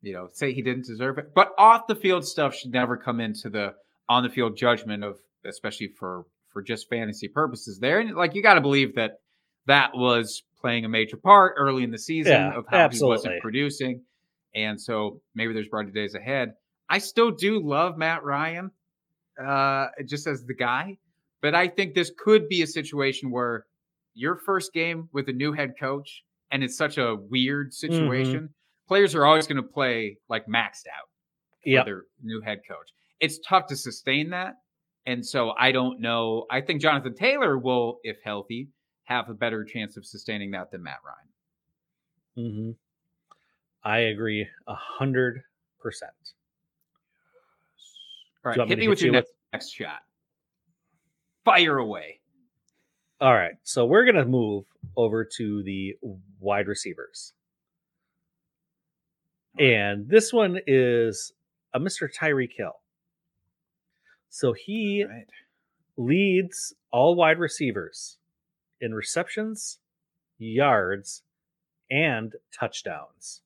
you 0.01 0.13
know, 0.13 0.29
say 0.31 0.53
he 0.53 0.61
didn't 0.61 0.85
deserve 0.85 1.17
it. 1.17 1.33
But 1.35 1.49
off 1.57 1.85
the 1.87 1.95
field 1.95 2.25
stuff 2.25 2.55
should 2.55 2.71
never 2.71 2.97
come 2.97 3.19
into 3.19 3.49
the 3.49 3.75
on 4.09 4.23
the 4.23 4.29
field 4.29 4.55
judgment 4.57 5.03
of, 5.03 5.17
especially 5.45 5.87
for 5.87 6.25
for 6.49 6.61
just 6.61 6.87
fantasy 6.89 7.27
purposes. 7.27 7.79
There, 7.79 7.99
and 7.99 8.15
like 8.15 8.35
you 8.35 8.43
got 8.43 8.53
to 8.55 8.61
believe 8.61 8.95
that 8.95 9.19
that 9.65 9.91
was 9.95 10.43
playing 10.59 10.85
a 10.85 10.89
major 10.89 11.17
part 11.17 11.55
early 11.57 11.83
in 11.83 11.91
the 11.91 11.97
season 11.97 12.33
Yeah, 12.33 12.53
of 12.57 12.65
how 12.69 12.77
absolutely. 12.77 13.07
he 13.07 13.09
wasn't 13.09 13.41
producing, 13.41 14.01
and 14.55 14.79
so 14.79 15.21
maybe 15.35 15.53
there's 15.53 15.67
brighter 15.67 15.91
days 15.91 16.15
ahead. 16.15 16.53
I 16.89 16.99
still 16.99 17.31
do 17.31 17.59
love 17.59 17.97
Matt 17.97 18.23
Ryan, 18.23 18.69
uh, 19.43 19.87
just 20.05 20.27
as 20.27 20.45
the 20.45 20.53
guy, 20.53 20.97
but 21.41 21.55
I 21.55 21.67
think 21.67 21.95
this 21.95 22.11
could 22.17 22.47
be 22.49 22.61
a 22.61 22.67
situation 22.67 23.31
where 23.31 23.65
your 24.13 24.35
first 24.35 24.73
game 24.73 25.09
with 25.11 25.27
a 25.29 25.33
new 25.33 25.53
head 25.53 25.73
coach, 25.79 26.23
and 26.51 26.63
it's 26.63 26.77
such 26.77 26.97
a 26.97 27.15
weird 27.15 27.67
Mm-hmm. 27.71 27.93
situation 27.93 28.49
players 28.87 29.15
are 29.15 29.25
always 29.25 29.47
going 29.47 29.55
to 29.55 29.63
play 29.67 30.17
like 30.29 30.45
maxed 30.45 30.85
out 30.93 31.07
Yep. 31.65 31.85
their 31.85 32.03
new 32.21 32.41
head 32.41 32.59
coach. 32.67 32.89
It's 33.23 33.39
tough 33.39 33.67
to 33.67 33.77
sustain 33.77 34.31
that. 34.31 34.55
And 35.05 35.25
so 35.25 35.53
I 35.57 35.71
don't 35.71 36.01
know. 36.01 36.45
I 36.51 36.59
think 36.59 36.81
Jonathan 36.81 37.15
Taylor 37.15 37.57
will, 37.57 37.99
if 38.03 38.17
healthy, 38.21 38.67
have 39.05 39.29
a 39.29 39.33
better 39.33 39.63
chance 39.63 39.95
of 39.95 40.05
sustaining 40.05 40.51
that 40.51 40.71
than 40.71 40.83
Matt 40.83 40.99
Ryan. 42.35 42.51
hmm 42.51 42.71
I 43.81 43.99
agree 43.99 44.45
a 44.67 44.75
hundred 44.75 45.41
percent. 45.79 46.11
All 48.45 48.51
right, 48.51 48.59
me 48.59 48.67
hit 48.67 48.77
me 48.77 48.83
hit 48.83 48.89
with 48.89 49.01
your 49.01 49.07
you 49.07 49.11
next, 49.13 49.31
next 49.53 49.69
shot. 49.71 50.01
Fire 51.45 51.77
away. 51.77 52.19
All 53.21 53.33
right, 53.33 53.53
so 53.63 53.85
we're 53.85 54.05
gonna 54.05 54.25
move 54.25 54.65
over 54.97 55.23
to 55.37 55.63
the 55.63 55.95
wide 56.41 56.67
receivers, 56.67 57.31
and 59.57 60.09
this 60.09 60.33
one 60.33 60.59
is 60.67 61.31
a 61.73 61.79
Mr. 61.79 62.09
Tyreek 62.13 62.51
Hill. 62.57 62.73
So 64.33 64.53
he 64.53 65.05
right. 65.07 65.27
leads 65.95 66.73
all 66.89 67.13
wide 67.13 67.37
receivers 67.37 68.17
in 68.81 68.95
receptions, 68.95 69.77
yards, 70.39 71.21
and 71.91 72.33
touchdowns. 72.51 73.41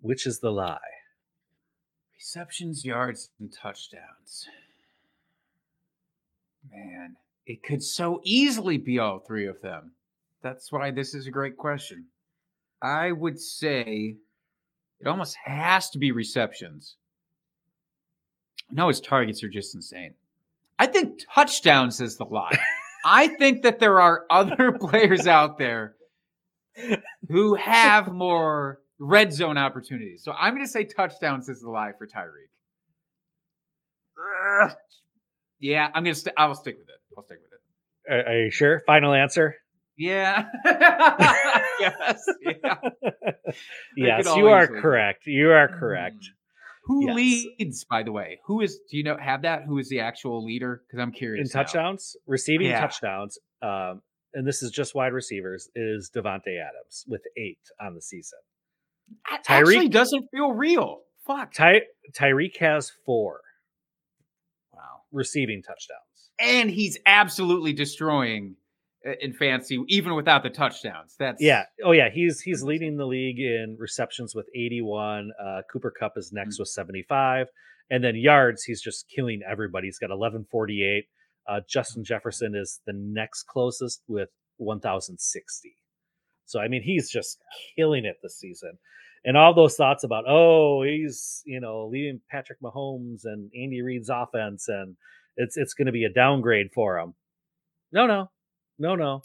Which 0.00 0.28
is 0.28 0.38
the 0.38 0.52
lie? 0.52 0.78
Receptions, 2.14 2.84
yards, 2.84 3.30
and 3.40 3.52
touchdowns. 3.52 4.46
Man, 6.72 7.16
it 7.46 7.64
could 7.64 7.82
so 7.82 8.20
easily 8.22 8.78
be 8.78 9.00
all 9.00 9.18
three 9.18 9.48
of 9.48 9.60
them. 9.60 9.90
That's 10.40 10.70
why 10.70 10.92
this 10.92 11.14
is 11.14 11.26
a 11.26 11.32
great 11.32 11.56
question. 11.56 12.06
I 12.80 13.10
would 13.10 13.40
say 13.40 14.18
it 15.00 15.08
almost 15.08 15.36
has 15.44 15.90
to 15.90 15.98
be 15.98 16.12
receptions. 16.12 16.94
No, 18.72 18.88
his 18.88 19.00
targets 19.00 19.42
are 19.42 19.48
just 19.48 19.74
insane. 19.74 20.14
I 20.78 20.86
think 20.86 21.20
touchdowns 21.34 22.00
is 22.00 22.16
the 22.16 22.24
lie. 22.24 22.58
I 23.04 23.28
think 23.28 23.62
that 23.62 23.80
there 23.80 24.00
are 24.00 24.24
other 24.30 24.72
players 24.80 25.26
out 25.26 25.58
there 25.58 25.94
who 27.28 27.54
have 27.54 28.12
more 28.12 28.80
red 28.98 29.32
zone 29.32 29.58
opportunities. 29.58 30.22
So 30.22 30.32
I'm 30.32 30.54
going 30.54 30.64
to 30.64 30.70
say 30.70 30.84
touchdowns 30.84 31.48
is 31.48 31.60
the 31.60 31.70
lie 31.70 31.92
for 31.98 32.06
Tyreek. 32.06 32.50
Ugh. 34.62 34.72
Yeah, 35.58 35.86
I'm 35.86 36.04
going 36.04 36.14
to. 36.14 36.20
St- 36.20 36.34
I'll 36.36 36.54
stick 36.54 36.78
with 36.78 36.88
it. 36.88 37.00
I'll 37.16 37.24
stick 37.24 37.38
with 37.42 37.52
it. 37.52 38.12
Are, 38.12 38.32
are 38.32 38.44
you 38.44 38.50
sure? 38.50 38.82
Final 38.86 39.12
answer? 39.12 39.56
Yeah. 39.96 40.46
yes. 40.64 42.24
Yeah. 42.42 42.74
yes, 43.96 44.26
you 44.36 44.48
are 44.48 44.66
correct. 44.66 45.26
You 45.26 45.50
are 45.50 45.68
correct. 45.68 46.16
Mm. 46.16 46.39
Who 46.90 47.06
Yes. 47.06 47.16
leads, 47.16 47.84
by 47.84 48.02
the 48.02 48.10
way? 48.12 48.40
Who 48.46 48.60
is? 48.62 48.80
Do 48.90 48.96
you 48.96 49.04
know 49.04 49.16
have 49.16 49.42
that? 49.42 49.62
Who 49.64 49.78
is 49.78 49.88
the 49.88 50.00
actual 50.00 50.44
leader? 50.44 50.82
Because 50.86 50.98
I'm 51.00 51.12
curious. 51.12 51.48
In 51.48 51.56
now. 51.56 51.62
touchdowns, 51.62 52.16
receiving 52.26 52.66
Yeah. 52.66 52.80
touchdowns, 52.80 53.38
um, 53.62 54.02
and 54.34 54.46
this 54.46 54.60
is 54.62 54.70
just 54.72 54.94
wide 54.94 55.12
receivers, 55.12 55.68
is 55.76 56.10
Davante 56.14 56.58
Adams 56.60 57.04
with 57.06 57.22
eight 57.36 57.60
on 57.80 57.94
the 57.94 58.02
season. 58.02 58.38
That 59.30 59.44
Tyreek- 59.46 59.60
actually 59.74 59.88
doesn't 59.88 60.28
feel 60.32 60.52
real. 60.52 61.02
Fuck. 61.26 61.52
Ty- 61.54 61.82
Tyreek 62.12 62.56
has 62.56 62.90
four 63.06 63.40
Wow. 64.72 65.02
receiving 65.12 65.62
touchdowns. 65.62 66.30
And 66.38 66.70
he's 66.70 66.98
absolutely 67.06 67.72
destroying 67.72 68.56
in 69.20 69.32
fancy, 69.32 69.82
even 69.88 70.14
without 70.14 70.42
the 70.42 70.50
touchdowns. 70.50 71.14
That's 71.18 71.40
Yeah. 71.42 71.64
Oh 71.84 71.92
yeah. 71.92 72.10
He's 72.10 72.40
he's 72.40 72.62
leading 72.62 72.96
the 72.96 73.06
league 73.06 73.38
in 73.40 73.76
receptions 73.78 74.34
with 74.34 74.46
81. 74.54 75.30
Uh, 75.42 75.62
Cooper 75.72 75.90
Kupp 75.90 76.14
is 76.16 76.32
next 76.32 76.56
Mm. 76.56 76.60
with 76.60 76.68
75, 76.68 77.46
and 77.90 78.04
then 78.04 78.14
yards. 78.16 78.64
He's 78.64 78.82
just 78.82 79.06
killing 79.08 79.40
everybody. 79.48 79.88
He's 79.88 79.98
got 79.98 80.10
1148. 80.10 81.04
Uh, 81.48 81.60
Justin 81.68 82.04
Jefferson 82.04 82.54
is 82.54 82.80
the 82.86 82.92
next 82.92 83.44
closest 83.44 84.02
with 84.06 84.28
1060. 84.58 85.74
So 86.44 86.60
I 86.60 86.68
mean, 86.68 86.82
he's 86.82 87.10
just 87.10 87.38
killing 87.76 88.04
it 88.04 88.16
this 88.22 88.38
season. 88.38 88.78
And 89.24 89.36
all 89.36 89.54
those 89.54 89.76
thoughts 89.76 90.02
about 90.04 90.24
oh 90.26 90.82
he's 90.82 91.42
you 91.44 91.60
know 91.60 91.86
leading 91.86 92.20
Patrick 92.30 92.60
Mahomes 92.60 93.20
and 93.24 93.50
Andy 93.54 93.82
Reid's 93.82 94.08
offense 94.10 94.66
and 94.68 94.96
it's 95.36 95.56
it's 95.56 95.74
going 95.74 95.86
to 95.86 95.92
be 95.92 96.04
a 96.04 96.12
downgrade 96.12 96.68
for 96.74 96.98
him. 96.98 97.14
No, 97.92 98.06
no, 98.06 98.30
no, 98.80 98.96
no. 98.96 99.22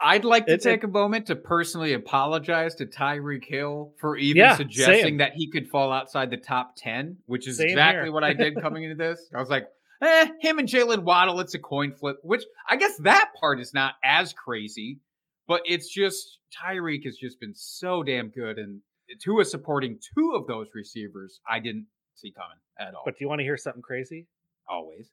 I'd 0.00 0.24
like 0.24 0.46
to 0.46 0.52
It- 0.54 0.60
it- 0.60 0.62
take 0.62 0.84
a 0.84 0.88
moment 0.88 1.26
to 1.26 1.36
personally 1.36 1.92
apologize 1.92 2.74
to 2.76 2.86
Tyreek 2.86 3.44
Hill 3.44 3.92
for 3.98 4.16
even 4.16 4.36
Yeah, 4.38 4.56
suggesting 4.56 5.04
same. 5.12 5.16
that 5.18 5.32
he 5.34 5.50
could 5.50 5.68
fall 5.68 5.92
outside 5.92 6.30
the 6.30 6.36
top 6.36 6.74
10, 6.76 7.18
which 7.26 7.46
is 7.48 7.56
Same 7.58 7.68
exactly 7.70 8.04
here. 8.04 8.12
what 8.12 8.22
I 8.24 8.32
did 8.32 8.60
coming 8.60 8.84
into 8.84 8.94
this. 8.96 9.28
I 9.34 9.40
was 9.40 9.50
like, 9.50 9.68
eh, 10.00 10.30
him 10.40 10.58
and 10.60 10.68
Jalen 10.68 11.02
Waddle, 11.02 11.40
it's 11.40 11.54
a 11.54 11.58
coin 11.58 11.92
flip, 11.92 12.18
which 12.22 12.44
I 12.68 12.76
guess 12.76 12.96
that 12.98 13.32
part 13.40 13.58
is 13.60 13.74
not 13.74 13.94
as 14.04 14.32
crazy, 14.32 15.00
but 15.48 15.62
it's 15.66 15.92
just 15.92 16.38
Tyreek 16.56 17.04
has 17.04 17.16
just 17.16 17.40
been 17.40 17.54
so 17.54 18.02
damn 18.04 18.28
good. 18.30 18.58
And 18.58 18.80
Tua 19.20 19.44
supporting 19.44 19.98
two 20.14 20.32
of 20.36 20.46
those 20.46 20.68
receivers, 20.74 21.40
I 21.48 21.58
didn't 21.58 21.88
see 22.14 22.30
coming 22.30 22.58
at 22.78 22.94
all. 22.94 23.02
But 23.04 23.18
do 23.18 23.24
you 23.24 23.28
want 23.28 23.40
to 23.40 23.44
hear 23.44 23.56
something 23.56 23.82
crazy? 23.82 24.28
always. 24.68 25.10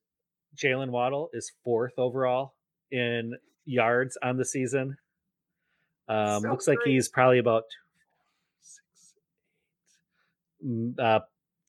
Jalen 0.56 0.90
Waddle 0.92 1.30
is 1.34 1.52
fourth 1.64 1.94
overall 1.98 2.54
in 2.92 3.34
yards 3.66 4.18
on 4.24 4.38
the 4.38 4.45
season. 4.45 4.97
Um, 6.07 6.41
So 6.41 6.49
looks 6.49 6.68
like 6.68 6.78
he's 6.86 7.09
probably 7.09 7.39
about 7.39 7.63
six, 8.61 9.13
eight, 10.63 10.68
mm, 10.68 10.99
uh, 10.99 11.22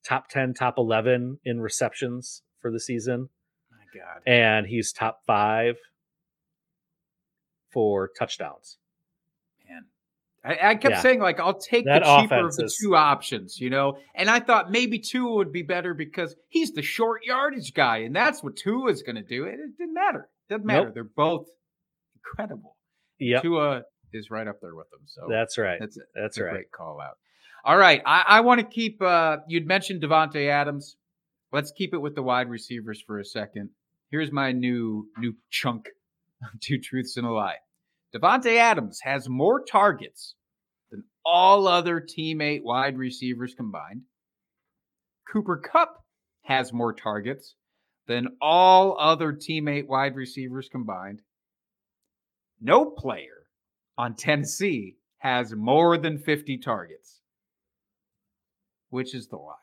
top 0.05 0.29
10, 0.29 0.55
top 0.55 0.79
11 0.79 1.41
in 1.45 1.61
receptions 1.61 2.43
for 2.61 2.71
the 2.71 2.81
season. 2.81 3.29
My 3.71 4.01
God. 4.01 4.23
And 4.27 4.67
he's 4.67 4.93
top 4.93 5.21
five 5.27 5.77
for 7.73 8.09
touchdowns. 8.19 8.79
Man. 9.69 9.85
I, 10.45 10.71
I 10.71 10.75
kept 10.77 10.97
Yeah. 10.97 11.01
saying, 11.01 11.21
like, 11.21 11.41
I'll 11.41 11.59
take 11.59 11.85
That 11.87 12.03
the 12.05 12.21
cheaper 12.21 12.47
of 12.47 12.57
the 12.57 12.65
is- 12.65 12.79
two 12.81 12.95
options, 12.95 13.61
you 13.61 13.71
know? 13.71 13.99
And 14.15 14.29
I 14.31 14.41
thought 14.41 14.71
maybe 14.71 14.99
two 14.99 15.29
would 15.35 15.53
be 15.53 15.63
better 15.63 15.93
because 15.95 16.37
he's 16.49 16.73
the 16.73 16.83
short 16.83 17.25
yardage 17.25 17.75
guy, 17.75 17.99
and 17.99 18.15
that's 18.15 18.43
what 18.43 18.57
two 18.57 18.87
is 18.89 19.03
going 19.03 19.17
to 19.17 19.23
do. 19.23 19.45
It, 19.45 19.55
it 19.59 19.77
didn't 19.79 19.95
matter. 19.95 20.29
It 20.49 20.53
doesn't 20.55 20.67
matter. 20.67 20.85
Nope. 20.87 20.95
They're 20.95 21.05
both 21.05 21.47
incredible. 22.27 22.77
Yep. 23.19 23.43
Tua 23.43 23.83
is 24.13 24.31
right 24.31 24.47
up 24.47 24.61
there 24.61 24.75
with 24.75 24.91
them. 24.91 25.01
So 25.07 25.27
That's 25.29 25.59
right. 25.59 25.79
that's 25.81 25.97
it. 25.97 26.05
That's 26.15 26.37
That's 26.37 26.39
a 26.39 26.45
right. 26.45 26.53
great 26.53 26.73
call 26.73 27.01
out. 27.01 27.19
All 27.65 27.77
right. 27.77 28.01
I, 28.07 28.25
I 28.29 28.41
want 28.41 28.61
to 28.61 28.67
keep 28.67 29.01
uh 29.03 29.39
you'd 29.49 29.67
mentioned 29.67 30.03
Davante 30.03 30.49
Adams. 30.49 30.97
Let's 31.53 31.73
keep 31.77 31.95
it 31.95 31.99
with 31.99 32.15
the 32.15 32.23
wide 32.23 32.49
receivers 32.49 33.03
for 33.07 33.19
a 33.19 33.25
second. 33.25 33.71
Here's 34.11 34.31
my 34.33 34.53
new 34.53 35.09
new 35.19 35.35
chunk 35.51 35.89
of 36.43 36.61
two 36.61 36.79
truths 36.79 37.17
and 37.17 37.27
a 37.27 37.31
lie. 37.31 37.57
Davante 38.15 38.57
Adams 38.57 39.01
has 39.03 39.29
more 39.29 39.65
targets 39.65 40.35
than 40.91 41.05
all 41.25 41.67
other 41.67 42.01
teammate 42.01 42.63
wide 42.63 42.97
receivers 42.97 43.55
combined. 43.55 44.03
Cooper 45.33 45.57
Kupp 45.59 46.05
has 46.43 46.73
more 46.73 46.93
targets 46.93 47.57
than 48.07 48.29
all 48.41 48.97
other 49.01 49.33
teammate 49.33 49.87
wide 49.89 50.15
receivers 50.15 50.69
combined. 50.71 51.21
No 52.61 52.87
player 52.87 53.47
on 53.99 54.15
Tennessee 54.15 54.97
has 55.19 55.55
more 55.55 55.99
than 55.99 56.19
50 56.19 56.59
targets. 56.59 57.21
Which 58.91 59.15
is 59.15 59.29
the 59.29 59.37
lie? 59.37 59.55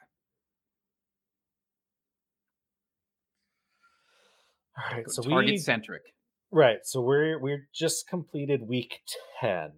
All 4.77 4.97
right. 4.97 5.09
So 5.09 5.21
target 5.21 5.51
we 5.51 5.57
centric. 5.57 6.01
right. 6.51 6.79
So 6.83 7.01
we're 7.01 7.39
we're 7.39 7.67
just 7.73 8.07
completed 8.07 8.67
week 8.67 8.99
ten, 9.39 9.71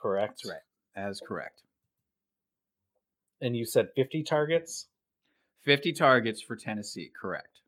correct? 0.00 0.42
That's 0.44 0.50
right. 0.50 1.08
As 1.08 1.20
correct. 1.26 1.62
And 3.40 3.56
you 3.56 3.64
said 3.64 3.88
fifty 3.96 4.22
targets. 4.22 4.86
50 5.64 5.92
targets 5.92 6.42
for 6.42 6.56
Tennessee, 6.56 7.10
correct. 7.20 7.60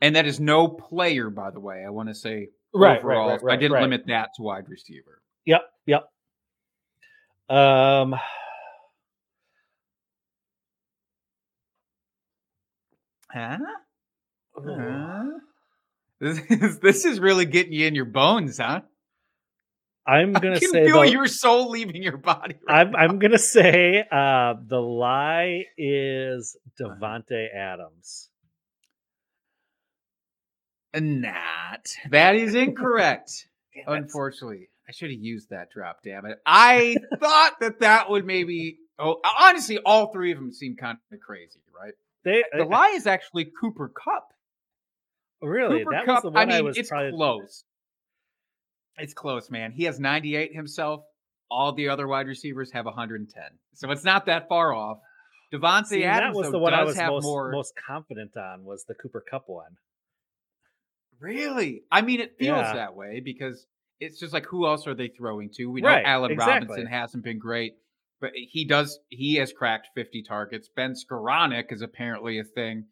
And 0.00 0.16
that 0.16 0.26
is 0.26 0.40
no 0.40 0.68
player, 0.68 1.30
by 1.30 1.50
the 1.50 1.60
way. 1.60 1.84
I 1.84 1.90
want 1.90 2.08
to 2.08 2.14
say 2.14 2.50
Right, 2.72 2.92
right, 2.92 2.98
overall. 2.98 3.28
right, 3.30 3.42
right, 3.42 3.52
I 3.54 3.56
didn't 3.56 3.72
right. 3.72 3.82
limit 3.82 4.06
that 4.06 4.30
to 4.36 4.42
wide 4.42 4.68
receiver. 4.68 5.22
Yep. 5.46 5.62
Yep. 5.86 6.08
Um. 7.48 8.14
Huh? 13.32 13.58
Huh? 14.56 15.24
This 16.20 16.38
is, 16.50 16.78
this 16.80 17.04
is 17.04 17.20
really 17.20 17.46
getting 17.46 17.72
you 17.72 17.86
in 17.86 17.94
your 17.94 18.04
bones, 18.04 18.58
huh? 18.58 18.82
I'm 20.06 20.32
gonna 20.32 20.58
can 20.58 20.70
say 20.70 20.86
feel 20.86 21.02
the- 21.02 21.10
your 21.10 21.26
soul 21.26 21.70
leaving 21.70 22.02
your 22.02 22.16
body. 22.16 22.56
right 22.68 22.86
I'm 22.86 22.96
I'm 22.96 23.18
gonna 23.18 23.38
say 23.38 24.04
uh 24.10 24.54
the 24.66 24.80
lie 24.80 25.64
is 25.76 26.56
Davante 26.80 27.54
Adams. 27.54 28.29
Not. 30.94 31.86
That 32.10 32.34
is 32.36 32.54
incorrect. 32.54 33.46
Unfortunately, 33.86 34.68
I 34.88 34.92
should 34.92 35.10
have 35.10 35.20
used 35.20 35.50
that 35.50 35.70
drop. 35.70 36.00
Damn 36.02 36.26
it! 36.26 36.38
I 36.44 36.96
thought 37.20 37.60
that 37.60 37.80
that 37.80 38.10
would 38.10 38.26
maybe. 38.26 38.78
Oh, 38.98 39.16
honestly, 39.40 39.78
all 39.78 40.12
three 40.12 40.32
of 40.32 40.38
them 40.38 40.52
seem 40.52 40.76
kind 40.76 40.98
of 41.12 41.20
crazy, 41.20 41.60
right? 41.74 41.94
They 42.24 42.44
The 42.52 42.64
uh, 42.64 42.66
lie 42.66 42.92
is 42.96 43.06
actually 43.06 43.50
Cooper 43.58 43.88
Kupp. 43.88 44.28
really 45.40 45.78
Cooper 45.78 45.90
that 45.92 46.04
Kupp. 46.04 46.14
was 46.16 46.22
the 46.24 46.30
one 46.30 46.50
I 46.50 46.54
I, 46.54 46.56
mean, 46.58 46.64
was 46.66 46.76
it's 46.76 46.90
probably 46.90 47.12
close. 47.12 47.64
It's 48.98 49.14
close, 49.14 49.50
man. 49.50 49.72
He 49.72 49.84
has 49.84 49.98
98 49.98 50.54
himself. 50.54 51.04
All 51.50 51.72
the 51.72 51.88
other 51.88 52.06
wide 52.06 52.26
receivers 52.26 52.70
have 52.72 52.84
110, 52.84 53.42
so 53.74 53.90
it's 53.90 54.04
not 54.04 54.26
that 54.26 54.48
far 54.48 54.74
off. 54.74 54.98
Davante 55.52 55.86
See, 55.86 56.04
Adams 56.04 56.36
that 56.36 56.38
was 56.38 56.50
the 56.52 56.58
one 56.58 56.74
I 56.74 56.84
was 56.84 56.96
most 56.96 57.24
more. 57.24 57.50
most 57.50 57.72
confident 57.74 58.36
on 58.36 58.64
was 58.64 58.84
the 58.84 58.94
Cooper 58.94 59.24
Kupp 59.28 59.44
one. 59.48 59.76
Really? 61.20 61.82
I 61.90 62.02
mean, 62.02 62.20
it 62.20 62.36
feels 62.38 62.58
Yeah. 62.58 62.72
that 62.74 62.94
way 62.96 63.20
because 63.20 63.66
it's 64.00 64.18
just 64.18 64.32
like 64.32 64.46
who 64.46 64.66
else 64.66 64.86
are 64.86 64.94
they 64.94 65.08
throwing 65.08 65.50
to? 65.56 65.66
We 65.66 65.82
Right, 65.82 66.02
know 66.02 66.08
Allen 66.08 66.30
exactly. 66.32 66.66
Robinson 66.68 66.86
hasn't 66.86 67.24
been 67.24 67.38
great, 67.38 67.74
but 68.20 68.30
he 68.34 68.64
does. 68.64 68.98
He 69.08 69.34
has 69.36 69.52
cracked 69.52 69.88
50 69.94 70.22
targets. 70.22 70.68
Ben 70.74 70.94
Skowronek 70.94 71.70
is 71.70 71.82
apparently 71.82 72.38
a 72.38 72.44
thing. 72.44 72.86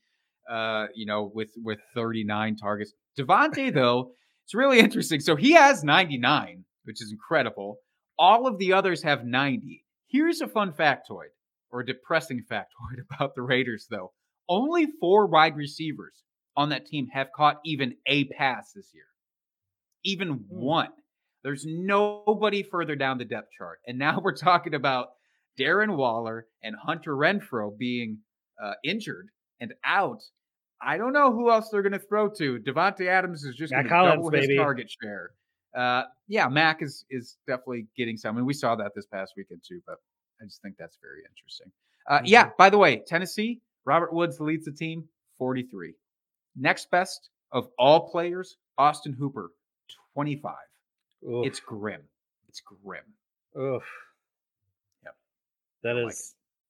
Uh, 0.48 0.86
you 0.94 1.04
know, 1.06 1.30
with 1.34 1.50
with 1.62 1.78
39 1.94 2.56
targets. 2.56 2.92
Davante 3.18 3.72
though, 3.74 4.12
it's 4.44 4.54
really 4.54 4.78
interesting. 4.78 5.20
So 5.20 5.36
he 5.36 5.52
has 5.52 5.84
99, 5.84 6.64
which 6.84 7.02
is 7.02 7.10
incredible. 7.12 7.78
All 8.18 8.46
of 8.46 8.58
the 8.58 8.72
others 8.72 9.02
have 9.02 9.24
90. 9.26 9.84
Here's 10.08 10.40
a 10.40 10.48
fun 10.48 10.72
factoid 10.72 11.28
or 11.70 11.80
a 11.80 11.86
depressing 11.86 12.44
factoid 12.50 12.98
about 13.10 13.34
the 13.34 13.42
Raiders, 13.42 13.86
though. 13.90 14.12
Only 14.48 14.86
four 15.00 15.26
wide 15.26 15.54
receivers 15.56 16.22
on 16.58 16.70
that 16.70 16.86
team 16.86 17.06
have 17.12 17.28
caught 17.34 17.60
even 17.64 17.94
a 18.08 18.24
pass 18.24 18.72
this 18.74 18.90
year. 18.92 19.04
Even 20.04 20.44
one. 20.48 20.88
There's 21.44 21.64
nobody 21.64 22.64
further 22.64 22.96
down 22.96 23.16
the 23.16 23.24
depth 23.24 23.50
chart. 23.56 23.78
And 23.86 23.96
now 23.96 24.20
we're 24.22 24.36
talking 24.36 24.74
about 24.74 25.10
Darren 25.58 25.96
Waller 25.96 26.48
and 26.64 26.74
Hunter 26.74 27.14
Renfrow 27.16 27.78
being 27.78 28.18
uh, 28.62 28.72
injured 28.84 29.28
and 29.60 29.72
out. 29.84 30.20
I 30.82 30.98
don't 30.98 31.12
know 31.12 31.32
who 31.32 31.48
else 31.48 31.68
they're 31.70 31.82
going 31.82 31.92
to 31.92 32.00
throw 32.00 32.28
to. 32.30 32.58
Davante 32.58 33.06
Adams 33.06 33.44
is 33.44 33.54
just 33.54 33.72
going 33.72 33.84
to 33.84 33.90
double 33.90 34.30
his 34.30 34.46
baby. 34.46 34.56
target 34.56 34.90
share. 35.00 35.30
Uh, 35.76 36.02
yeah, 36.26 36.48
Mac 36.48 36.82
is 36.82 37.04
is 37.10 37.36
definitely 37.46 37.86
getting 37.96 38.16
some, 38.16 38.36
I 38.36 38.38
and 38.38 38.46
we 38.46 38.54
saw 38.54 38.74
that 38.76 38.92
this 38.96 39.06
past 39.06 39.34
weekend 39.36 39.60
too. 39.66 39.80
But 39.86 39.96
I 40.40 40.44
just 40.44 40.62
think 40.62 40.74
that's 40.78 40.98
very 41.00 41.20
interesting. 41.28 41.70
Uh, 42.08 42.20
yeah. 42.24 42.50
By 42.58 42.70
the 42.70 42.78
way, 42.78 43.02
Tennessee, 43.06 43.60
Robert 43.84 44.12
Woods 44.12 44.40
leads 44.40 44.64
the 44.64 44.72
team, 44.72 45.04
forty-three. 45.36 45.94
Next 46.58 46.90
best 46.90 47.30
of 47.52 47.68
all 47.78 48.10
players, 48.10 48.56
Austin 48.76 49.12
Hooper, 49.12 49.50
twenty-five. 50.14 50.54
Oof. 51.28 51.46
It's 51.46 51.60
grim. 51.60 52.02
It's 52.48 52.60
grim. 52.60 53.04
Oof. 53.58 53.82
Yep. 55.04 55.14
That 55.82 55.92
Don't 55.94 56.04
like 56.04 56.14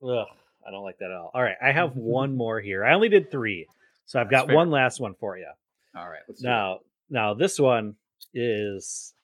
ugh, 0.03 0.26
I 0.66 0.70
don't 0.70 0.84
like 0.84 0.99
that 0.99 1.11
at 1.11 1.16
all. 1.16 1.30
All 1.34 1.43
right, 1.43 1.57
I 1.62 1.72
have 1.72 1.93
one 1.97 2.36
more 2.36 2.61
here. 2.61 2.84
I 2.84 2.95
only 2.95 3.09
did 3.09 3.30
three, 3.30 3.66
so 4.07 4.20
I've 4.20 4.28
That's 4.30 4.43
got 4.43 4.47
fair. 4.49 4.57
one 4.57 4.70
last 4.70 5.01
one 5.01 5.14
for 5.18 5.36
you. 5.39 5.49
All 5.97 6.09
right, 6.09 6.20
let's. 6.28 6.43
Now, 6.43 6.80
now 7.11 7.34
this 7.34 7.59
one 7.59 7.95
is 8.34 9.14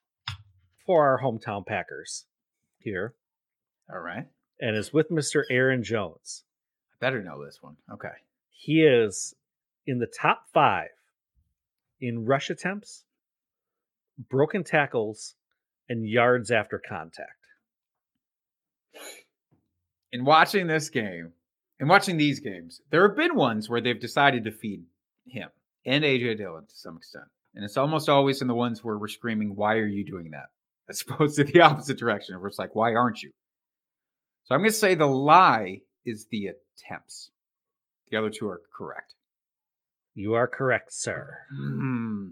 for 0.87 1.07
our 1.09 1.21
hometown 1.21 1.65
Packers 1.67 2.25
here, 2.79 3.15
All 3.93 4.01
right. 4.01 4.27
and 4.61 4.77
is 4.77 4.93
with 4.93 5.11
Mr. 5.11 5.43
Aaron 5.51 5.83
Jones. 5.83 6.45
I 6.93 6.97
better 7.01 7.23
know 7.23 7.45
this 7.45 7.59
one. 7.63 7.77
Okay. 7.93 8.09
He 8.51 8.83
is 8.83 9.35
in 9.87 9.99
the 9.99 10.07
top 10.07 10.45
five 10.53 10.89
in 12.01 12.25
rush 12.25 12.51
attempts, 12.51 13.05
broken 14.31 14.65
tackles, 14.65 15.35
and 15.89 16.09
yards 16.09 16.51
after 16.51 16.81
contact. 16.87 17.31
In 20.13 20.25
watching 20.25 20.67
this 20.67 20.91
game, 20.91 21.33
in 21.81 21.89
watching 21.89 22.17
these 22.17 22.41
games, 22.41 22.81
there 22.91 23.07
have 23.07 23.17
been 23.17 23.35
ones 23.35 23.69
where 23.69 23.81
they've 23.81 24.01
decided 24.01 24.45
to 24.45 24.53
feed 24.53 24.85
him 25.27 25.49
and 25.85 26.05
AJ 26.05 26.39
Dillon 26.39 26.67
to 26.67 26.75
some 26.75 26.97
extent. 26.97 27.25
And 27.55 27.65
it's 27.65 27.77
almost 27.77 28.09
always 28.09 28.43
in 28.43 28.49
the 28.49 28.55
ones 28.55 28.83
where 28.83 28.99
we're 28.99 29.09
screaming, 29.09 29.55
Why 29.55 29.75
are 29.77 29.87
you 29.87 30.05
doing 30.05 30.31
that? 30.31 30.47
As 30.89 31.03
opposed 31.03 31.37
to 31.37 31.45
the 31.45 31.63
opposite 31.63 31.99
direction, 31.99 32.39
where 32.39 32.49
it's 32.49 32.59
like, 32.59 32.75
Why 32.75 32.95
aren't 32.95 33.23
you? 33.23 33.31
So 34.45 34.55
I'm 34.55 34.61
going 34.61 34.71
to 34.71 34.77
say 34.77 34.95
the 34.95 35.07
lie 35.07 35.81
is 36.05 36.27
the 36.31 36.49
attempts. 36.49 37.31
The 38.11 38.19
other 38.19 38.31
two 38.31 38.49
are 38.49 38.61
correct. 38.77 39.15
You 40.15 40.35
are 40.35 40.47
correct, 40.47 40.93
sir. 40.93 41.39
Hmm. 41.55 42.29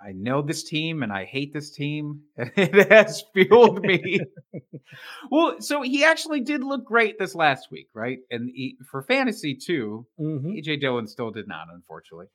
I 0.00 0.12
know 0.12 0.42
this 0.42 0.62
team 0.62 1.02
and 1.02 1.12
I 1.12 1.24
hate 1.24 1.52
this 1.52 1.70
team, 1.70 2.20
and 2.36 2.52
it 2.56 2.92
has 2.92 3.24
fueled 3.34 3.82
me. 3.82 4.20
well, 5.30 5.56
so 5.60 5.82
he 5.82 6.04
actually 6.04 6.40
did 6.40 6.62
look 6.62 6.84
great 6.84 7.18
this 7.18 7.34
last 7.34 7.68
week, 7.72 7.88
right? 7.94 8.18
And 8.30 8.48
he, 8.54 8.76
for 8.90 9.02
fantasy 9.02 9.56
too, 9.56 10.06
Mhm. 10.20 10.56
AJ 10.56 10.80
Dillon 10.80 11.08
still 11.08 11.30
did 11.32 11.48
not, 11.48 11.66
unfortunately. 11.72 12.26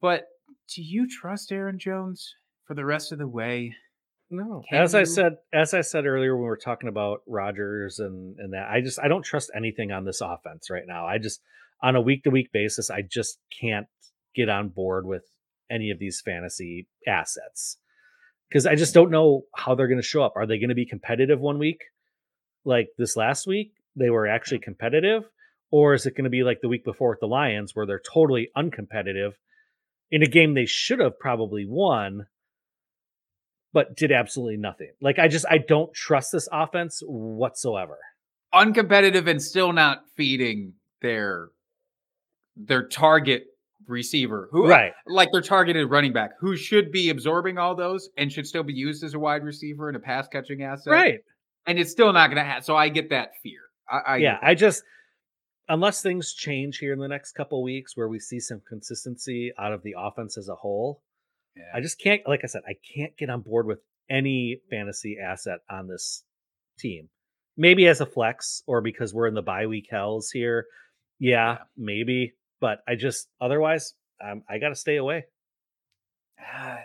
But 0.00 0.26
do 0.74 0.82
you 0.82 1.08
trust 1.08 1.50
Aaron 1.50 1.78
Jones 1.78 2.34
for 2.66 2.74
the 2.74 2.84
rest 2.84 3.10
of 3.12 3.18
the 3.18 3.28
way? 3.28 3.74
No, 4.30 4.62
Can 4.70 4.80
as 4.80 4.94
I 4.94 5.02
said, 5.04 5.36
as 5.52 5.74
I 5.74 5.82
said 5.82 6.06
earlier 6.06 6.34
when 6.34 6.44
we 6.44 6.48
were 6.48 6.56
talking 6.56 6.88
about 6.88 7.22
Rodgers 7.26 7.98
and 7.98 8.38
and 8.38 8.54
that, 8.54 8.68
I 8.70 8.80
just 8.80 8.98
I 8.98 9.08
don't 9.08 9.22
trust 9.24 9.50
anything 9.54 9.90
on 9.92 10.04
this 10.04 10.20
offense 10.22 10.70
right 10.70 10.86
now. 10.86 11.06
I 11.06 11.18
just 11.18 11.40
on 11.82 11.96
a 11.96 12.00
week 12.00 12.24
to 12.24 12.30
week 12.30 12.50
basis, 12.52 12.90
I 12.90 13.02
just 13.02 13.38
can't 13.60 13.86
get 14.34 14.48
on 14.48 14.68
board 14.68 15.06
with 15.06 15.24
any 15.70 15.90
of 15.90 15.98
these 15.98 16.20
fantasy 16.20 16.86
assets 17.06 17.78
because 18.48 18.66
I 18.66 18.74
just 18.74 18.94
don't 18.94 19.10
know 19.10 19.42
how 19.54 19.74
they're 19.74 19.88
going 19.88 20.00
to 20.00 20.06
show 20.06 20.22
up. 20.22 20.34
Are 20.36 20.46
they 20.46 20.58
going 20.58 20.68
to 20.68 20.74
be 20.74 20.86
competitive 20.86 21.40
one 21.40 21.58
week, 21.58 21.80
like 22.64 22.88
this 22.98 23.16
last 23.16 23.46
week? 23.46 23.72
They 23.96 24.10
were 24.10 24.26
actually 24.26 24.60
competitive, 24.60 25.24
or 25.70 25.94
is 25.94 26.06
it 26.06 26.16
going 26.16 26.24
to 26.24 26.30
be 26.30 26.42
like 26.42 26.60
the 26.62 26.68
week 26.68 26.84
before 26.84 27.10
with 27.10 27.20
the 27.20 27.26
Lions, 27.26 27.74
where 27.74 27.86
they're 27.86 28.00
totally 28.00 28.50
uncompetitive 28.56 29.32
in 30.10 30.22
a 30.22 30.26
game 30.26 30.54
they 30.54 30.66
should 30.66 31.00
have 31.00 31.18
probably 31.18 31.66
won? 31.66 32.26
but 33.72 33.96
did 33.96 34.12
absolutely 34.12 34.56
nothing. 34.56 34.92
Like 35.00 35.18
I 35.18 35.28
just 35.28 35.46
I 35.48 35.58
don't 35.58 35.92
trust 35.94 36.32
this 36.32 36.48
offense 36.52 37.02
whatsoever. 37.06 37.98
Uncompetitive 38.54 39.28
and 39.28 39.42
still 39.42 39.72
not 39.72 40.04
feeding 40.14 40.74
their 41.00 41.48
their 42.56 42.86
target 42.88 43.44
receiver, 43.86 44.48
who 44.52 44.68
Right. 44.68 44.92
like 45.06 45.30
their 45.32 45.40
targeted 45.42 45.90
running 45.90 46.12
back, 46.12 46.32
who 46.40 46.56
should 46.56 46.92
be 46.92 47.10
absorbing 47.10 47.58
all 47.58 47.74
those 47.74 48.08
and 48.16 48.30
should 48.32 48.46
still 48.46 48.62
be 48.62 48.72
used 48.74 49.02
as 49.02 49.14
a 49.14 49.18
wide 49.18 49.42
receiver 49.42 49.88
and 49.88 49.96
a 49.96 50.00
pass 50.00 50.28
catching 50.28 50.62
asset. 50.62 50.92
Right. 50.92 51.20
and 51.66 51.78
it's 51.78 51.90
still 51.92 52.12
not 52.12 52.26
going 52.28 52.38
to 52.38 52.44
happen. 52.44 52.62
So 52.64 52.76
I 52.76 52.88
get 52.88 53.10
that 53.10 53.30
fear. 53.42 53.60
I, 53.90 53.98
I 53.98 54.16
yeah. 54.18 54.38
I 54.42 54.54
just 54.54 54.82
unless 55.68 56.02
things 56.02 56.34
change 56.34 56.78
here 56.78 56.92
in 56.92 56.98
the 56.98 57.08
next 57.08 57.32
couple 57.32 57.62
weeks 57.62 57.96
where 57.96 58.08
we 58.08 58.18
see 58.18 58.40
some 58.40 58.60
consistency 58.68 59.52
out 59.58 59.72
of 59.72 59.82
the 59.82 59.94
offense 59.98 60.36
as 60.36 60.48
a 60.48 60.54
whole, 60.54 61.02
Yeah. 61.56 61.64
I 61.74 61.80
just 61.80 62.00
can't 62.00 62.20
like 62.26 62.40
I 62.44 62.46
said, 62.48 62.62
I 62.68 62.74
can't 62.94 63.16
get 63.16 63.30
on 63.30 63.40
board 63.42 63.66
with 63.66 63.78
any 64.10 64.60
fantasy 64.70 65.16
asset 65.24 65.60
on 65.70 65.86
this 65.88 66.24
team. 66.78 67.08
Maybe 67.56 67.86
as 67.86 68.00
a 68.00 68.06
flex 68.06 68.62
or 68.66 68.80
because 68.80 69.12
we're 69.14 69.28
in 69.28 69.34
the 69.34 69.42
bye 69.42 69.66
week 69.66 69.86
hells 69.90 70.30
here. 70.30 70.66
Yeah, 71.18 71.52
Yeah. 71.52 71.58
maybe, 71.76 72.32
but 72.62 72.78
I 72.88 72.94
just 72.94 73.28
otherwise 73.40 73.92
um, 74.24 74.42
I 74.48 74.56
got 74.58 74.70
to 74.70 74.74
stay 74.76 74.96
away. 74.96 75.26
Ah, 76.40 76.78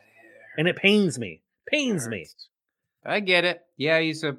And 0.58 0.68
it 0.68 0.76
pains 0.76 1.18
me. 1.18 1.42
Pains 1.68 2.08
me. 2.08 2.28
I 3.06 3.20
get 3.22 3.46
it. 3.46 3.62
Yeah, 3.78 4.00
he's 4.00 4.24
a 4.24 4.36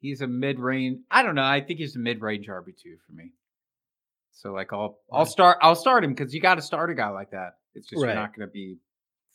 he's 0.00 0.20
a 0.22 0.26
mid 0.26 0.58
range. 0.58 1.00
I 1.10 1.22
don't 1.22 1.34
know. 1.36 1.44
I 1.44 1.60
think 1.60 1.78
he's 1.78 1.94
a 1.94 1.98
mid 2.00 2.20
range 2.22 2.48
RB 2.48 2.76
two 2.76 2.96
for 3.06 3.12
me. 3.12 3.32
So 4.32 4.52
like 4.52 4.72
I'll 4.72 4.98
I'll 5.12 5.26
start 5.26 5.58
I'll 5.62 5.74
start 5.76 6.02
him 6.04 6.12
because 6.14 6.34
you 6.34 6.40
got 6.40 6.56
to 6.56 6.62
start 6.62 6.90
a 6.90 6.94
guy 6.94 7.08
like 7.10 7.30
that. 7.30 7.58
It's 7.74 7.86
just 7.88 8.02
Right. 8.02 8.08
you're 8.08 8.20
not 8.20 8.34
going 8.36 8.48
to 8.48 8.52
be 8.52 8.78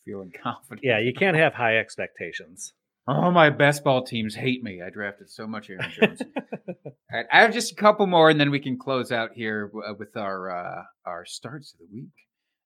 feeling 0.04 0.32
confident. 0.42 0.80
Yeah, 0.84 0.98
you 0.98 1.12
can't 1.14 1.36
have 1.36 1.54
high 1.54 1.78
expectations. 1.78 2.72
Oh, 3.08 3.30
my 3.32 3.50
best 3.50 3.82
ball 3.82 4.04
teams 4.04 4.34
hate 4.34 4.62
me. 4.62 4.80
I 4.80 4.90
drafted 4.90 5.28
so 5.28 5.46
much 5.46 5.68
Aaron 5.70 5.90
Jones. 5.90 6.22
All 6.68 6.94
right, 7.12 7.26
I 7.32 7.40
have 7.40 7.52
just 7.52 7.72
a 7.72 7.74
couple 7.74 8.06
more, 8.06 8.30
and 8.30 8.40
then 8.40 8.50
we 8.50 8.60
can 8.60 8.78
close 8.78 9.10
out 9.10 9.32
here 9.34 9.70
uh, 9.86 9.94
with 9.98 10.16
our 10.16 10.50
uh, 10.50 10.82
our 11.04 11.24
starts 11.26 11.74
of 11.74 11.80
the 11.80 11.86
week. 11.92 12.12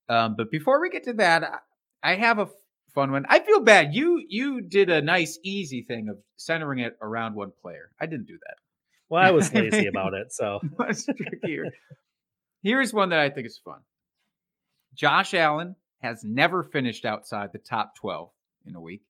Um, 0.08 0.34
but 0.36 0.50
before 0.50 0.80
we 0.80 0.90
get 0.90 1.04
to 1.04 1.14
that, 1.14 1.42
I, 1.42 2.12
I 2.12 2.14
have 2.16 2.38
a 2.38 2.48
fun 2.94 3.12
one. 3.12 3.24
I 3.28 3.40
feel 3.40 3.60
bad. 3.60 3.94
You 3.94 4.22
you 4.28 4.60
did 4.60 4.90
a 4.90 5.00
nice 5.00 5.38
easy 5.42 5.82
thing 5.82 6.08
of 6.08 6.18
centering 6.36 6.80
it 6.80 6.96
around 7.00 7.34
one 7.34 7.52
player. 7.62 7.90
I 7.98 8.06
didn't 8.06 8.26
do 8.26 8.38
that. 8.46 8.56
Well, 9.08 9.22
I 9.22 9.30
was 9.30 9.52
lazy 9.54 9.86
about 9.86 10.14
it, 10.14 10.32
so 10.32 10.60
Much 10.78 11.06
trickier. 11.06 11.66
Here's 12.62 12.92
one 12.92 13.10
that 13.10 13.20
I 13.20 13.30
think 13.30 13.46
is 13.46 13.60
fun. 13.64 13.80
Josh 14.94 15.34
Allen 15.34 15.76
has 16.02 16.24
never 16.24 16.62
finished 16.62 17.04
outside 17.04 17.50
the 17.52 17.58
top 17.58 17.94
12 17.96 18.30
in 18.66 18.74
a 18.74 18.80
week. 18.80 19.02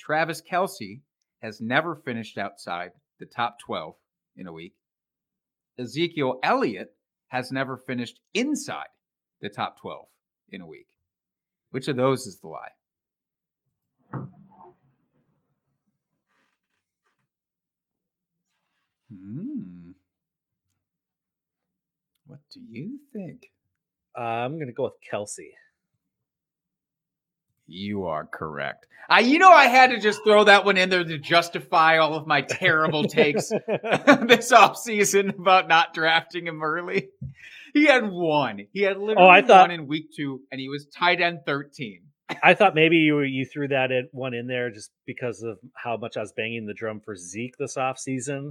Travis 0.00 0.40
Kelce 0.40 1.02
has 1.42 1.60
never 1.60 1.94
finished 1.94 2.38
outside 2.38 2.92
the 3.18 3.26
top 3.26 3.58
12 3.60 3.94
in 4.36 4.46
a 4.46 4.52
week. 4.52 4.74
Ezekiel 5.78 6.40
Elliott 6.42 6.94
has 7.28 7.52
never 7.52 7.76
finished 7.76 8.18
inside 8.32 8.88
the 9.42 9.50
top 9.50 9.78
12 9.80 10.06
in 10.50 10.62
a 10.62 10.66
week. 10.66 10.86
Which 11.70 11.86
of 11.88 11.96
those 11.96 12.26
is 12.26 12.40
the 12.40 12.48
lie? 12.48 12.68
Hmm. 19.12 19.90
What 22.26 22.40
do 22.52 22.60
you 22.60 22.98
think? 23.12 23.50
uh, 24.16 24.22
I'm 24.22 24.58
gonna 24.58 24.72
go 24.72 24.84
with 24.84 24.94
Kelce. 25.10 25.50
You 27.72 28.06
are 28.06 28.26
correct. 28.26 28.86
I, 29.08 29.20
you 29.20 29.38
know, 29.38 29.50
I 29.50 29.66
had 29.66 29.90
to 29.90 29.98
just 30.00 30.22
throw 30.24 30.44
that 30.44 30.64
one 30.64 30.76
in 30.76 30.88
there 30.90 31.02
to 31.04 31.18
justify 31.18 31.98
all 31.98 32.14
of 32.14 32.26
my 32.26 32.42
terrible 32.42 33.04
takes 33.04 33.48
this 33.68 34.52
offseason 34.52 35.38
about 35.38 35.68
not 35.68 35.94
drafting 35.94 36.46
him 36.46 36.62
early. 36.62 37.10
He 37.72 37.86
had 37.86 38.08
one. 38.10 38.66
He 38.72 38.82
had 38.82 38.98
literally 38.98 39.28
Oh, 39.28 39.30
I 39.30 39.42
thought- 39.42 39.68
one 39.68 39.70
in 39.70 39.86
week 39.86 40.10
two, 40.16 40.42
and 40.50 40.60
he 40.60 40.68
was 40.68 40.86
tight 40.86 41.20
end 41.20 41.40
13. 41.46 42.02
I 42.42 42.54
thought 42.54 42.76
maybe 42.76 42.96
you 42.96 43.20
you 43.22 43.44
threw 43.44 43.66
that 43.68 43.90
in, 43.90 44.08
one 44.12 44.34
in 44.34 44.46
there 44.46 44.70
just 44.70 44.90
because 45.06 45.42
of 45.42 45.58
how 45.74 45.96
much 45.96 46.16
I 46.16 46.20
was 46.20 46.32
banging 46.32 46.66
the 46.66 46.74
drum 46.74 47.00
for 47.00 47.16
Zeke 47.16 47.56
this 47.58 47.76
offseason. 47.76 48.50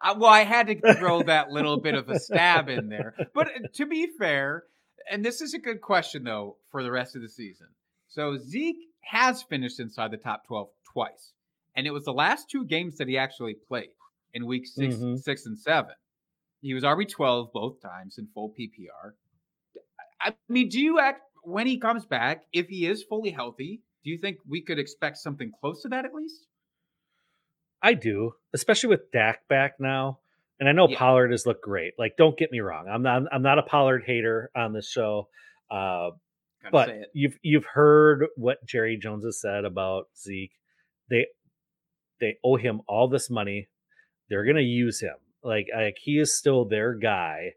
Uh, 0.00 0.14
well, 0.18 0.30
I 0.30 0.42
had 0.44 0.66
to 0.66 0.94
throw 0.94 1.22
that 1.22 1.50
little 1.50 1.80
bit 1.80 1.94
of 1.94 2.08
a 2.08 2.18
stab 2.18 2.68
in 2.68 2.88
there. 2.88 3.14
But 3.32 3.46
uh, 3.48 3.50
to 3.74 3.86
be 3.86 4.08
fair, 4.18 4.64
and 5.10 5.24
this 5.24 5.40
is 5.40 5.54
a 5.54 5.58
good 5.58 5.80
question, 5.80 6.24
though, 6.24 6.56
for 6.70 6.82
the 6.82 6.90
rest 6.90 7.16
of 7.16 7.22
the 7.22 7.28
season. 7.28 7.68
So 8.08 8.36
Zeke 8.38 8.88
has 9.00 9.42
finished 9.42 9.80
inside 9.80 10.10
the 10.10 10.16
top 10.16 10.46
12 10.46 10.68
twice. 10.92 11.32
And 11.76 11.86
it 11.86 11.90
was 11.90 12.04
the 12.04 12.12
last 12.12 12.50
two 12.50 12.64
games 12.64 12.96
that 12.98 13.08
he 13.08 13.18
actually 13.18 13.54
played 13.54 13.90
in 14.34 14.46
week 14.46 14.66
6 14.66 14.96
Mhm. 14.96 15.18
six 15.18 15.46
and 15.46 15.58
seven. 15.58 15.94
He 16.62 16.74
was 16.74 16.84
RB12 16.84 17.52
both 17.52 17.80
times 17.80 18.18
in 18.18 18.26
full 18.28 18.50
PPR. 18.50 19.14
I 20.20 20.34
mean, 20.48 20.68
do 20.68 20.80
you 20.80 20.98
act 20.98 21.22
when 21.42 21.66
he 21.66 21.78
comes 21.78 22.06
back, 22.06 22.46
if 22.52 22.68
he 22.68 22.86
is 22.86 23.04
fully 23.04 23.30
healthy, 23.30 23.82
do 24.02 24.10
you 24.10 24.18
think 24.18 24.38
we 24.48 24.62
could 24.62 24.78
expect 24.78 25.18
something 25.18 25.52
close 25.60 25.82
to 25.82 25.88
that 25.88 26.04
at 26.04 26.14
least? 26.14 26.46
I 27.82 27.94
do, 27.94 28.34
especially 28.52 28.88
with 28.88 29.10
Dak 29.12 29.46
back 29.48 29.78
now. 29.78 30.18
And 30.58 30.68
I 30.68 30.72
know 30.72 30.88
Yeah. 30.88 30.98
Pollard 30.98 31.30
has 31.32 31.46
looked 31.46 31.62
great. 31.62 31.94
Like, 31.98 32.16
don't 32.16 32.38
get 32.38 32.50
me 32.50 32.60
wrong. 32.60 32.86
I'm 32.88 33.02
not 33.02 33.22
I'm 33.32 33.42
not 33.42 33.58
a 33.58 33.62
Pollard 33.62 34.04
hater 34.06 34.50
on 34.56 34.72
this 34.72 34.88
show. 34.90 35.28
Uh, 35.70 36.10
but 36.72 36.88
you've 37.14 37.38
you've 37.42 37.66
heard 37.66 38.26
what 38.36 38.64
Jerry 38.66 38.96
Jones 38.96 39.24
has 39.24 39.40
said 39.40 39.64
about 39.64 40.06
Zeke. 40.18 40.52
They 41.10 41.26
they 42.20 42.38
owe 42.42 42.56
him 42.56 42.80
all 42.88 43.08
this 43.08 43.30
money. 43.30 43.68
They're 44.28 44.44
gonna 44.44 44.60
use 44.62 45.00
him. 45.00 45.14
Like 45.42 45.68
like 45.76 45.96
he 46.02 46.18
is 46.18 46.36
still 46.36 46.64
their 46.64 46.94
guy, 46.94 47.52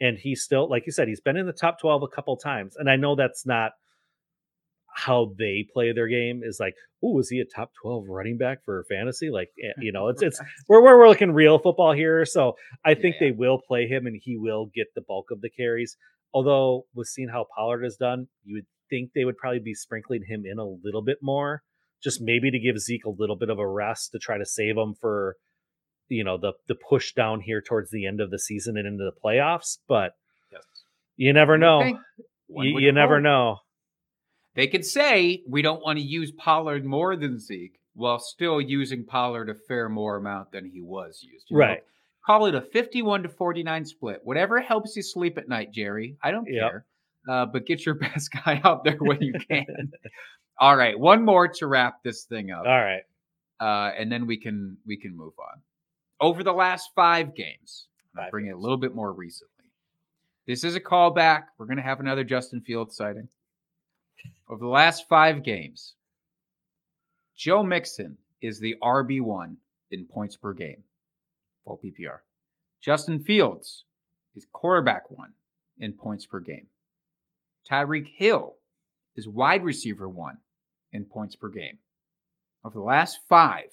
and 0.00 0.16
he's 0.16 0.42
still 0.42 0.68
like 0.70 0.86
you 0.86 0.92
said 0.92 1.08
he's 1.08 1.20
been 1.20 1.36
in 1.36 1.46
the 1.46 1.52
top 1.52 1.80
twelve 1.80 2.02
a 2.02 2.08
couple 2.08 2.36
times. 2.36 2.76
And 2.76 2.88
I 2.88 2.96
know 2.96 3.16
that's 3.16 3.44
not 3.44 3.72
how 5.06 5.32
they 5.38 5.64
play 5.72 5.92
their 5.92 6.08
game 6.08 6.40
is 6.42 6.58
like, 6.58 6.74
oh, 7.04 7.18
is 7.20 7.28
he 7.30 7.38
a 7.40 7.44
top 7.44 7.70
12 7.82 8.04
running 8.08 8.36
back 8.36 8.64
for 8.64 8.84
fantasy? 8.88 9.30
Like, 9.30 9.48
eh, 9.62 9.72
you 9.80 9.92
know, 9.92 10.08
it's 10.08 10.22
it's 10.22 10.40
we're 10.68 10.82
we're, 10.82 10.98
we're 10.98 11.08
looking 11.08 11.32
real 11.32 11.58
football 11.58 11.92
here. 11.92 12.24
So 12.24 12.54
I 12.84 12.94
think 12.94 13.16
Yeah. 13.20 13.28
they 13.28 13.30
will 13.32 13.60
play 13.66 13.86
him 13.86 14.06
and 14.06 14.20
he 14.20 14.36
will 14.36 14.66
get 14.74 14.88
the 14.96 15.02
bulk 15.06 15.26
of 15.30 15.40
the 15.40 15.50
carries. 15.50 15.96
Although 16.34 16.86
with 16.94 17.06
seeing 17.06 17.28
how 17.28 17.46
Pollard 17.56 17.84
has 17.84 17.96
done, 17.96 18.26
you 18.44 18.56
would 18.56 18.66
think 18.90 19.10
they 19.14 19.24
would 19.24 19.36
probably 19.36 19.60
be 19.60 19.74
sprinkling 19.74 20.22
him 20.26 20.42
in 20.44 20.58
a 20.58 20.64
little 20.66 21.02
bit 21.02 21.18
more, 21.22 21.62
just 22.02 22.20
maybe 22.20 22.50
to 22.50 22.58
give 22.58 22.78
Zeke 22.80 23.04
a 23.06 23.10
little 23.10 23.36
bit 23.36 23.50
of 23.50 23.58
a 23.58 23.66
rest 23.68 24.10
to 24.12 24.18
try 24.18 24.36
to 24.38 24.44
save 24.46 24.76
him 24.76 24.94
for 25.00 25.36
you 26.08 26.24
know 26.24 26.38
the 26.38 26.52
the 26.66 26.74
push 26.74 27.12
down 27.12 27.40
here 27.40 27.60
towards 27.62 27.90
the 27.90 28.06
end 28.06 28.20
of 28.20 28.30
the 28.30 28.38
season 28.38 28.76
and 28.76 28.86
into 28.88 29.04
the 29.04 29.12
playoffs. 29.24 29.78
But 29.86 30.12
Yes. 30.50 30.62
you 31.16 31.32
never 31.32 31.56
know. 31.56 31.80
Okay. 31.82 31.96
You, 32.48 32.78
you 32.80 32.92
never 32.92 33.20
know. 33.20 33.58
They 34.58 34.66
could 34.66 34.84
say 34.84 35.42
we 35.48 35.62
don't 35.62 35.82
want 35.82 35.98
to 36.00 36.04
use 36.04 36.32
Pollard 36.32 36.84
more 36.84 37.14
than 37.14 37.38
Zeke 37.38 37.78
while 37.94 38.18
still 38.18 38.60
using 38.60 39.04
Pollard 39.04 39.48
a 39.48 39.54
fair 39.54 39.88
more 39.88 40.16
amount 40.16 40.50
than 40.52 40.66
he 40.66 40.80
was 40.80 41.20
used. 41.22 41.46
you 41.48 41.56
know? 41.56 41.60
Right. 41.64 41.82
Call 42.26 42.46
it 42.46 42.54
a 42.56 42.60
51 42.60 43.22
to 43.22 43.28
49 43.28 43.84
split. 43.86 44.20
Whatever 44.24 44.60
helps 44.60 44.96
you 44.96 45.02
sleep 45.02 45.38
at 45.38 45.48
night, 45.48 45.72
Jerry. 45.72 46.16
I 46.22 46.32
don't 46.32 46.46
Yep. 46.46 46.70
care. 46.70 46.84
Uh, 47.28 47.46
but 47.46 47.66
get 47.66 47.86
your 47.86 47.94
best 48.06 48.30
guy 48.32 48.60
out 48.64 48.82
there 48.82 48.96
when 48.98 49.20
you 49.22 49.32
can. 49.48 49.92
All 50.58 50.76
right, 50.76 50.98
one 50.98 51.24
more 51.24 51.46
to 51.46 51.66
wrap 51.68 52.02
this 52.02 52.24
thing 52.24 52.50
up. 52.50 52.66
All 52.66 52.80
right. 52.82 53.02
uh, 53.60 53.92
and 53.96 54.10
then 54.10 54.26
we 54.26 54.36
can 54.38 54.76
we 54.86 54.96
can 54.96 55.16
move 55.16 55.34
on. 55.38 55.62
Over 56.20 56.42
the 56.42 56.52
last 56.52 56.90
five 56.96 57.36
games, 57.36 57.86
Five 58.16 58.32
bring 58.32 58.46
it 58.48 58.54
a 58.56 58.58
little 58.58 58.76
bit 58.76 58.92
more 58.94 59.12
recently. 59.12 59.52
This 60.48 60.64
is 60.64 60.74
a 60.74 60.80
callback. 60.80 61.44
We're 61.58 61.66
going 61.66 61.76
to 61.76 61.82
have 61.84 62.00
another 62.00 62.24
Justin 62.24 62.60
Fields 62.60 62.96
sighting. 62.96 63.28
Over 64.48 64.60
the 64.60 64.70
last 64.70 65.08
five 65.08 65.42
games, 65.42 65.94
Joe 67.36 67.62
Mixon 67.62 68.16
is 68.40 68.58
the 68.58 68.76
RB 68.82 69.20
one 69.20 69.58
in 69.90 70.06
points 70.06 70.36
per 70.36 70.54
game, 70.54 70.84
full 71.64 71.78
PPR. 71.82 72.20
Justin 72.80 73.20
Fields 73.20 73.84
is 74.34 74.46
quarterback 74.52 75.10
one 75.10 75.32
in 75.78 75.92
points 75.92 76.24
per 76.24 76.40
game. 76.40 76.66
Tyreek 77.70 78.08
Hill 78.16 78.54
is 79.16 79.28
wide 79.28 79.64
receiver 79.64 80.08
one 80.08 80.38
in 80.92 81.04
points 81.04 81.36
per 81.36 81.48
game. 81.48 81.78
Of 82.64 82.72
the 82.72 82.80
last 82.80 83.18
five, 83.28 83.70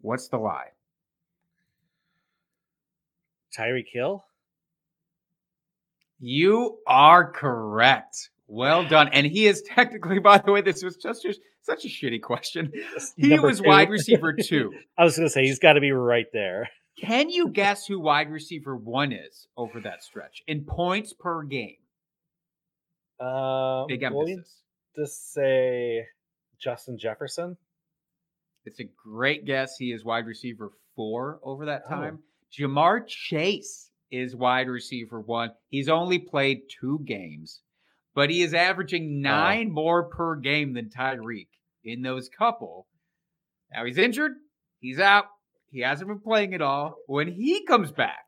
what's 0.00 0.28
the 0.28 0.38
lie? 0.38 0.70
Tyreek 3.56 3.86
Hill. 3.92 4.24
You 6.18 6.78
are 6.86 7.30
correct. 7.30 8.30
Well 8.46 8.86
done. 8.86 9.08
And 9.12 9.26
he 9.26 9.46
is 9.46 9.62
technically, 9.62 10.18
by 10.20 10.38
the 10.38 10.52
way, 10.52 10.60
this 10.60 10.82
was 10.82 10.96
just 10.96 11.22
just 11.22 11.40
such 11.62 11.84
a 11.84 11.88
shitty 11.88 12.20
question. 12.22 12.70
He 13.16 13.28
Number 13.28 13.48
was 13.48 13.60
two. 13.60 13.68
wide 13.68 13.88
receiver 13.98 14.32
two. 14.34 14.72
I 14.98 15.04
was 15.04 15.16
going 15.16 15.26
to 15.26 15.32
say 15.32 15.42
he's 15.44 15.58
got 15.58 15.74
to 15.74 15.80
be 15.80 15.92
right 15.92 16.26
there. 16.32 16.68
Can 17.00 17.30
you 17.30 17.48
guess 17.48 17.86
who 17.86 17.98
wide 17.98 18.30
receiver 18.30 18.76
one 18.76 19.12
is 19.12 19.48
over 19.56 19.80
that 19.80 20.04
stretch 20.04 20.42
in 20.46 20.64
points 20.64 21.12
per 21.12 21.42
game? 21.42 21.76
Um, 23.20 23.86
Big 23.88 24.02
emphasis. 24.02 24.60
to 24.96 25.06
say 25.06 26.06
Justin 26.60 26.98
Jefferson. 26.98 27.56
It's 28.64 28.80
a 28.80 28.84
great 28.84 29.44
guess. 29.44 29.76
He 29.76 29.92
is 29.92 30.04
wide 30.04 30.26
receiver 30.26 30.70
four 30.96 31.40
over 31.42 31.66
that 31.66 31.82
Oh. 31.86 31.90
time. 31.90 32.18
Ja'Marr 32.56 33.06
Chase 33.06 33.90
is 34.10 34.36
wide 34.36 34.68
receiver 34.68 35.20
one. 35.20 35.50
He's 35.70 35.88
only 35.88 36.18
played 36.18 36.62
two 36.80 37.00
games, 37.04 37.60
but 38.14 38.30
he 38.30 38.42
is 38.42 38.54
averaging 38.54 39.20
nine 39.20 39.70
more 39.72 40.04
per 40.04 40.36
game 40.36 40.74
than 40.74 40.88
Tyreek 40.90 41.48
in 41.84 42.02
those 42.02 42.28
couple. 42.28 42.86
Now 43.72 43.84
he's 43.84 43.98
injured. 43.98 44.32
He's 44.80 44.98
out. 45.00 45.26
He 45.70 45.80
hasn't 45.80 46.08
been 46.08 46.20
playing 46.20 46.54
at 46.54 46.62
all. 46.62 46.96
When 47.06 47.26
he 47.28 47.64
comes 47.66 47.90
back, 47.90 48.24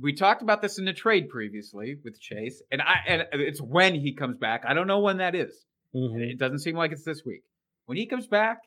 we 0.00 0.12
talked 0.12 0.42
about 0.42 0.60
this 0.60 0.78
in 0.78 0.84
the 0.84 0.92
trade 0.92 1.28
previously 1.28 1.96
with 2.02 2.20
Chase, 2.20 2.60
and 2.72 2.82
I 2.82 2.94
and 3.06 3.22
it's 3.34 3.60
when 3.62 3.94
he 3.94 4.14
comes 4.14 4.36
back. 4.38 4.64
I 4.66 4.74
don't 4.74 4.88
know 4.88 5.00
when 5.00 5.18
that 5.18 5.34
is. 5.36 5.64
And 5.92 6.16
Mhm. 6.16 6.30
it 6.32 6.38
doesn't 6.38 6.58
seem 6.58 6.74
like 6.76 6.90
it's 6.90 7.04
this 7.04 7.24
week. 7.24 7.44
When 7.86 7.96
he 7.96 8.06
comes 8.06 8.26
back, 8.26 8.58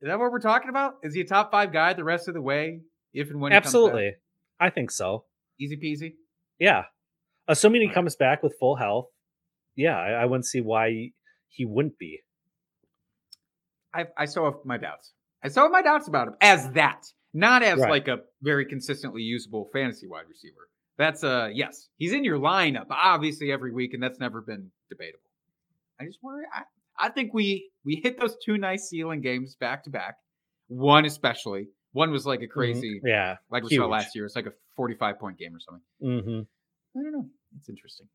is 0.00 0.08
that 0.08 0.18
what 0.18 0.32
we're 0.32 0.40
talking 0.40 0.68
about? 0.70 0.94
Is 1.04 1.14
he 1.14 1.20
a 1.20 1.24
top 1.24 1.52
five 1.52 1.72
guy 1.72 1.92
the 1.92 2.02
rest 2.02 2.26
of 2.26 2.34
the 2.34 2.42
way? 2.42 2.80
If 3.12 3.30
and 3.30 3.40
when 3.40 3.52
he 3.52 3.56
comes 3.56 3.64
back? 3.66 3.66
Absolutely, 3.68 4.12
I 4.58 4.70
think 4.70 4.90
so. 4.90 5.24
easy 5.60 5.76
peasy. 5.76 6.14
Yeah, 6.58 6.84
assuming 7.46 7.82
he 7.82 7.88
comes 7.88 8.16
back 8.16 8.42
with 8.42 8.56
full 8.58 8.76
health. 8.76 9.06
Yeah, 9.78 9.96
I, 9.96 10.10
I 10.22 10.24
wouldn't 10.26 10.44
see 10.46 10.60
why 10.60 11.12
he 11.48 11.64
wouldn't 11.64 11.96
be. 11.98 12.18
I 13.94 14.06
I 14.16 14.24
still 14.26 14.44
have 14.44 14.54
my 14.64 14.76
doubts. 14.76 15.12
I 15.42 15.48
still 15.48 15.62
have 15.62 15.72
my 15.72 15.82
doubts 15.82 16.08
about 16.08 16.28
him 16.28 16.34
as 16.40 16.70
that, 16.72 17.06
not 17.32 17.62
as 17.62 17.78
Right. 17.78 17.90
like 17.90 18.08
a 18.08 18.18
very 18.42 18.66
consistently 18.66 19.22
usable 19.22 19.70
fantasy 19.72 20.06
wide 20.08 20.24
receiver. 20.28 20.68
That's 20.98 21.22
uh 21.22 21.48
yes, 21.52 21.88
he's 21.96 22.12
in 22.12 22.24
your 22.24 22.38
lineup 22.38 22.86
obviously 22.90 23.52
every 23.52 23.72
week, 23.72 23.94
and 23.94 24.02
that's 24.02 24.18
never 24.18 24.40
been 24.42 24.70
debatable. 24.90 25.22
I 26.00 26.04
just 26.06 26.18
worry. 26.22 26.44
I, 26.52 26.62
I 26.98 27.08
think 27.10 27.32
we 27.32 27.70
we 27.84 28.00
hit 28.02 28.18
those 28.20 28.36
two 28.44 28.58
nice 28.58 28.88
ceiling 28.88 29.20
games 29.20 29.54
back 29.54 29.84
to 29.84 29.90
back. 29.90 30.16
One 30.66 31.04
especially. 31.04 31.68
One 31.92 32.10
was 32.10 32.26
like 32.26 32.40
a 32.40 32.46
Mhm. 32.46 32.50
crazy, 32.50 33.00
Yeah. 33.04 33.36
like 33.50 33.62
we 33.62 33.70
huge. 33.70 33.80
saw 33.80 33.86
last 33.86 34.14
year. 34.14 34.26
It's 34.26 34.36
like 34.36 34.46
a 34.46 34.52
forty-five 34.76 35.18
point 35.18 35.38
game 35.38 35.54
or 35.54 35.60
something. 35.60 35.82
Mm-hmm. 36.02 36.98
I 36.98 37.02
don't 37.02 37.12
know. 37.12 37.28
It's 37.56 37.68
interesting. 37.68 38.08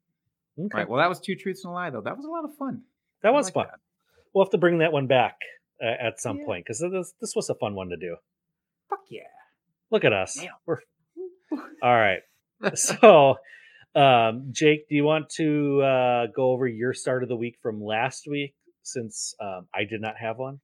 Okay. 0.60 0.70
All 0.74 0.80
right. 0.80 0.90
Well, 0.90 1.00
that 1.00 1.10
was 1.10 1.20
two 1.20 1.36
truths 1.36 1.64
and 1.64 1.72
a 1.72 1.74
lie, 1.74 1.90
though. 1.90 2.02
That 2.02 2.16
was 2.16 2.26
a 2.26 2.30
lot 2.30 2.46
of 2.46 2.56
fun. 2.58 2.84
that 3.22 3.30
I 3.30 3.32
was 3.32 3.48
like 3.48 3.54
fun. 3.56 3.66
that. 3.72 3.80
We'll 4.34 4.46
have 4.46 4.52
to 4.52 4.58
bring 4.58 4.80
that 4.80 4.92
one 4.92 5.08
back 5.08 5.38
uh, 5.84 5.88
at 6.08 6.20
some 6.20 6.38
Yeah. 6.40 6.46
point 6.46 6.66
because 6.66 6.80
this 6.80 7.14
this 7.22 7.36
was 7.36 7.50
a 7.50 7.56
fun 7.56 7.76
one 7.76 7.90
to 7.90 7.98
do. 7.98 8.18
Fuck 8.90 9.00
yeah. 9.10 9.22
Look 9.92 10.04
at 10.06 10.14
us. 10.14 10.40
We're 10.66 10.80
all 11.82 11.96
right. 11.96 12.20
So, 12.76 13.36
um, 13.94 14.48
Jake, 14.52 14.88
do 14.88 14.96
you 14.96 15.04
want 15.04 15.30
to 15.32 15.82
uh, 15.82 16.28
go 16.34 16.52
over 16.52 16.66
your 16.68 16.94
start 16.94 17.24
of 17.24 17.30
the 17.30 17.36
week 17.36 17.58
from 17.62 17.84
last 17.84 18.26
week 18.26 18.56
since 18.84 19.36
um, 19.42 19.68
I 19.76 19.84
did 19.84 20.00
not 20.02 20.16
have 20.18 20.38
one? 20.38 20.62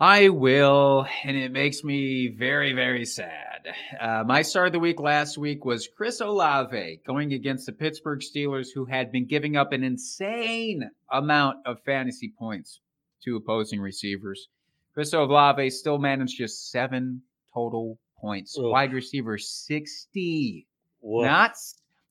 I 0.00 0.28
will, 0.28 1.06
and 1.24 1.36
it 1.36 1.50
makes 1.50 1.82
me 1.82 2.28
very, 2.28 2.72
very 2.72 3.04
sad. 3.04 3.66
Uh, 4.00 4.22
my 4.24 4.42
star 4.42 4.66
of 4.66 4.72
the 4.72 4.78
week 4.78 5.00
last 5.00 5.36
week 5.36 5.64
was 5.64 5.88
Chris 5.96 6.20
Olave 6.20 7.00
going 7.04 7.32
against 7.32 7.66
the 7.66 7.72
Pittsburgh 7.72 8.20
Steelers, 8.20 8.68
who 8.72 8.84
had 8.84 9.10
been 9.10 9.26
giving 9.26 9.56
up 9.56 9.72
an 9.72 9.82
insane 9.82 10.88
amount 11.10 11.58
of 11.66 11.82
fantasy 11.84 12.32
points 12.38 12.78
to 13.24 13.34
opposing 13.34 13.80
receivers. 13.80 14.46
Chris 14.94 15.12
Olave 15.12 15.70
still 15.70 15.98
managed 15.98 16.38
just 16.38 16.70
seven 16.70 17.22
total 17.52 17.98
points. 18.20 18.56
Ugh. 18.56 18.66
Wide 18.66 18.92
receiver 18.92 19.36
60. 19.36 20.66
Woof. 21.00 21.24
Not 21.26 21.56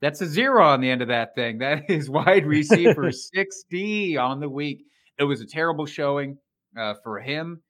that's 0.01 0.21
a 0.21 0.27
zero 0.27 0.65
on 0.65 0.81
the 0.81 0.89
end 0.89 1.01
of 1.01 1.07
that 1.07 1.35
thing. 1.35 1.57
That 1.59 1.89
is 1.89 2.09
wide 2.09 2.45
receiver 2.45 3.11
60 3.13 4.17
on 4.17 4.41
the 4.41 4.49
week. 4.49 4.83
It 5.17 5.23
was 5.23 5.39
a 5.39 5.47
terrible 5.47 5.85
showing 5.85 6.37
uh, 6.77 6.95
for 7.03 7.19
him, 7.19 7.61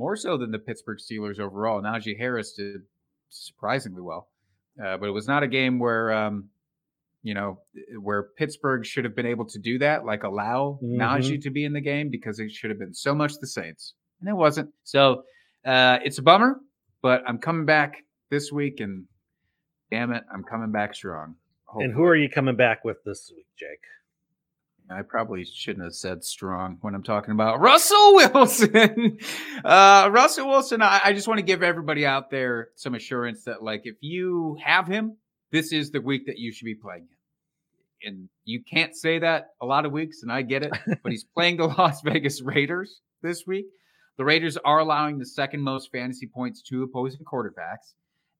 more 0.00 0.16
so 0.16 0.38
than 0.38 0.50
the 0.50 0.58
Pittsburgh 0.58 0.98
Steelers 0.98 1.38
overall. 1.38 1.82
Najee 1.82 2.16
Harris 2.18 2.54
did 2.54 2.80
surprisingly 3.28 4.00
well, 4.00 4.28
uh, 4.82 4.96
but 4.96 5.06
it 5.06 5.12
was 5.12 5.28
not 5.28 5.42
a 5.42 5.46
game 5.48 5.78
where, 5.78 6.10
um, 6.10 6.48
you 7.22 7.34
know, 7.34 7.60
where 8.00 8.22
Pittsburgh 8.38 8.84
should 8.86 9.04
have 9.04 9.14
been 9.14 9.26
able 9.26 9.44
to 9.44 9.58
do 9.58 9.78
that, 9.78 10.06
like 10.06 10.22
allow 10.24 10.78
Mhm. 10.82 10.96
Najee 10.96 11.42
to 11.42 11.50
be 11.50 11.64
in 11.66 11.74
the 11.74 11.82
game 11.82 12.08
because 12.08 12.40
it 12.40 12.50
should 12.50 12.70
have 12.70 12.78
been 12.78 12.94
so 12.94 13.14
much 13.14 13.34
the 13.40 13.46
Saints, 13.46 13.94
and 14.20 14.28
it 14.28 14.32
wasn't. 14.34 14.72
So 14.84 15.24
uh, 15.66 15.98
it's 16.02 16.16
a 16.18 16.22
bummer, 16.22 16.58
but 17.02 17.22
I'm 17.28 17.36
coming 17.38 17.66
back 17.66 18.02
this 18.30 18.50
week, 18.50 18.80
and 18.80 19.04
damn 19.90 20.12
it, 20.12 20.24
I'm 20.32 20.42
coming 20.44 20.72
back 20.72 20.94
strong. 20.94 21.36
And 21.74 21.92
who 21.92 22.04
are 22.04 22.16
you 22.16 22.28
coming 22.30 22.56
back 22.56 22.84
with 22.84 22.96
this 23.04 23.30
week, 23.36 23.46
Jake? 23.56 23.84
I 24.90 25.02
probably 25.02 25.44
shouldn't 25.44 25.84
have 25.84 25.94
said 25.94 26.24
strong 26.24 26.78
when 26.80 26.94
I'm 26.94 27.02
talking 27.04 27.32
about 27.32 27.60
Russell 27.60 28.14
Wilson. 28.34 29.18
uh, 29.64 30.10
Russell 30.12 30.48
Wilson, 30.48 30.82
I, 30.82 31.00
I 31.04 31.12
just 31.12 31.28
want 31.28 31.38
to 31.38 31.44
give 31.44 31.62
everybody 31.62 32.04
out 32.04 32.30
there 32.30 32.70
some 32.74 32.94
assurance 32.94 33.44
that, 33.44 33.62
like, 33.62 33.82
if 33.84 33.96
you 34.00 34.58
have 34.64 34.88
him, 34.88 35.16
this 35.52 35.72
is 35.72 35.90
the 35.90 36.00
week 36.00 36.26
that 36.26 36.38
you 36.38 36.52
should 36.52 36.64
be 36.64 36.74
playing 36.74 37.02
him. 37.02 37.16
And 38.02 38.28
you 38.44 38.62
can't 38.68 38.96
say 38.96 39.20
that 39.20 39.50
a 39.60 39.66
lot 39.66 39.86
of 39.86 39.92
weeks, 39.92 40.22
and 40.22 40.32
I 40.32 40.42
get 40.42 40.64
it, 40.64 40.72
but 41.02 41.12
he's 41.12 41.24
playing 41.24 41.58
the 41.58 41.66
Las 41.66 42.00
Vegas 42.02 42.42
Raiders 42.42 43.00
this 43.22 43.46
week. 43.46 43.66
The 44.18 44.24
Raiders 44.24 44.56
are 44.64 44.80
allowing 44.80 45.18
the 45.18 45.26
second 45.26 45.62
most 45.62 45.92
fantasy 45.92 46.26
points 46.26 46.62
to 46.62 46.82
opposing 46.82 47.24
quarterbacks. 47.24 47.94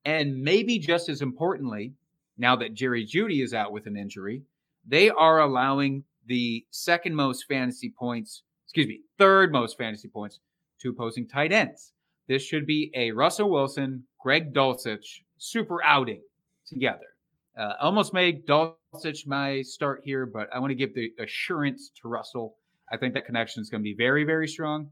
And 0.05 0.43
maybe 0.43 0.79
just 0.79 1.09
as 1.09 1.23
importantly, 1.23 1.93
now 2.37 2.57
that 2.57 2.75
Jerry 2.75 3.07
Jeudy 3.07 3.43
is 3.45 3.55
out 3.55 3.73
with 3.73 3.87
an 3.87 3.97
injury, 3.97 4.43
they 4.87 5.11
are 5.11 5.41
allowing 5.41 6.05
the 6.31 6.65
second 6.71 7.17
most 7.17 7.47
fantasy 7.49 7.93
points, 7.99 8.45
excuse 8.65 8.87
me, 8.87 9.01
third 9.19 9.51
most 9.51 9.77
fantasy 9.77 10.07
points 10.07 10.39
to 10.81 10.91
opposing 10.91 11.27
tight 11.27 11.53
ends. 11.53 11.93
This 12.29 12.41
should 12.41 12.67
be 12.67 12.93
a 12.95 13.11
Russell 13.11 13.51
Wilson, 13.51 14.05
Greg 14.23 14.55
Dulcich 14.55 15.23
super 15.39 15.83
outing 15.83 16.23
together. 16.65 17.17
Uh, 17.59 17.73
almost 17.81 18.15
made 18.15 18.47
Dulcich 18.47 19.27
my 19.27 19.61
start 19.63 20.03
here, 20.05 20.25
but 20.25 20.49
I 20.55 20.61
want 20.61 20.71
to 20.71 20.77
give 20.77 20.95
the 20.95 21.11
assurance 21.19 21.91
to 22.01 22.09
Russell. 22.09 22.55
I 22.93 22.97
think 22.97 23.15
that 23.15 23.27
connection 23.27 23.61
is 23.61 23.69
going 23.69 23.83
to 23.83 23.85
be 23.85 23.97
very, 23.99 24.23
very 24.23 24.47
strong. 24.47 24.89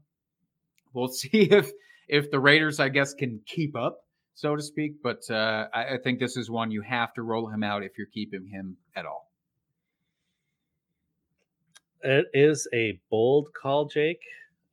We'll 0.93 1.07
see 1.21 1.47
if 1.49 1.71
if 2.09 2.29
the 2.31 2.39
Raiders, 2.39 2.81
I 2.81 2.89
guess, 2.89 3.13
can 3.13 3.39
keep 3.45 3.77
up, 3.77 3.99
so 4.33 4.57
to 4.57 4.61
speak. 4.61 5.01
But 5.01 5.21
uh, 5.29 5.67
I, 5.73 5.93
I 5.93 5.97
think 6.03 6.19
this 6.19 6.35
is 6.35 6.49
one 6.49 6.69
you 6.69 6.81
have 6.81 7.13
to 7.13 7.21
roll 7.21 7.47
him 7.47 7.63
out 7.63 7.81
if 7.83 7.93
you're 7.97 8.07
keeping 8.07 8.45
him 8.45 8.75
at 8.97 9.05
all. 9.05 9.28
It 12.01 12.27
is 12.33 12.67
a 12.73 12.99
bold 13.09 13.49
call, 13.53 13.85
Jake. 13.85 14.21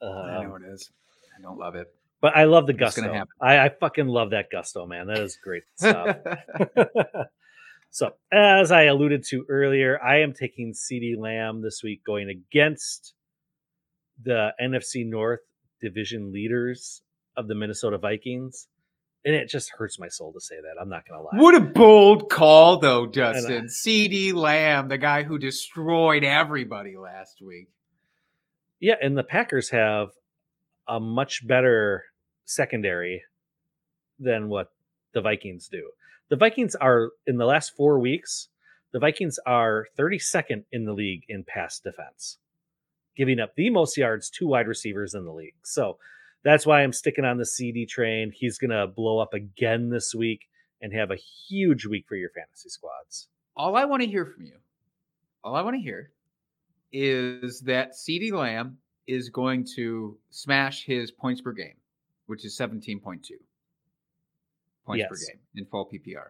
I 0.02 0.06
know 0.44 0.54
Um, 0.54 0.62
it 0.64 0.68
is. 0.72 0.90
I 1.38 1.42
don't 1.42 1.58
love 1.58 1.74
it. 1.74 1.88
but 2.20 2.36
I 2.36 2.44
love 2.44 2.66
the 2.66 2.72
It's 2.72 2.80
gusto. 2.80 3.24
I, 3.40 3.58
I 3.58 3.68
fucking 3.68 4.06
love 4.06 4.30
that 4.30 4.50
gusto, 4.50 4.86
man. 4.86 5.06
That 5.08 5.18
is 5.18 5.36
great 5.42 5.64
stuff. 5.76 6.16
so, 7.90 8.12
as 8.32 8.70
I 8.72 8.84
alluded 8.84 9.24
to 9.28 9.44
earlier, 9.48 10.00
I 10.02 10.20
am 10.20 10.32
taking 10.32 10.72
CeeDee 10.72 11.16
Lamb 11.18 11.62
this 11.62 11.82
week 11.82 12.04
going 12.04 12.28
against 12.28 13.14
the 14.22 14.50
NFC 14.60 15.06
North 15.06 15.40
division 15.80 16.32
leaders 16.32 17.02
of 17.36 17.48
the 17.48 17.54
Minnesota 17.54 17.98
Vikings. 17.98 18.68
And 19.26 19.34
it 19.34 19.48
just 19.48 19.70
hurts 19.70 19.98
my 19.98 20.06
soul 20.06 20.32
to 20.34 20.40
say 20.40 20.54
that. 20.54 20.80
I'm 20.80 20.88
not 20.88 21.06
going 21.06 21.18
to 21.18 21.24
lie. 21.24 21.42
What 21.42 21.56
a 21.56 21.60
bold 21.60 22.30
call, 22.30 22.78
though, 22.78 23.06
know. 23.06 23.10
Dustin. 23.10 23.66
CeeDee 23.66 24.32
Lamb, 24.32 24.86
the 24.86 24.98
guy 24.98 25.24
who 25.24 25.36
destroyed 25.36 26.22
everybody 26.22 26.96
last 26.96 27.42
week. 27.42 27.68
Yeah, 28.78 28.94
and 29.02 29.18
the 29.18 29.24
Packers 29.24 29.70
have 29.70 30.10
a 30.86 31.00
much 31.00 31.44
better 31.44 32.04
secondary 32.44 33.24
than 34.20 34.48
what 34.48 34.70
the 35.12 35.20
Vikings 35.22 35.66
do. 35.66 35.90
The 36.28 36.36
Vikings 36.36 36.76
are 36.76 37.10
in 37.26 37.36
the 37.36 37.46
last 37.46 37.74
4 37.76 37.98
weeks, 37.98 38.46
the 38.92 39.00
Vikings 39.00 39.40
are 39.44 39.86
32nd 39.98 40.66
in 40.70 40.84
the 40.84 40.92
league 40.92 41.24
in 41.28 41.42
pass 41.42 41.80
defense, 41.80 42.38
giving 43.16 43.40
up 43.40 43.56
the 43.56 43.70
most 43.70 43.96
yards 43.96 44.30
to 44.30 44.46
wide 44.46 44.68
receivers 44.68 45.14
in 45.14 45.24
the 45.24 45.32
league. 45.32 45.56
So, 45.64 45.98
that's 46.46 46.64
why 46.64 46.82
I'm 46.82 46.92
sticking 46.92 47.24
on 47.24 47.38
the 47.38 47.44
CeeDee 47.44 47.88
train. 47.88 48.30
He's 48.32 48.56
going 48.56 48.70
to 48.70 48.86
blow 48.86 49.18
up 49.18 49.34
again 49.34 49.90
this 49.90 50.14
week 50.14 50.42
and 50.80 50.92
have 50.92 51.10
a 51.10 51.16
huge 51.48 51.86
week 51.86 52.04
for 52.08 52.14
your 52.14 52.30
fantasy 52.30 52.68
squads. 52.68 53.26
All 53.56 53.74
I 53.74 53.84
want 53.86 54.02
to 54.02 54.08
hear 54.08 54.24
from 54.24 54.44
you, 54.44 54.56
all 55.42 55.56
I 55.56 55.62
want 55.62 55.74
to 55.74 55.82
hear 55.82 56.12
is 56.92 57.62
that 57.62 57.94
CeeDee 57.94 58.32
Lamb 58.32 58.78
is 59.08 59.28
going 59.30 59.66
to 59.74 60.18
smash 60.30 60.84
his 60.84 61.10
points 61.10 61.40
per 61.40 61.52
game, 61.52 61.76
which 62.26 62.44
is 62.44 62.56
17.2 62.56 63.00
points 63.02 63.32
per 64.86 64.94
game 64.94 65.40
in 65.56 65.66
full 65.66 65.90
PPR. 65.92 66.28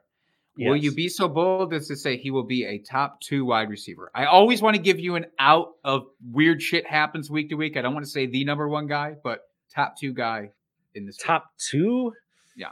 Will 0.58 0.76
you 0.76 0.94
be 0.94 1.10
so 1.10 1.28
bold 1.28 1.74
as 1.74 1.88
to 1.88 1.96
say 1.96 2.16
he 2.16 2.30
will 2.30 2.46
be 2.46 2.64
a 2.64 2.78
top 2.78 3.20
two 3.20 3.44
wide 3.44 3.68
receiver? 3.68 4.10
I 4.14 4.24
always 4.24 4.62
want 4.62 4.76
to 4.76 4.82
give 4.82 4.98
you 4.98 5.16
an 5.16 5.26
out 5.38 5.72
of 5.84 6.06
weird 6.32 6.62
shit 6.62 6.86
happens 6.86 7.30
week 7.30 7.50
to 7.50 7.56
week. 7.56 7.76
I 7.76 7.82
don't 7.82 7.92
want 7.92 8.06
to 8.06 8.10
say 8.10 8.24
the 8.24 8.44
number 8.46 8.66
one 8.66 8.86
guy, 8.86 9.16
but 9.22 9.40
top 9.74 9.96
two 9.98 10.12
guy 10.12 10.50
in 10.94 11.06
this 11.06 11.16
top 11.16 11.50
2? 11.70 12.12
Yeah. 12.56 12.68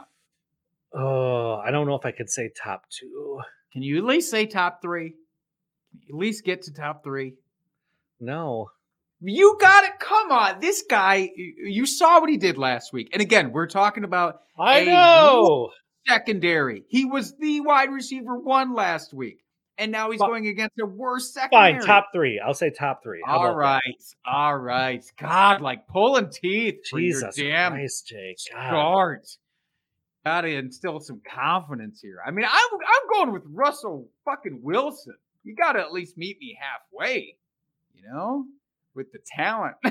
Oh, 0.93 1.55
I 1.55 1.71
don't 1.71 1.87
know 1.87 1.95
if 1.95 2.05
I 2.05 2.11
could 2.11 2.29
say 2.29 2.49
top 2.55 2.83
2. 2.89 3.41
Can 3.73 3.83
you 3.83 3.97
at 3.97 4.05
least 4.05 4.31
say 4.31 4.45
top 4.45 4.81
three? 4.81 5.15
At 6.09 6.15
least 6.15 6.45
get 6.45 6.61
to 6.63 6.73
top 6.73 7.03
three? 7.03 7.33
No. 8.21 8.69
You 9.19 9.57
got 9.59 9.83
it. 9.83 9.99
Come 9.99 10.31
on. 10.31 10.59
This 10.61 10.83
guy, 10.89 11.29
you 11.35 11.85
saw 11.85 12.21
what 12.21 12.29
he 12.29 12.37
did 12.37 12.57
last 12.57 12.93
week. 12.93 13.09
And 13.11 13.21
again, 13.21 13.51
we're 13.51 13.67
talking 13.67 14.05
about 14.05 14.41
I 14.57 14.85
know. 14.85 15.71
secondary. 16.07 16.83
He 16.87 17.03
was 17.03 17.35
the 17.37 17.59
wide 17.61 17.91
receiver 17.91 18.37
one 18.37 18.73
last 18.73 19.13
week. 19.13 19.39
And 19.77 19.91
now 19.91 20.09
he's 20.11 20.19
Fi- 20.19 20.27
going 20.27 20.47
against 20.47 20.79
a 20.79 20.85
worse 20.85 21.33
secondary. 21.33 21.73
Fine, 21.79 21.85
top 21.85 22.07
three. 22.13 22.39
I'll 22.39 22.53
say 22.53 22.69
top 22.69 23.03
three. 23.03 23.21
How 23.25 23.39
All 23.39 23.45
about 23.45 23.55
that? 23.55 23.59
right. 23.59 24.03
All 24.25 24.57
right. 24.57 25.03
God, 25.19 25.61
like 25.61 25.87
pulling 25.87 26.29
teeth 26.29 26.75
Jesus 26.93 27.35
damn 27.35 27.73
Christ, 27.73 28.07
Jake. 28.07 28.37
God. 28.51 28.67
start. 28.67 29.27
Gotta 30.25 30.47
instill 30.47 30.99
some 31.01 31.21
confidence 31.29 31.99
here. 32.01 32.17
I 32.25 32.31
mean, 32.31 32.45
I'm 32.45 32.69
I'm 32.73 33.09
going 33.13 33.33
with 33.33 33.43
Russell 33.47 34.09
fucking 34.23 34.61
Wilson. 34.63 35.15
You 35.43 35.55
gotta 35.55 35.79
at 35.79 35.91
least 35.91 36.17
meet 36.17 36.39
me 36.39 36.57
halfway, 36.59 37.37
you 37.93 38.01
know, 38.09 38.45
with 38.95 39.11
the 39.11 39.19
talent. 39.35 39.75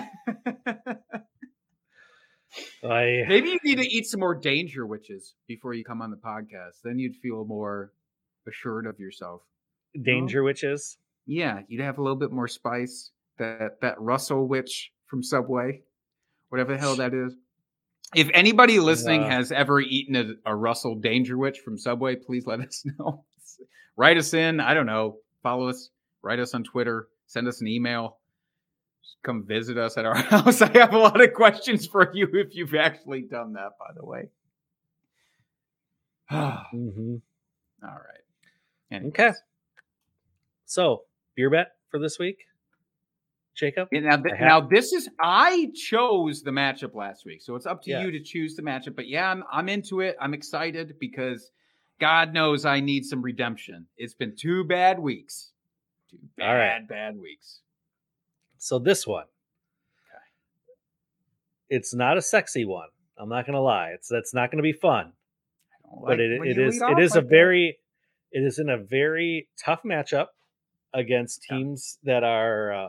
I 2.82 3.24
Maybe 3.28 3.51
you 3.51 3.59
need 3.64 3.78
to 3.78 3.89
eat 3.89 4.07
some 4.07 4.20
more 4.20 4.35
danger 4.35 4.87
witches 4.87 5.35
before 5.47 5.74
you 5.74 5.85
come 5.85 6.03
on 6.03 6.11
the 6.11 6.16
podcast. 6.16 6.80
Then 6.82 6.99
you'd 6.99 7.16
feel 7.16 7.45
more 7.45 7.93
assured 8.49 8.87
of 8.87 8.99
yourself. 8.99 9.43
Danger 10.03 10.42
witches. 10.42 10.99
Yeah, 11.26 11.61
you'd 11.68 11.80
have 11.82 11.99
a 11.99 12.03
little 12.03 12.16
bit 12.18 12.30
more 12.32 12.49
spice. 12.49 13.11
That 13.38 13.80
that 13.80 14.01
Russell 14.01 14.47
witch 14.47 14.92
from 15.07 15.22
Subway, 15.22 15.82
whatever 16.51 16.72
the 16.74 16.78
hell 16.78 16.97
that 16.97 17.12
is. 17.14 17.34
If 18.14 18.30
anybody 18.32 18.78
listening 18.78 19.22
Yeah. 19.22 19.32
has 19.36 19.51
ever 19.51 19.80
eaten 19.80 20.14
a, 20.14 20.51
a 20.53 20.55
Russell 20.55 20.95
Danger 20.95 21.36
Witch 21.36 21.59
from 21.61 21.76
Subway, 21.78 22.14
please 22.14 22.47
let 22.47 22.61
us 22.66 22.84
know. 22.99 23.24
Write 23.97 24.18
us 24.18 24.34
in. 24.34 24.61
I 24.61 24.74
don't 24.74 24.86
know. 24.86 25.16
Follow 25.42 25.68
us. 25.68 25.90
Write 26.22 26.38
us 26.38 26.55
on 26.55 26.62
Twitter. 26.62 27.09
Send 27.26 27.49
us 27.49 27.61
an 27.61 27.66
email. 27.66 28.18
Just 29.03 29.16
come 29.24 29.45
visit 29.45 29.76
us 29.78 29.97
at 29.97 30.05
our 30.05 30.14
house. 30.30 30.62
I 30.62 30.70
have 30.78 30.95
a 30.95 30.99
lot 30.99 31.20
of 31.20 31.34
questions 31.34 31.86
for 31.86 32.12
you 32.14 32.28
if 32.34 32.55
you've 32.55 32.74
actually 32.74 33.22
done 33.22 33.55
that, 33.55 33.72
by 33.78 33.92
the 33.97 34.05
way. 34.05 34.28
All 36.30 36.64
hmm 36.70 37.16
right. 37.82 38.22
Anyways. 38.92 39.12
Okay. 39.12 39.30
So, 40.75 41.03
beer 41.37 41.51
bet 41.51 41.68
for 41.89 42.01
this 42.01 42.18
week, 42.18 42.47
Jacob. 43.55 43.87
Yeah, 43.93 44.01
now, 44.01 44.16
th- 44.16 44.35
have- 44.37 44.41
now 44.41 44.61
this 44.61 44.93
is 44.93 45.09
I 45.20 45.70
chose 45.72 46.43
the 46.43 46.51
matchup 46.51 46.97
last 46.97 47.25
week, 47.25 47.43
so 47.43 47.55
it's 47.55 47.64
up 47.64 47.81
to 47.83 47.93
Yeah. 47.93 48.03
you 48.03 48.11
to 48.11 48.20
choose 48.20 48.57
the 48.57 48.62
matchup. 48.62 48.97
But 48.97 49.07
yeah, 49.07 49.31
I'm 49.31 49.45
I'm 49.53 49.68
into 49.68 50.01
it. 50.01 50.16
I'm 50.20 50.35
excited 50.35 50.99
because 50.99 51.53
God 52.01 52.35
knows 52.35 52.64
I 52.64 52.81
need 52.81 53.05
some 53.05 53.22
redemption. 53.22 53.87
It's 53.97 54.14
been 54.14 54.35
two 54.35 54.64
bad 54.64 54.99
weeks, 54.99 55.53
two 56.11 56.18
bad 56.37 56.49
All 56.49 56.57
right. 56.57 56.89
bad 56.89 57.18
weeks. 57.18 57.61
So 58.59 58.81
this 58.81 59.07
one, 59.07 59.27
okay. 59.27 60.25
it's 61.68 61.95
not 61.95 62.16
a 62.18 62.22
sexy 62.22 62.64
one. 62.64 62.89
I'm 63.16 63.29
not 63.29 63.47
gonna 63.47 63.61
lie. 63.61 63.91
It's 63.91 64.09
that's 64.09 64.35
not 64.35 64.51
gonna 64.51 64.64
be 64.64 64.72
fun. 64.72 65.12
I 65.85 65.89
don't 65.89 66.01
but 66.01 66.09
like 66.11 66.18
it, 66.18 66.59
it 66.59 66.59
is 66.59 66.83
it 66.83 66.99
is 66.99 67.14
a 67.14 67.20
very 67.20 67.79
it 68.33 68.41
is 68.41 68.59
in 68.59 68.68
a 68.68 68.77
very 68.77 69.47
tough 69.57 69.83
matchup 69.85 70.27
against 70.95 71.45
Yeah. 71.51 71.59
teams 71.59 71.99
that 72.05 72.22
are 72.24 72.72
uh, 72.72 72.88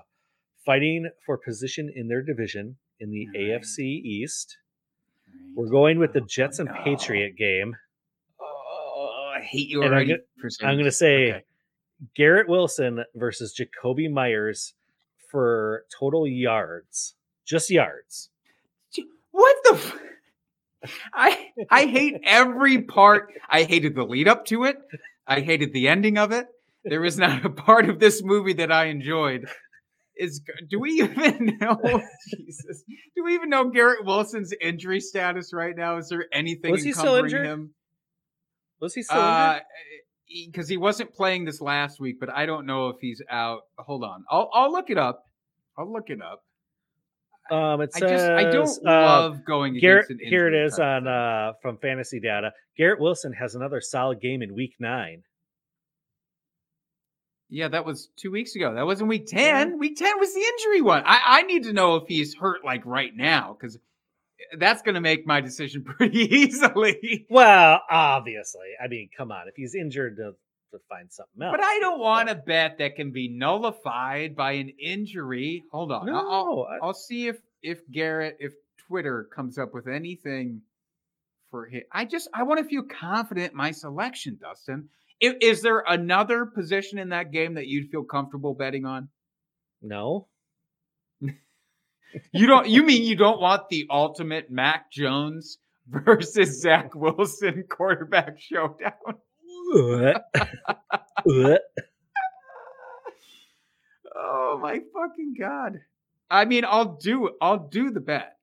fighting 0.66 1.10
for 1.26 1.38
position 1.38 1.92
in 1.94 2.08
their 2.08 2.22
division 2.22 2.78
in 3.00 3.10
the 3.12 3.28
Right. 3.28 3.62
AFC 3.62 3.80
East. 3.82 4.58
We're 5.56 5.70
going 5.70 6.00
with 6.00 6.14
the 6.14 6.22
Oh, 6.22 6.26
Jets 6.28 6.60
and 6.60 6.70
no. 6.70 6.82
Patriot 6.84 7.36
game. 7.38 7.76
Oh, 8.40 9.32
I 9.36 9.42
hate 9.42 9.68
you 9.70 9.84
I'm 9.84 9.92
already. 9.92 10.14
I'm 10.62 10.76
going 10.76 10.86
to 10.86 10.92
say 10.92 11.32
Okay. 11.34 11.44
Garrett 12.16 12.48
Wilson 12.50 13.04
versus 13.16 13.58
Jakobi 13.58 14.10
Meyers 14.12 14.74
for 15.30 15.86
total 15.98 16.28
yards, 16.28 17.16
just 17.46 17.70
yards. 17.70 18.30
What 19.32 19.56
the? 19.64 19.74
F- 19.76 20.00
I 21.14 21.48
I 21.70 21.86
hate 21.88 22.22
every 22.24 22.82
part. 22.84 23.34
I 23.50 23.64
hated 23.64 23.96
the 23.96 24.04
lead 24.06 24.28
up 24.28 24.46
to 24.46 24.64
it. 24.66 24.78
I 25.28 25.40
hated 25.42 25.74
the 25.74 25.88
ending 25.88 26.18
of 26.18 26.32
it. 26.32 26.48
There 26.86 27.04
is 27.04 27.18
not 27.18 27.44
a 27.46 27.50
part 27.50 27.90
of 27.90 28.00
this 28.00 28.22
movie 28.24 28.54
that 28.54 28.72
I 28.72 28.86
enjoyed. 28.86 29.46
Is 30.18 30.42
do 30.70 30.80
we 30.80 30.92
even 31.02 31.58
know? 31.62 31.78
Jesus, 32.30 32.84
do 33.16 33.24
we 33.26 33.34
even 33.36 33.50
know 33.50 33.70
Garrett 33.70 34.06
Wilson's 34.06 34.54
injury 34.62 35.00
status 35.02 35.52
right 35.54 35.76
now? 35.76 35.98
Is 35.98 36.08
there 36.10 36.26
anything 36.32 36.72
Was 36.72 36.84
he 36.84 36.94
still 36.94 37.16
injured? 37.16 37.46
him? 37.46 37.74
Was 38.80 38.94
he 38.94 39.02
still 39.04 39.20
Uh, 39.20 39.54
injured? 39.56 39.64
because 40.54 40.68
he 40.70 40.78
wasn't 40.78 41.14
playing 41.14 41.46
this 41.46 41.60
last 41.62 42.00
week, 42.00 42.18
but 42.20 42.30
I 42.30 42.46
don't 42.46 42.66
know 42.66 42.90
if 42.90 42.98
he's 43.02 43.22
out. 43.30 43.62
Hold 43.78 44.04
on, 44.04 44.24
I'll 44.30 44.50
I'll 44.54 44.72
look 44.72 44.90
it 44.90 44.98
up. 44.98 45.22
I'll 45.78 45.92
look 45.92 46.10
it 46.10 46.20
up. 46.22 46.40
Um, 47.52 47.82
it 47.82 47.92
I 47.96 48.00
says 48.00 48.12
just 48.12 48.32
I 48.32 48.44
don't 48.52 48.88
uh, 48.88 49.06
love 49.06 49.46
going 49.46 49.78
Garrett. 49.80 50.06
against 50.06 50.24
an 50.24 50.30
Here 50.30 50.48
it 50.48 50.54
is 50.66 50.78
type 50.78 51.04
on 51.04 51.08
uh, 51.08 51.52
from 51.62 51.78
Fantasy 51.78 52.20
Data. 52.20 52.52
Garrett 52.78 53.00
Wilson 53.00 53.34
has 53.34 53.54
another 53.56 53.82
solid 53.82 54.20
game 54.22 54.42
in 54.42 54.56
Week 54.56 54.74
Nine. 54.80 55.22
Yeah, 57.50 57.68
that 57.70 57.86
was 57.86 58.10
two 58.16 58.32
weeks 58.32 58.56
ago. 58.56 58.74
That 58.74 58.86
wasn't 58.86 59.10
week 59.10 59.28
10. 59.28 59.78
Week 59.78 59.96
10 59.96 60.20
was 60.20 60.34
the 60.34 60.40
injury 60.42 60.82
one. 60.82 61.04
I, 61.06 61.20
I 61.26 61.42
need 61.44 61.64
to 61.64 61.74
know 61.74 61.96
if 61.98 62.08
he's 62.08 62.36
hurt 62.36 62.66
like 62.66 62.86
right 62.86 63.16
now 63.16 63.56
because 63.60 63.76
eh, 63.76 64.56
that's 64.58 64.82
going 64.82 64.96
to 64.96 65.02
make 65.02 65.28
my 65.28 65.42
decision 65.42 65.84
pretty 65.86 66.22
easily. 66.36 67.26
Well, 67.30 67.82
obviously, 67.90 68.70
I 68.84 68.88
mean, 68.88 69.10
come 69.16 69.32
on, 69.32 69.48
if 69.48 69.56
he's 69.56 69.76
injured, 69.76 70.18
to, 70.18 70.34
find 70.90 71.10
something 71.10 71.42
else. 71.42 71.54
But 71.56 71.64
I 71.64 71.80
don't 71.80 72.02
want 72.02 72.30
a 72.30 72.36
bet 72.36 72.80
that 72.80 72.98
can 72.98 73.12
be 73.12 73.30
nullified 73.30 74.36
by 74.36 74.54
an 74.54 74.68
injury. 74.78 75.64
Hold 75.72 75.90
on. 75.94 76.10
I'll- 76.10 76.16
I'll, 76.16 76.46
No, 76.56 76.64
I- 76.66 76.86
I'll 76.86 76.94
see 76.94 77.28
if, 77.28 77.38
if 77.64 77.80
Garrett, 77.90 78.36
if 78.42 78.52
Twitter 78.86 79.24
comes 79.34 79.58
up 79.58 79.74
with 79.74 79.88
anything 79.88 80.64
for 81.50 81.66
him. 81.68 81.84
I 81.94 82.04
just, 82.04 82.28
I 82.34 82.44
want 82.44 82.60
to 82.62 82.66
feel 82.68 82.84
confident 82.84 83.52
in 83.52 83.58
my 83.58 83.72
selection, 83.72 84.38
Dustin. 84.42 84.90
Is, 85.20 85.34
is 85.42 85.62
there 85.62 85.84
another 85.88 86.46
position 86.46 87.00
in 87.00 87.10
that 87.10 87.32
game 87.32 87.56
that 87.56 87.68
you'd 87.68 87.90
feel 87.90 88.04
comfortable 88.04 88.54
betting 88.54 88.86
on? 88.86 89.10
No. 89.82 90.28
You 92.32 92.48
don't. 92.48 92.68
You 92.68 92.84
mean 92.84 93.04
you 93.08 93.16
don't 93.16 93.42
want 93.42 93.70
the 93.70 93.88
ultimate 93.90 94.50
Mac 94.50 94.92
Jones 94.92 95.58
versus 95.88 96.62
Zach 96.62 96.96
Wilson 96.96 97.64
quarterback 97.70 98.40
showdown? 98.40 98.92
Oh 104.18 104.58
my 104.62 104.80
fucking 104.94 105.36
god! 105.38 105.82
I 106.30 106.46
mean, 106.46 106.64
I'll 106.66 106.96
do. 106.96 107.32
I'll 107.42 107.68
do 107.68 107.92
the 107.92 108.00
bet. 108.00 108.38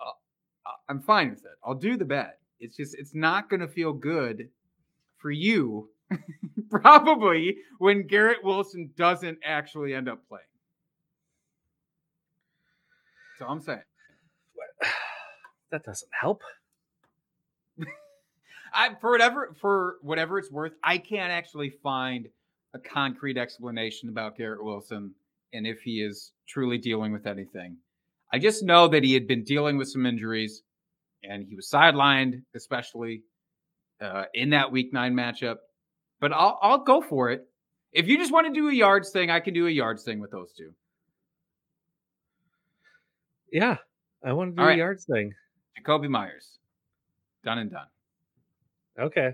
Uh, 0.00 0.70
I'm 0.88 1.02
fine 1.02 1.30
with 1.30 1.40
it. 1.40 1.50
I'll 1.62 1.74
do 1.74 1.96
the 1.98 2.04
bet. 2.06 2.38
It's 2.60 2.76
just 2.76 2.96
it's 2.98 3.14
not 3.14 3.50
going 3.50 3.60
to 3.60 3.68
feel 3.68 3.92
good 3.92 4.48
for 5.18 5.30
you, 5.30 5.90
probably 6.70 7.56
when 7.78 8.06
Garrett 8.06 8.42
Wilson 8.42 8.90
doesn't 8.96 9.38
actually 9.44 9.94
end 9.94 10.08
up 10.08 10.26
playing. 10.28 10.44
So 13.38 13.46
I'm 13.46 13.60
saying. 13.60 13.80
that 15.70 15.84
doesn't 15.84 16.10
help. 16.18 16.42
I 18.74 18.90
for 19.00 19.10
whatever 19.10 19.54
for 19.60 19.96
whatever 20.02 20.38
it's 20.38 20.50
worth, 20.50 20.72
I 20.82 20.98
can't 20.98 21.32
actually 21.32 21.70
find 21.82 22.28
a 22.74 22.78
concrete 22.78 23.36
explanation 23.36 24.08
about 24.08 24.36
Garrett 24.36 24.64
Wilson 24.64 25.14
and 25.52 25.66
if 25.66 25.80
he 25.82 26.02
is 26.02 26.32
truly 26.48 26.78
dealing 26.78 27.12
with 27.12 27.26
anything. 27.26 27.76
I 28.32 28.38
just 28.38 28.62
know 28.62 28.88
that 28.88 29.04
he 29.04 29.12
had 29.12 29.26
been 29.26 29.44
dealing 29.44 29.76
with 29.76 29.88
some 29.88 30.06
injuries 30.06 30.62
and 31.22 31.46
he 31.46 31.54
was 31.54 31.68
sidelined, 31.70 32.42
especially 32.54 33.22
uh, 34.00 34.24
in 34.34 34.50
that 34.50 34.72
week 34.72 34.92
nine 34.92 35.14
matchup. 35.14 35.56
But 36.22 36.32
I'll 36.32 36.56
I'll 36.62 36.78
go 36.84 37.00
for 37.00 37.30
it. 37.30 37.48
If 37.92 38.06
you 38.06 38.16
just 38.16 38.32
want 38.32 38.46
to 38.46 38.52
do 38.52 38.68
a 38.68 38.72
yards 38.72 39.10
thing, 39.10 39.28
I 39.28 39.40
can 39.40 39.54
do 39.54 39.66
a 39.66 39.70
yards 39.70 40.04
thing 40.04 40.20
with 40.20 40.30
those 40.30 40.52
two. 40.56 40.72
Yeah, 43.52 43.78
I 44.24 44.32
want 44.32 44.52
to 44.52 44.56
do 44.56 44.62
All 44.62 44.66
a 44.68 44.70
right. 44.70 44.78
yards 44.78 45.04
thing. 45.04 45.34
Jakobi 45.76 46.08
Meyers. 46.08 46.58
Done 47.44 47.58
and 47.58 47.70
done. 47.72 47.86
Okay. 48.98 49.32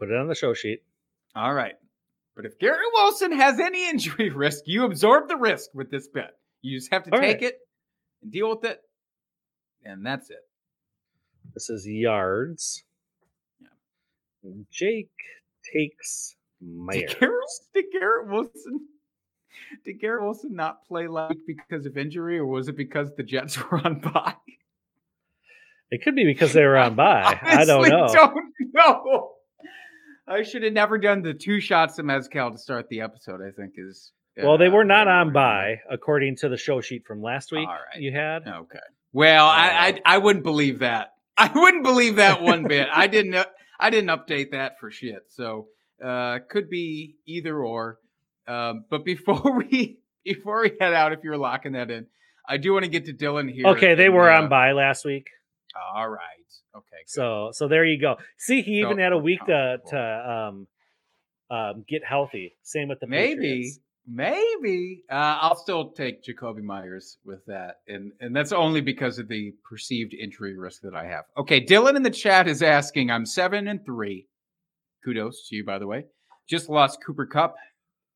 Put 0.00 0.10
it 0.10 0.16
on 0.16 0.26
the 0.26 0.34
show 0.34 0.54
sheet. 0.54 0.82
All 1.36 1.54
right. 1.54 1.74
But 2.34 2.46
if 2.46 2.58
Garrett 2.58 2.80
Wilson 2.92 3.30
has 3.30 3.60
any 3.60 3.88
injury 3.88 4.30
risk, 4.30 4.64
you 4.66 4.84
absorb 4.84 5.28
the 5.28 5.36
risk 5.36 5.70
with 5.72 5.88
this 5.88 6.08
bet. 6.08 6.32
You 6.62 6.76
just 6.78 6.92
have 6.92 7.04
to 7.04 7.14
All 7.14 7.20
take 7.20 7.36
right. 7.36 7.42
it 7.44 7.58
and 8.22 8.32
deal 8.32 8.50
with 8.50 8.64
it. 8.64 8.80
And 9.84 10.04
that's 10.04 10.30
it. 10.30 10.44
This 11.54 11.70
is 11.70 11.86
yards. 11.86 12.82
Yeah. 14.42 14.50
Jake 14.72 15.10
takes 15.72 16.36
Meyers. 16.60 17.14
Did 17.14 17.20
Garrett, 17.20 17.44
did 17.74 17.84
Garrett 17.92 18.28
Wilson 18.28 18.88
did 19.84 20.00
Garrett 20.00 20.22
Wilson 20.22 20.54
not 20.54 20.84
play 20.86 21.06
like 21.08 21.36
because 21.46 21.86
of 21.86 21.96
injury, 21.96 22.38
or 22.38 22.46
was 22.46 22.68
it 22.68 22.76
because 22.76 23.14
the 23.16 23.22
Jets 23.22 23.58
were 23.70 23.78
on 23.78 24.00
bye? 24.00 24.34
It 25.90 26.02
could 26.02 26.14
be 26.14 26.24
because 26.24 26.52
they 26.52 26.64
were 26.64 26.76
on 26.76 26.94
bye. 26.96 27.38
I 27.42 27.64
don't 27.64 27.88
know. 27.88 28.08
Don't 28.12 28.36
know. 28.74 29.30
I 30.26 30.42
should 30.42 30.62
have 30.62 30.72
never 30.72 30.96
done 30.96 31.22
the 31.22 31.34
two 31.34 31.60
shots 31.60 31.98
of 31.98 32.06
mezcal 32.06 32.50
to 32.50 32.58
start 32.58 32.88
the 32.88 33.02
episode. 33.02 33.40
I 33.42 33.50
think 33.50 33.74
is 33.76 34.12
well, 34.36 34.58
they 34.58 34.66
uh, 34.66 34.70
were 34.70 34.84
not 34.84 35.06
on 35.06 35.32
bye, 35.32 35.80
according 35.90 36.36
to 36.36 36.48
the 36.48 36.56
show 36.56 36.80
sheet 36.80 37.04
from 37.06 37.22
last 37.22 37.52
week. 37.52 37.68
All 37.68 37.74
right. 37.74 38.00
You 38.00 38.12
had. 38.12 38.46
Okay. 38.48 38.78
Well, 39.12 39.46
I, 39.46 39.66
Uh, 39.66 39.70
I 39.72 40.00
I 40.06 40.18
wouldn't 40.18 40.44
believe 40.44 40.80
that. 40.80 41.10
I 41.36 41.50
wouldn't 41.54 41.84
believe 41.84 42.16
that 42.16 42.42
one 42.42 42.66
bit. 42.66 42.88
I 42.92 43.06
didn't 43.06 43.34
uh, 43.34 43.44
I 43.78 43.90
didn't 43.90 44.10
update 44.10 44.52
that 44.52 44.78
for 44.80 44.90
shit. 44.90 45.24
So 45.28 45.68
uh 46.04 46.38
could 46.48 46.68
be 46.70 47.16
either 47.26 47.62
or. 47.62 47.98
Um, 48.46 48.84
but 48.90 49.04
before 49.04 49.62
we 49.70 49.98
before 50.24 50.62
we 50.62 50.72
head 50.80 50.94
out, 50.94 51.12
if 51.12 51.20
you're 51.22 51.38
locking 51.38 51.72
that 51.72 51.90
in, 51.90 52.06
I 52.48 52.56
do 52.56 52.72
want 52.72 52.84
to 52.84 52.90
get 52.90 53.06
to 53.06 53.12
Dylan 53.12 53.50
here. 53.50 53.66
Okay, 53.68 53.94
they 53.94 54.06
and, 54.06 54.14
were 54.14 54.30
uh, 54.30 54.42
on 54.42 54.48
bye 54.48 54.72
last 54.72 55.04
week. 55.04 55.28
All 55.94 56.08
right. 56.08 56.20
Okay. 56.76 56.86
good. 56.90 57.08
So 57.08 57.50
so 57.52 57.68
there 57.68 57.84
you 57.84 58.00
go. 58.00 58.16
See, 58.36 58.62
he 58.62 58.80
even 58.80 58.98
had 58.98 59.12
a 59.12 59.18
week 59.18 59.44
to 59.46 59.78
to 59.88 60.30
um 60.30 60.66
um 61.50 61.84
get 61.88 62.04
healthy. 62.04 62.56
Same 62.62 62.88
with 62.88 63.00
the 63.00 63.06
maybe 63.06 63.40
Patriots. 63.40 63.80
Maybe 64.06 65.02
uh, 65.10 65.38
I'll 65.40 65.56
still 65.56 65.90
take 65.90 66.22
Jakobi 66.22 66.62
Meyers 66.62 67.18
with 67.24 67.44
that, 67.46 67.76
and 67.88 68.12
and 68.20 68.36
that's 68.36 68.52
only 68.52 68.80
because 68.80 69.18
of 69.18 69.28
the 69.28 69.52
perceived 69.68 70.12
injury 70.14 70.56
risk 70.58 70.82
that 70.82 70.94
I 70.94 71.06
have. 71.06 71.24
Okay, 71.38 71.64
Dylan 71.64 71.96
in 71.96 72.02
the 72.02 72.10
chat 72.10 72.46
is 72.46 72.62
asking, 72.62 73.10
I'm 73.10 73.24
seven 73.26 73.66
and 73.68 73.84
three. 73.84 74.26
Kudos 75.04 75.48
to 75.48 75.56
you, 75.56 75.64
by 75.64 75.78
the 75.78 75.86
way. 75.86 76.04
Just 76.48 76.68
lost 76.68 76.98
Cooper 77.04 77.26
Kupp. 77.26 77.54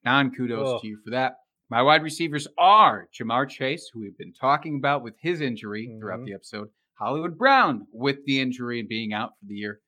Non 0.05 0.31
kudos 0.35 0.67
Oh. 0.69 0.79
to 0.81 0.87
you 0.87 0.99
for 1.05 1.11
that. 1.11 1.37
My 1.71 1.83
wide 1.83 2.03
receivers 2.03 2.47
are 2.59 3.09
Ja'Marr 3.19 3.49
Chase, 3.49 3.91
who 3.93 4.01
we've 4.01 4.17
been 4.17 4.33
talking 4.33 4.77
about 4.77 5.03
with 5.03 5.15
his 5.21 5.41
injury 5.41 5.95
throughout 5.99 6.21
Mhm. 6.21 6.27
the 6.27 6.35
episode, 6.35 6.71
Hollywood 6.99 7.37
Brown 7.37 7.87
with 7.93 8.25
the 8.25 8.41
injury 8.41 8.81
and 8.81 8.89
being 8.89 9.13
out 9.13 9.31
for 9.39 9.47
the 9.47 9.55
year, 9.55 9.81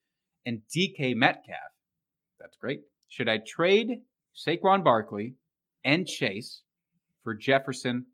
and 0.46 0.62
DK 0.68 1.14
Metcalf. 1.14 1.72
That's 2.38 2.57
great. 2.57 2.82
Should 3.09 3.28
I 3.28 3.38
trade 3.38 4.03
Saquon 4.34 4.82
Barkley 4.84 5.36
and 5.85 6.07
Chase 6.07 6.62
for 7.24 7.35
Jefferson 7.35 8.07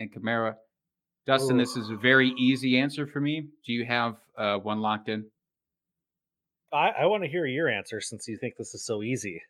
and 0.00 0.12
Kamara? 0.12 0.54
Dustin, 1.26 1.58
this 1.58 1.76
is 1.76 1.90
a 1.90 1.96
very 1.96 2.30
easy 2.38 2.78
answer 2.78 3.06
for 3.06 3.20
me. 3.20 3.48
Do 3.66 3.72
you 3.72 3.84
have 3.84 4.16
uh, 4.36 4.56
one 4.56 4.80
locked 4.80 5.08
in? 5.10 5.26
I, 6.72 6.90
I 7.00 7.06
want 7.06 7.22
to 7.22 7.28
hear 7.28 7.44
your 7.46 7.68
answer 7.68 8.00
since 8.00 8.26
you 8.28 8.38
think 8.38 8.56
this 8.56 8.74
is 8.74 8.84
so 8.84 9.02
easy. 9.02 9.42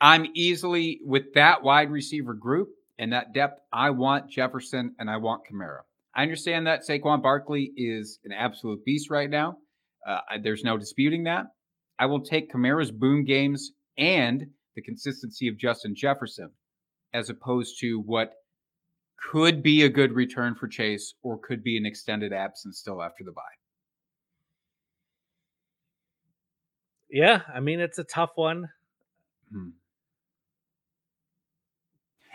I'm 0.00 0.26
easily 0.34 1.00
with 1.04 1.34
that 1.34 1.62
wide 1.62 1.90
receiver 1.90 2.34
group 2.34 2.68
and 2.98 3.12
that 3.12 3.32
depth. 3.32 3.60
I 3.72 3.90
want 3.90 4.30
Jefferson 4.30 4.94
and 4.98 5.08
I 5.08 5.16
want 5.18 5.42
Kamara. 5.50 5.80
I 6.14 6.22
understand 6.22 6.66
that 6.66 6.86
Saquon 6.86 7.22
Barkley 7.22 7.72
is 7.76 8.18
an 8.24 8.32
absolute 8.32 8.84
beast 8.84 9.10
right 9.10 9.30
now. 9.30 9.56
Uh, 10.06 10.18
there's 10.42 10.64
no 10.64 10.76
disputing 10.76 11.24
that. 11.24 11.46
I 11.98 12.06
will 12.06 12.20
take 12.20 12.52
Kamara's 12.52 12.90
boom 12.90 13.24
games 13.24 13.72
and 13.96 14.48
the 14.74 14.82
consistency 14.82 15.48
of 15.48 15.56
Justin 15.56 15.94
Jefferson 15.94 16.50
as 17.14 17.28
opposed 17.30 17.78
to 17.80 18.00
what 18.00 18.34
could 19.30 19.62
be 19.62 19.82
a 19.82 19.88
good 19.88 20.12
return 20.12 20.54
for 20.54 20.66
Chase 20.66 21.14
or 21.22 21.38
could 21.38 21.62
be 21.62 21.76
an 21.76 21.86
extended 21.86 22.32
absence 22.32 22.78
still 22.78 23.02
after 23.02 23.22
the 23.24 23.32
bye. 23.32 23.42
Yeah, 27.10 27.42
I 27.54 27.60
mean 27.60 27.78
it's 27.80 27.98
a 27.98 28.04
tough 28.04 28.30
one. 28.36 28.70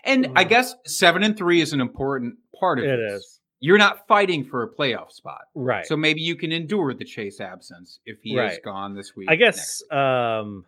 And 0.04 0.32
I 0.36 0.44
guess 0.44 0.76
seven 0.86 1.24
and 1.24 1.36
three 1.36 1.62
is 1.62 1.74
an 1.74 1.82
important 1.82 2.36
part 2.58 2.80
of 2.80 2.86
It 2.86 2.98
this. 2.98 3.24
is. 3.24 3.40
You're 3.60 3.80
not 3.80 4.08
fighting 4.08 4.46
for 4.46 4.62
a 4.62 4.70
playoff 4.70 5.12
spot. 5.12 5.42
Right. 5.56 5.86
So 5.86 5.98
maybe 5.98 6.22
you 6.22 6.36
can 6.36 6.52
endure 6.52 6.94
the 6.94 7.04
Chase 7.04 7.42
absence 7.42 8.00
if 8.06 8.20
he 8.22 8.38
is 8.38 8.60
gone 8.64 8.96
this 8.96 9.16
week. 9.16 9.30
I 9.30 9.36
guess 9.36 9.82
week. 9.82 10.00
um 10.00 10.66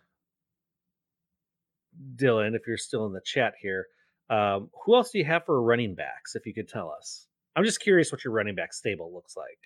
Dylan, 2.16 2.54
if 2.56 2.66
you're 2.66 2.76
still 2.78 3.06
in 3.06 3.12
the 3.12 3.20
chat 3.24 3.54
here, 3.60 3.86
um, 4.30 4.70
who 4.84 4.94
else 4.94 5.10
do 5.10 5.18
you 5.18 5.24
have 5.24 5.44
for 5.44 5.60
running 5.60 5.94
backs? 5.94 6.34
If 6.34 6.46
you 6.46 6.54
could 6.54 6.68
tell 6.68 6.90
us, 6.96 7.26
I'm 7.56 7.64
just 7.64 7.80
curious 7.80 8.12
what 8.12 8.24
your 8.24 8.32
running 8.32 8.54
back 8.54 8.72
stable 8.72 9.12
looks 9.12 9.36
like. 9.36 9.58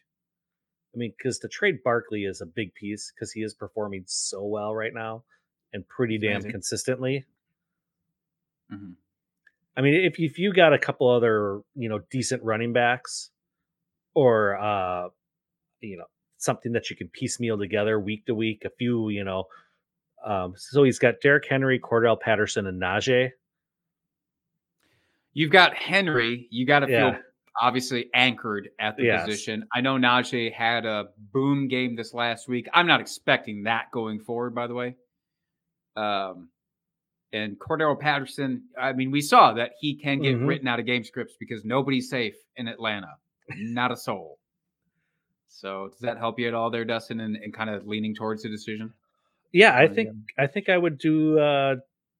I 0.94 0.96
mean, 0.96 1.12
because 1.16 1.38
to 1.40 1.48
trade 1.48 1.82
Barkley 1.84 2.24
is 2.24 2.40
a 2.40 2.46
big 2.46 2.74
piece 2.74 3.12
because 3.14 3.32
he 3.32 3.42
is 3.42 3.52
performing 3.54 4.04
so 4.06 4.44
well 4.44 4.74
right 4.74 4.94
now 4.94 5.24
and 5.72 5.86
pretty 5.88 6.18
damn 6.18 6.42
consistently. 6.42 7.26
Mhm. 8.72 8.94
I 9.76 9.80
mean, 9.82 9.94
if 9.94 10.18
if 10.18 10.38
you 10.38 10.52
got 10.52 10.72
a 10.72 10.78
couple 10.78 11.08
other 11.08 11.60
you 11.74 11.88
know 11.88 11.98
decent 12.10 12.42
running 12.42 12.72
backs, 12.72 13.30
or 14.14 14.56
uh, 14.56 15.08
you 15.80 15.98
know 15.98 16.06
something 16.38 16.72
that 16.72 16.90
you 16.90 16.96
can 16.96 17.08
piecemeal 17.08 17.58
together 17.58 17.98
week 17.98 18.26
to 18.26 18.34
week, 18.34 18.64
a 18.64 18.70
few 18.70 19.08
you 19.08 19.24
know. 19.24 19.44
Um, 20.24 20.54
so 20.56 20.84
he's 20.84 20.98
got 20.98 21.20
Derrick 21.20 21.46
Henry, 21.48 21.78
Cordarrelle 21.78 22.20
Patterson, 22.20 22.66
and 22.66 22.80
Najee. 22.80 23.32
You've 25.35 25.51
got 25.51 25.74
Henry. 25.74 26.47
You 26.51 26.64
got 26.66 26.80
to 26.80 26.91
Yeah. 26.91 27.12
feel 27.12 27.22
obviously 27.61 28.11
anchored 28.14 28.70
at 28.78 28.97
the 28.97 29.05
Yes. 29.05 29.24
position. 29.24 29.66
I 29.72 29.80
know 29.80 29.97
Najee 29.97 30.53
had 30.53 30.87
a 30.87 31.11
boom 31.32 31.68
game 31.68 31.95
this 31.95 32.12
last 32.14 32.49
week. 32.49 32.66
I'm 32.72 32.87
not 32.87 33.01
expecting 33.01 33.64
that 33.64 33.91
going 33.93 34.18
forward, 34.20 34.55
by 34.55 34.66
the 34.66 34.74
way. 34.74 34.97
Um, 35.97 36.51
and 37.32 37.59
Cordarrelle 37.59 37.99
Patterson, 38.01 38.68
I 38.78 38.93
mean, 38.93 39.11
we 39.11 39.20
saw 39.20 39.53
that 39.55 39.72
he 39.80 39.95
can 39.95 40.20
get 40.20 40.37
Mhm. 40.37 40.47
written 40.49 40.68
out 40.68 40.80
of 40.80 40.87
game 40.87 41.05
scripts 41.05 41.37
because 41.39 41.64
nobody's 41.64 42.09
safe 42.09 42.37
in 42.57 42.66
Atlanta, 42.68 43.16
not 43.57 43.93
a 43.93 43.97
soul. 43.97 44.39
So 45.49 45.89
does 45.89 46.01
that 46.01 46.18
help 46.18 46.39
you 46.41 46.49
at 46.49 46.55
all 46.55 46.70
there, 46.70 46.85
Dustin, 46.85 47.20
and, 47.20 47.37
and 47.37 47.55
kind 47.55 47.70
of 47.70 47.87
leaning 47.87 48.14
towards 48.14 48.43
the 48.43 48.49
decision? 48.49 48.93
Yeah, 49.53 49.76
I 49.76 49.87
think 49.87 50.11
I 50.37 50.49
think 50.49 50.68
I 50.68 50.76
would 50.76 50.99
do. 50.99 51.39
Uh, 51.39 51.76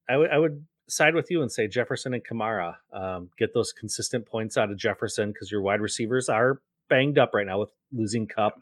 I 0.09 0.17
would 0.17 0.31
I 0.31 0.39
would 0.39 0.65
side 0.89 1.14
with 1.14 1.30
you 1.30 1.41
and 1.43 1.51
say 1.51 1.66
Jefferson 1.68 2.14
and 2.14 2.22
Kamara. 2.24 2.74
Um, 2.93 3.30
get 3.39 3.55
those 3.55 3.72
consistent 3.72 4.26
points 4.26 4.57
out 4.57 4.70
of 4.70 4.76
Jefferson 4.76 5.32
because 5.32 5.51
your 5.51 5.62
wide 5.62 5.80
receivers 5.80 6.28
are 6.28 6.61
banged 6.89 7.18
up 7.18 7.30
right 7.35 7.47
now 7.47 7.61
with 7.61 7.70
losing 7.93 8.26
Kupp. 8.26 8.57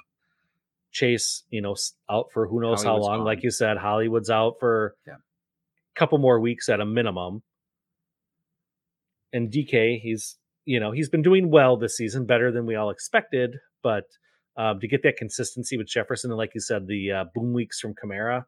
Chase, 0.92 1.44
you 1.48 1.62
know, 1.62 1.74
out 2.10 2.26
for 2.32 2.46
who 2.46 2.60
knows 2.60 2.82
Hollywood's 2.82 3.06
how 3.06 3.10
long. 3.10 3.18
gone. 3.20 3.24
Like 3.26 3.42
you 3.42 3.50
said, 3.50 3.78
Hollywood's 3.78 4.28
out 4.28 4.56
for 4.60 4.94
Yeah. 5.06 5.14
a 5.14 5.98
couple 5.98 6.18
more 6.18 6.38
weeks 6.38 6.68
at 6.68 6.80
a 6.80 6.84
minimum. 6.84 7.42
And 9.32 9.50
DK, 9.50 9.98
he's 10.00 10.36
you 10.66 10.78
know 10.78 10.92
he's 10.92 11.08
been 11.08 11.22
doing 11.22 11.50
well 11.50 11.76
this 11.78 11.96
season, 11.96 12.26
better 12.26 12.52
than 12.52 12.66
we 12.66 12.74
all 12.74 12.90
expected. 12.90 13.56
But 13.82 14.04
um, 14.56 14.80
to 14.80 14.86
get 14.86 15.02
that 15.04 15.16
consistency 15.16 15.78
with 15.78 15.86
Jefferson 15.86 16.30
and 16.30 16.36
like 16.36 16.54
you 16.54 16.60
said, 16.60 16.86
the 16.86 17.10
uh, 17.10 17.24
boom 17.34 17.54
weeks 17.54 17.80
from 17.80 17.94
Kamara, 17.94 18.44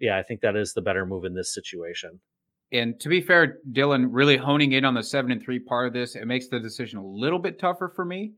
yeah, 0.00 0.16
I 0.18 0.22
think 0.22 0.40
that 0.40 0.56
is 0.56 0.72
the 0.72 0.80
better 0.80 1.04
move 1.04 1.26
in 1.26 1.34
this 1.34 1.52
situation. 1.52 2.20
And 2.72 2.98
to 3.00 3.08
be 3.08 3.20
fair, 3.20 3.58
Dylan, 3.72 4.08
really 4.10 4.36
honing 4.36 4.72
in 4.72 4.84
on 4.84 4.94
the 4.94 5.02
seven 5.02 5.30
and 5.30 5.40
three 5.42 5.58
part 5.58 5.86
of 5.86 5.92
this, 5.92 6.16
it 6.16 6.26
makes 6.26 6.48
the 6.48 6.58
decision 6.58 6.98
a 6.98 7.06
little 7.06 7.38
bit 7.38 7.58
tougher 7.58 7.92
for 7.94 8.04
me. 8.04 8.32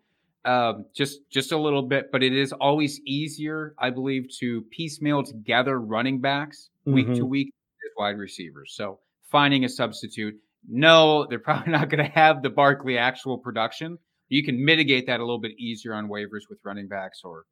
Um, 0.45 0.85
just 0.95 1.29
just 1.31 1.53
a 1.53 1.57
little 1.59 1.83
bit, 1.83 2.11
but 2.12 2.22
it 2.22 2.33
is 2.33 2.53
always 2.53 3.01
easier, 3.01 3.74
I 3.79 3.91
believe, 3.91 4.29
to 4.39 4.62
piecemeal 4.70 5.22
together 5.24 5.81
running 5.81 6.20
backs 6.20 6.70
week 6.85 7.07
to 7.09 7.24
Mhm. 7.24 7.29
week 7.29 7.55
as 7.85 7.91
wide 7.99 8.18
receivers. 8.18 8.72
So 8.74 9.01
finding 9.31 9.64
a 9.64 9.68
substitute, 9.68 10.35
no, 10.68 11.26
they're 11.26 11.39
probably 11.66 11.72
not 11.72 11.91
going 11.91 12.05
to 12.05 12.11
have 12.11 12.43
the 12.43 12.51
Barkley 12.51 12.97
actual 12.97 13.37
production. 13.37 13.99
You 14.29 14.45
can 14.45 14.62
mitigate 14.64 15.07
that 15.07 15.20
a 15.20 15.24
little 15.24 15.41
bit 15.41 15.53
easier 15.59 15.93
on 15.95 16.09
waivers 16.09 16.49
with 16.49 16.59
running 16.62 16.87
backs 16.87 17.22
or, 17.24 17.45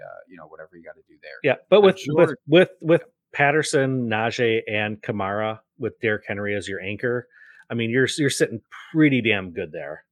uh, 0.00 0.04
you 0.28 0.36
know, 0.36 0.46
whatever 0.46 0.70
you 0.76 0.82
got 0.82 0.94
to 0.94 1.02
do 1.08 1.18
there. 1.22 1.38
Yeah, 1.44 1.56
but 1.68 1.82
with 1.82 1.96
with 2.08 2.28
sure- 2.30 2.38
with 2.48 2.70
with 2.80 3.02
Patterson, 3.32 4.08
Najee, 4.08 4.62
and 4.68 5.00
Kamara 5.02 5.60
with 5.80 5.98
Derrick 6.00 6.24
Henry 6.28 6.54
as 6.54 6.68
your 6.68 6.80
anchor, 6.80 7.26
I 7.70 7.74
mean 7.74 7.90
you're 7.90 8.06
you're 8.18 8.30
sitting 8.30 8.60
pretty 8.92 9.20
damn 9.22 9.50
good 9.52 9.72
there. 9.72 10.04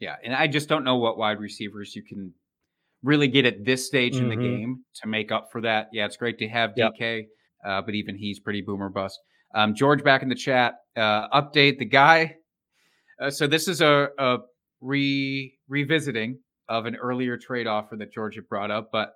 Yeah, 0.00 0.16
and 0.24 0.34
I 0.34 0.48
just 0.48 0.68
don't 0.68 0.82
know 0.84 0.96
what 0.96 1.16
wide 1.18 1.38
receivers 1.38 1.94
you 1.94 2.02
can 2.02 2.34
really 3.04 3.28
get 3.28 3.44
at 3.46 3.64
this 3.64 3.86
stage 3.86 4.16
in 4.16 4.28
the 4.28 4.36
Mhm. 4.36 4.42
game 4.42 4.84
to 5.02 5.08
make 5.08 5.30
up 5.32 5.48
for 5.52 5.60
that. 5.60 5.88
Yeah, 5.92 6.06
it's 6.06 6.16
great 6.16 6.38
to 6.38 6.48
have 6.48 6.72
Yep. 6.76 6.92
DK, 6.98 7.26
uh, 7.64 7.82
but 7.82 7.94
even 7.94 8.16
he's 8.16 8.40
pretty 8.40 8.62
boomer 8.62 8.88
bust. 8.88 9.20
Um, 9.54 9.74
George 9.74 10.02
back 10.02 10.22
in 10.22 10.28
the 10.28 10.34
chat. 10.34 10.74
Uh, 10.96 11.28
update 11.28 11.78
the 11.78 11.84
guy. 11.84 12.36
Uh, 13.20 13.30
so 13.30 13.46
this 13.46 13.68
is 13.68 13.80
a, 13.80 14.08
a 14.18 14.38
re 14.80 15.56
revisiting 15.68 16.38
of 16.68 16.86
an 16.86 16.96
earlier 16.96 17.36
trade 17.36 17.66
offer 17.66 17.96
that 17.96 18.12
George 18.12 18.34
had 18.36 18.48
brought 18.48 18.70
up, 18.70 18.90
but 18.92 19.12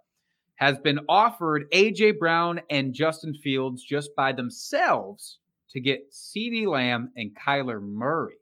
has 0.57 0.79
been 0.79 1.01
offered 1.09 1.65
AJ 1.73 2.13
Brown 2.19 2.61
and 2.71 2.93
Justin 2.95 3.35
Fields 3.35 3.83
just 3.85 4.11
by 4.17 4.33
themselves 4.33 5.39
to 5.71 5.81
get 5.81 6.13
CeeDee 6.13 6.67
Lamb 6.67 7.11
and 7.17 7.37
Kyler 7.37 7.81
Murray. 7.83 8.37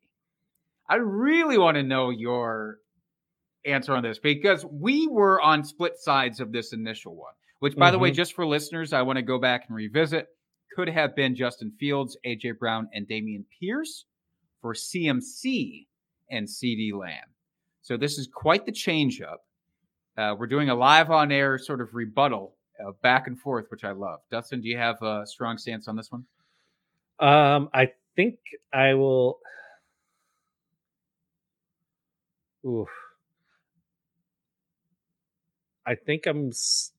I 0.88 0.96
really 0.96 1.58
want 1.58 1.76
to 1.76 1.82
know 1.82 2.10
your 2.10 2.78
answer 3.64 3.94
on 3.94 4.02
this 4.02 4.18
because 4.18 4.64
we 4.66 5.06
were 5.08 5.40
on 5.40 5.64
split 5.64 5.98
sides 5.98 6.40
of 6.40 6.52
this 6.52 6.72
initial 6.74 7.16
one, 7.16 7.32
which, 7.60 7.76
by 7.76 7.90
the 7.90 7.98
way, 7.98 8.10
Mhm. 8.10 8.14
just 8.14 8.34
for 8.34 8.44
listeners, 8.46 8.92
I 8.92 9.02
want 9.02 9.16
to 9.16 9.22
go 9.22 9.38
back 9.38 9.64
and 9.66 9.74
revisit. 9.76 10.28
Could 10.76 10.88
have 10.88 11.14
been 11.16 11.34
Justin 11.34 11.72
Fields, 11.78 12.16
AJ 12.24 12.50
Brown, 12.52 12.88
and 12.92 13.06
Dameon 13.08 13.44
Pierce 13.58 14.04
for 14.60 14.74
CMC 14.74 15.88
and 16.30 16.46
CeeDee 16.46 16.92
Lamb. 16.92 17.28
So 17.80 17.96
this 17.96 18.18
is 18.18 18.26
quite 18.26 18.66
the 18.66 18.72
change 18.72 19.22
up. 19.22 19.46
Uh, 20.16 20.34
we're 20.38 20.46
doing 20.46 20.68
a 20.68 20.74
live 20.74 21.10
on 21.10 21.32
air 21.32 21.58
sort 21.58 21.80
of 21.80 21.94
rebuttal 21.94 22.56
uh, 22.84 22.90
back 23.02 23.26
and 23.28 23.38
forth, 23.40 23.70
which 23.70 23.84
I 23.84 23.92
love. 23.92 24.20
Dustin, 24.30 24.60
do 24.60 24.68
you 24.68 24.76
have 24.76 25.00
a 25.00 25.24
strong 25.26 25.58
stance 25.58 25.86
on 25.86 25.96
this 25.96 26.10
one? 26.10 26.26
Um, 27.20 27.68
I 27.72 27.92
think 28.16 28.38
I 28.72 28.94
will. 28.94 29.38
Oof. 32.66 32.88
I 35.86 35.94
think 35.94 36.26
I'm 36.26 36.50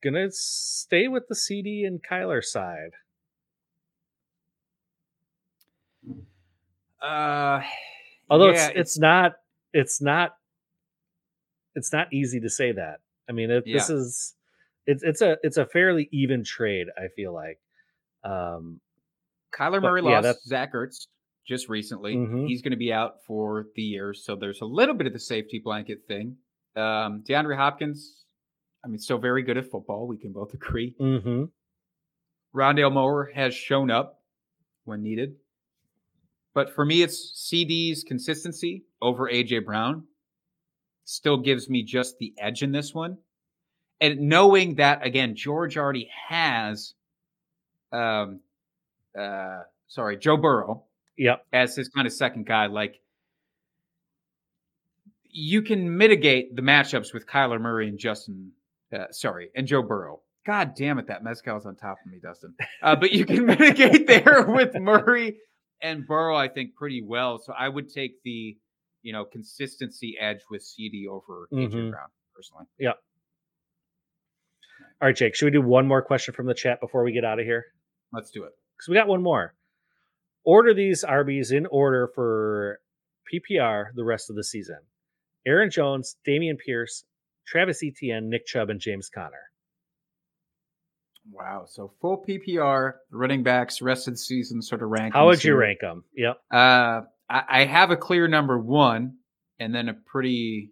gonna 0.04 0.32
stay 0.32 1.08
with 1.08 1.28
the 1.28 1.36
CeeDee 1.36 1.88
and 1.88 2.02
Kyler 2.04 2.44
side. 2.44 2.92
Uh, 7.02 7.62
Although 8.30 8.52
yeah, 8.52 8.68
it's 8.68 8.76
it's 8.76 9.00
not 9.00 9.34
it's 9.74 10.02
not 10.02 10.38
it's 11.76 11.92
not 11.92 12.14
easy 12.14 12.40
to 12.40 12.50
say 12.50 12.72
that. 12.72 13.00
I 13.28 13.32
mean, 13.32 13.50
it, 13.50 13.66
this 13.66 13.90
is 13.90 14.36
it's 14.86 15.04
it's 15.04 15.22
a 15.22 15.38
it's 15.42 15.58
a 15.58 15.66
fairly 15.66 16.08
even 16.12 16.44
trade. 16.44 16.88
I 16.98 17.08
feel 17.16 17.34
like. 17.34 17.60
Um, 18.24 18.82
Kyler 19.58 19.82
But, 19.82 19.90
Murray 19.90 20.04
yeah, 20.04 20.10
lost 20.10 20.24
that's- 20.24 20.44
Zach 20.46 20.74
Ertz 20.74 21.08
just 21.48 21.70
recently. 21.70 22.16
Mhm. 22.16 22.48
He's 22.48 22.62
going 22.62 22.72
to 22.72 22.78
be 22.78 22.92
out 22.92 23.24
for 23.26 23.68
the 23.76 23.82
year, 23.82 24.14
so 24.14 24.36
there's 24.36 24.62
a 24.62 24.66
little 24.66 24.96
bit 24.96 25.08
of 25.08 25.14
the 25.14 25.20
safety 25.20 25.60
blanket 25.64 26.00
thing. 26.08 26.38
Um, 26.76 27.24
DeAndre 27.24 27.56
Hopkins, 27.56 28.26
I 28.84 28.88
mean, 28.88 29.00
still 29.00 29.18
very 29.20 29.44
good 29.44 29.58
at 29.58 29.70
football. 29.70 30.08
We 30.08 30.18
can 30.18 30.34
both 30.34 30.54
agree. 30.54 30.96
mhm. 31.00 31.52
Rondale 32.54 32.92
Moore 32.94 33.32
has 33.36 33.54
shown 33.54 33.92
up 33.92 34.22
when 34.86 35.04
needed, 35.04 35.36
but 36.54 36.74
for 36.74 36.86
me, 36.86 37.02
it's 37.02 37.34
CeeDee's 37.52 38.04
consistency 38.04 38.86
over 39.02 39.30
AJ 39.30 39.60
Brown. 39.66 40.08
Still 41.04 41.38
gives 41.38 41.70
me 41.70 41.84
just 41.84 42.18
the 42.18 42.34
edge 42.40 42.64
in 42.64 42.72
this 42.72 42.94
one, 42.94 43.18
and 44.02 44.22
knowing 44.22 44.76
that 44.76 45.06
again, 45.06 45.36
George 45.36 45.78
already 45.78 46.10
has, 46.30 46.94
um, 47.92 48.40
uh, 49.18 49.64
sorry, 49.88 50.18
Joe 50.18 50.38
Burrow 50.38 50.84
Yep. 51.18 51.46
as 51.54 51.76
his 51.76 51.88
kind 51.90 52.06
of 52.08 52.14
second 52.14 52.46
guy, 52.46 52.66
like 52.68 53.00
you 55.24 55.62
can 55.62 55.98
mitigate 55.98 56.56
the 56.56 56.62
matchups 56.62 57.14
with 57.14 57.28
Kyler 57.28 57.60
Murray 57.60 57.88
and 57.90 57.98
Justin, 58.00 58.52
uh, 58.94 59.06
sorry, 59.12 59.50
and 59.56 59.68
Joe 59.68 59.82
Burrow. 59.82 60.22
God 60.46 60.76
damn 60.76 61.00
it, 61.00 61.08
that 61.08 61.24
mezcal's 61.24 61.66
on 61.66 61.76
top 61.76 61.98
of 62.06 62.12
me, 62.12 62.20
Dustin. 62.22 62.54
Uh, 62.82 62.96
but 62.96 63.12
you 63.12 63.26
can 63.26 63.46
mitigate 63.48 64.08
there 64.08 64.44
with 64.48 64.76
Murray 64.76 65.38
and 65.82 66.06
Burrow, 66.08 66.36
I 66.38 66.48
think, 66.48 66.76
pretty 66.76 67.02
well. 67.04 67.40
So 67.40 67.52
I 67.58 67.68
would 67.68 67.90
take 67.92 68.22
the, 68.24 68.56
you 69.02 69.12
know, 69.14 69.26
consistency 69.26 70.16
edge 70.20 70.42
with 70.50 70.62
CeeDee 70.62 71.08
over 71.10 71.48
AJ 71.52 71.68
Mhm. 71.74 71.92
Brown 71.92 72.08
personally. 72.36 72.66
Yeah. 72.78 72.92
All 75.02 75.08
right, 75.10 75.16
Jake. 75.16 75.36
Should 75.36 75.46
we 75.46 75.52
do 75.52 75.62
one 75.62 75.88
more 75.88 76.02
question 76.02 76.34
from 76.34 76.46
the 76.46 76.54
chat 76.54 76.80
before 76.80 77.04
we 77.04 77.12
get 77.12 77.26
out 77.26 77.40
of 77.40 77.46
here? 77.46 77.66
Let's 78.14 78.30
do 78.32 78.44
it. 78.44 78.54
Because 78.76 78.90
we 78.90 78.96
got 78.96 79.08
one 79.08 79.24
more. 79.24 79.56
Order 80.44 80.74
these 80.74 81.04
RBs 81.04 81.52
in 81.52 81.66
order 81.66 82.10
for 82.14 82.80
PPR 83.34 83.88
the 83.96 84.04
rest 84.04 84.30
of 84.30 84.36
the 84.36 84.44
season. 84.44 84.80
Aaron 85.46 85.70
Jones, 85.70 86.18
Dameon 86.28 86.58
Pierce, 86.58 87.04
Travis 87.48 87.84
Etienne, 87.84 88.30
Nick 88.30 88.46
Chubb, 88.46 88.70
and 88.70 88.80
James 88.80 89.10
Conner. 89.10 89.52
Wow. 91.32 91.66
So 91.68 91.92
full 92.02 92.24
PPR, 92.28 92.94
running 93.12 93.44
backs, 93.44 93.82
rest 93.82 94.08
of 94.08 94.14
the 94.14 94.18
season 94.18 94.62
sort 94.62 94.84
of 94.84 94.90
rank. 94.90 95.14
How 95.14 95.28
would 95.28 95.44
you 95.44 95.56
rank 95.56 95.80
them? 95.82 96.04
Yep. 96.16 96.38
Uh, 96.52 97.02
I, 97.30 97.44
I 97.50 97.66
have 97.66 97.92
a 97.92 97.98
clear 97.98 98.28
number 98.28 98.60
one, 98.60 99.16
and 99.60 99.74
then 99.74 99.90
a 99.90 99.94
pretty, 99.94 100.72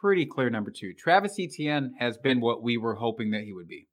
pretty 0.00 0.26
clear 0.26 0.48
number 0.50 0.70
two. 0.70 0.94
Travis 0.94 1.36
Etienne 1.38 1.94
has 1.98 2.16
been 2.16 2.40
what 2.40 2.62
we 2.62 2.78
were 2.78 2.94
hoping 2.94 3.32
that 3.32 3.42
he 3.42 3.52
would 3.52 3.68
be. 3.68 3.86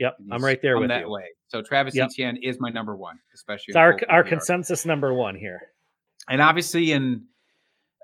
Yep. 0.00 0.16
I'm 0.32 0.44
right 0.44 0.60
there 0.60 0.78
with 0.78 0.88
that 0.88 1.02
you. 1.02 1.10
way. 1.10 1.24
So 1.48 1.62
Travis 1.62 1.94
Yep. 1.94 2.08
Etienne 2.10 2.38
is 2.42 2.58
my 2.60 2.70
number 2.70 2.96
one, 2.96 3.18
especially 3.34 3.66
It's 3.68 3.76
our 3.76 3.98
our 4.08 4.24
PPR. 4.24 4.28
consensus 4.28 4.84
number 4.84 5.14
one 5.14 5.36
here. 5.36 5.60
And 6.28 6.40
obviously 6.42 6.92
in 6.92 7.26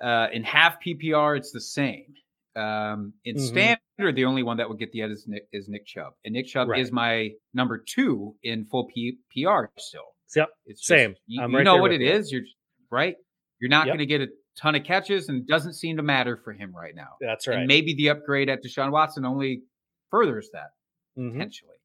uh, 0.03 0.28
in 0.32 0.43
half 0.45 0.76
PPR, 0.80 1.36
it's 1.36 1.53
the 1.53 1.61
same. 1.61 2.14
Um, 2.57 3.12
in 3.24 3.36
Mhm. 3.36 3.41
standard, 3.49 4.16
the 4.16 4.24
only 4.24 4.43
one 4.43 4.57
that 4.57 4.68
would 4.68 4.78
get 4.78 4.93
the 4.93 5.03
edge 5.03 5.11
is 5.11 5.26
Nick, 5.28 5.47
is 5.53 5.68
Nick 5.68 5.84
Chubb, 5.86 6.14
and 6.24 6.32
Nick 6.32 6.47
Chubb 6.47 6.68
Right. 6.68 6.80
is 6.80 6.91
my 6.91 7.32
number 7.53 7.76
two 7.78 8.34
in 8.43 8.64
full 8.64 8.88
PPR 8.88 9.68
still. 9.78 10.14
Yep. 10.34 10.49
It's 10.66 10.80
just- 10.80 10.88
Same. 10.88 11.16
you, 11.26 11.43
I'm 11.43 11.51
you 11.51 11.59
right 11.59 11.64
know 11.64 11.76
what 11.76 11.93
it 11.93 12.01
you. 12.01 12.11
is. 12.11 12.32
You're 12.32 12.43
right. 12.91 13.16
You're 13.61 13.68
not 13.68 13.86
Yep. 13.86 13.93
going 13.95 13.99
to 13.99 14.07
get 14.07 14.20
a 14.22 14.28
ton 14.57 14.74
of 14.74 14.84
catches, 14.84 15.28
and 15.28 15.43
it 15.43 15.47
doesn't 15.47 15.74
seem 15.74 15.97
to 15.99 16.03
matter 16.03 16.36
for 16.38 16.53
him 16.55 16.74
right 16.74 16.95
now. 16.95 17.16
That's 17.20 17.47
right. 17.47 17.59
And 17.59 17.66
maybe 17.68 17.95
the 17.95 18.09
upgrade 18.09 18.49
at 18.49 18.62
Deshaun 18.64 18.91
Watson 18.93 19.24
only 19.26 19.64
furthers 20.11 20.49
that 20.55 20.70
Mhm. 21.18 21.32
potentially. 21.32 21.76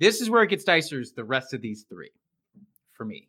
This 0.00 0.20
is 0.20 0.28
where 0.28 0.42
it 0.42 0.50
gets 0.50 0.64
dicier. 0.64 1.04
The 1.14 1.24
rest 1.24 1.54
of 1.54 1.60
these 1.60 1.84
three, 1.88 2.10
for 2.96 3.04
me, 3.04 3.28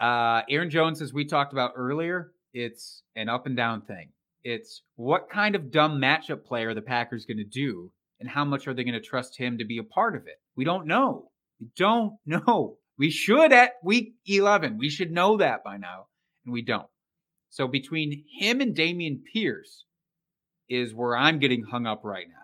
uh, 0.00 0.42
Aaron 0.50 0.70
Jones, 0.70 1.00
as 1.00 1.12
we 1.12 1.24
talked 1.24 1.52
about 1.52 1.72
earlier, 1.76 2.32
it's 2.52 3.02
an 3.16 3.28
up 3.28 3.46
and 3.46 3.56
down 3.56 3.82
thing. 3.82 4.08
It's 4.42 4.82
what 4.96 5.30
kind 5.30 5.54
of 5.54 5.70
dumb 5.70 6.00
matchup 6.00 6.44
play 6.44 6.64
are 6.64 6.74
the 6.74 6.82
Packers 6.82 7.24
going 7.24 7.38
to 7.38 7.44
do, 7.44 7.90
and 8.20 8.28
how 8.28 8.44
much 8.44 8.68
are 8.68 8.74
they 8.74 8.84
going 8.84 8.94
to 8.94 9.00
trust 9.00 9.38
him 9.38 9.58
to 9.58 9.64
be 9.64 9.78
a 9.78 9.84
part 9.84 10.16
of 10.16 10.26
it? 10.26 10.40
We 10.56 10.64
don't 10.64 10.86
know. 10.86 11.30
We 11.60 11.68
don't 11.76 12.14
know. 12.26 12.78
We 12.98 13.10
should 13.10 13.52
at 13.52 13.72
week 13.82 14.14
11. 14.26 14.78
We 14.78 14.90
should 14.90 15.10
know 15.10 15.36
that 15.38 15.64
by 15.64 15.76
now, 15.76 16.06
and 16.44 16.52
we 16.52 16.62
don't. 16.62 16.86
So 17.50 17.68
between 17.68 18.24
him 18.38 18.60
and 18.60 18.76
Dameon 18.76 19.20
Pierce 19.32 19.84
is 20.68 20.94
where 20.94 21.16
I'm 21.16 21.38
getting 21.38 21.62
hung 21.62 21.86
up 21.86 22.02
right 22.04 22.26
now. 22.28 22.43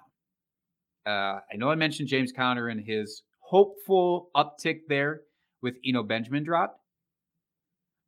Uh, 1.06 1.40
I 1.52 1.56
know 1.56 1.70
I 1.70 1.74
mentioned 1.74 2.08
James 2.08 2.32
Conner 2.32 2.68
and 2.68 2.84
his 2.84 3.22
hopeful 3.40 4.30
uptick 4.34 4.80
there 4.88 5.22
with 5.62 5.76
Eno 5.84 6.02
Benjamin 6.02 6.44
dropped. 6.44 6.80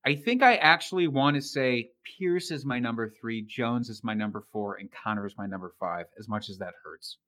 I 0.05 0.16
think 0.16 0.43
I 0.43 0.57
actually 0.57 1.07
want 1.07 1.36
to 1.36 1.43
say 1.43 1.90
Pierce 2.18 2.51
is 2.51 2.64
my 2.64 2.78
number 2.78 3.09
three, 3.09 3.43
Jones 3.43 3.88
is 3.88 4.03
my 4.03 4.14
number 4.14 4.45
four, 4.53 4.76
and 4.76 4.90
Conner 4.90 5.26
is 5.26 5.34
my 5.38 5.47
number 5.47 5.72
five, 5.78 6.07
as 6.18 6.28
much 6.28 6.49
as 6.49 6.59
that 6.59 6.74
hurts. 6.84 7.18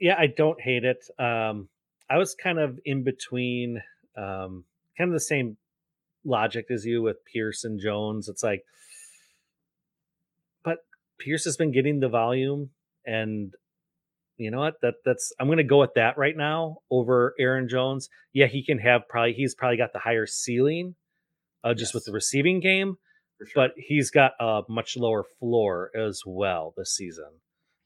yeah, 0.00 0.16
I 0.18 0.26
don't 0.26 0.60
hate 0.60 0.84
it. 0.84 1.04
Um, 1.18 1.68
I 2.08 2.16
was 2.16 2.34
kind 2.34 2.58
of 2.58 2.80
in 2.84 3.04
between, 3.04 3.82
um, 4.16 4.64
kind 4.96 5.08
of 5.08 5.12
the 5.12 5.20
same 5.20 5.58
logic 6.24 6.66
as 6.70 6.84
you 6.84 7.02
with 7.02 7.24
Pierce 7.30 7.64
and 7.64 7.78
Jones. 7.78 8.28
It's 8.28 8.42
like, 8.42 8.64
Pierce 11.20 11.44
has 11.44 11.56
been 11.56 11.72
getting 11.72 12.00
the 12.00 12.08
volume, 12.08 12.70
and 13.06 13.52
you 14.36 14.50
know 14.50 14.58
what? 14.58 14.74
That 14.82 14.94
that's 15.04 15.32
I'm 15.38 15.46
going 15.46 15.58
to 15.58 15.64
go 15.64 15.80
with 15.80 15.94
that 15.94 16.18
right 16.18 16.36
now 16.36 16.78
over 16.90 17.34
Aaron 17.38 17.68
Jones. 17.68 18.08
Yeah, 18.32 18.46
he 18.46 18.64
can 18.64 18.78
have 18.78 19.02
probably 19.08 19.34
he's 19.34 19.54
probably 19.54 19.76
got 19.76 19.92
the 19.92 19.98
higher 19.98 20.26
ceiling, 20.26 20.96
uh, 21.62 21.74
just 21.74 21.94
with 21.94 22.04
the 22.04 22.12
receiving 22.12 22.60
game, 22.60 22.96
sure. 23.38 23.48
but 23.54 23.72
he's 23.76 24.10
got 24.10 24.32
a 24.40 24.62
much 24.68 24.96
lower 24.96 25.24
floor 25.38 25.90
as 25.96 26.22
well 26.26 26.74
this 26.76 26.94
season. 26.94 27.30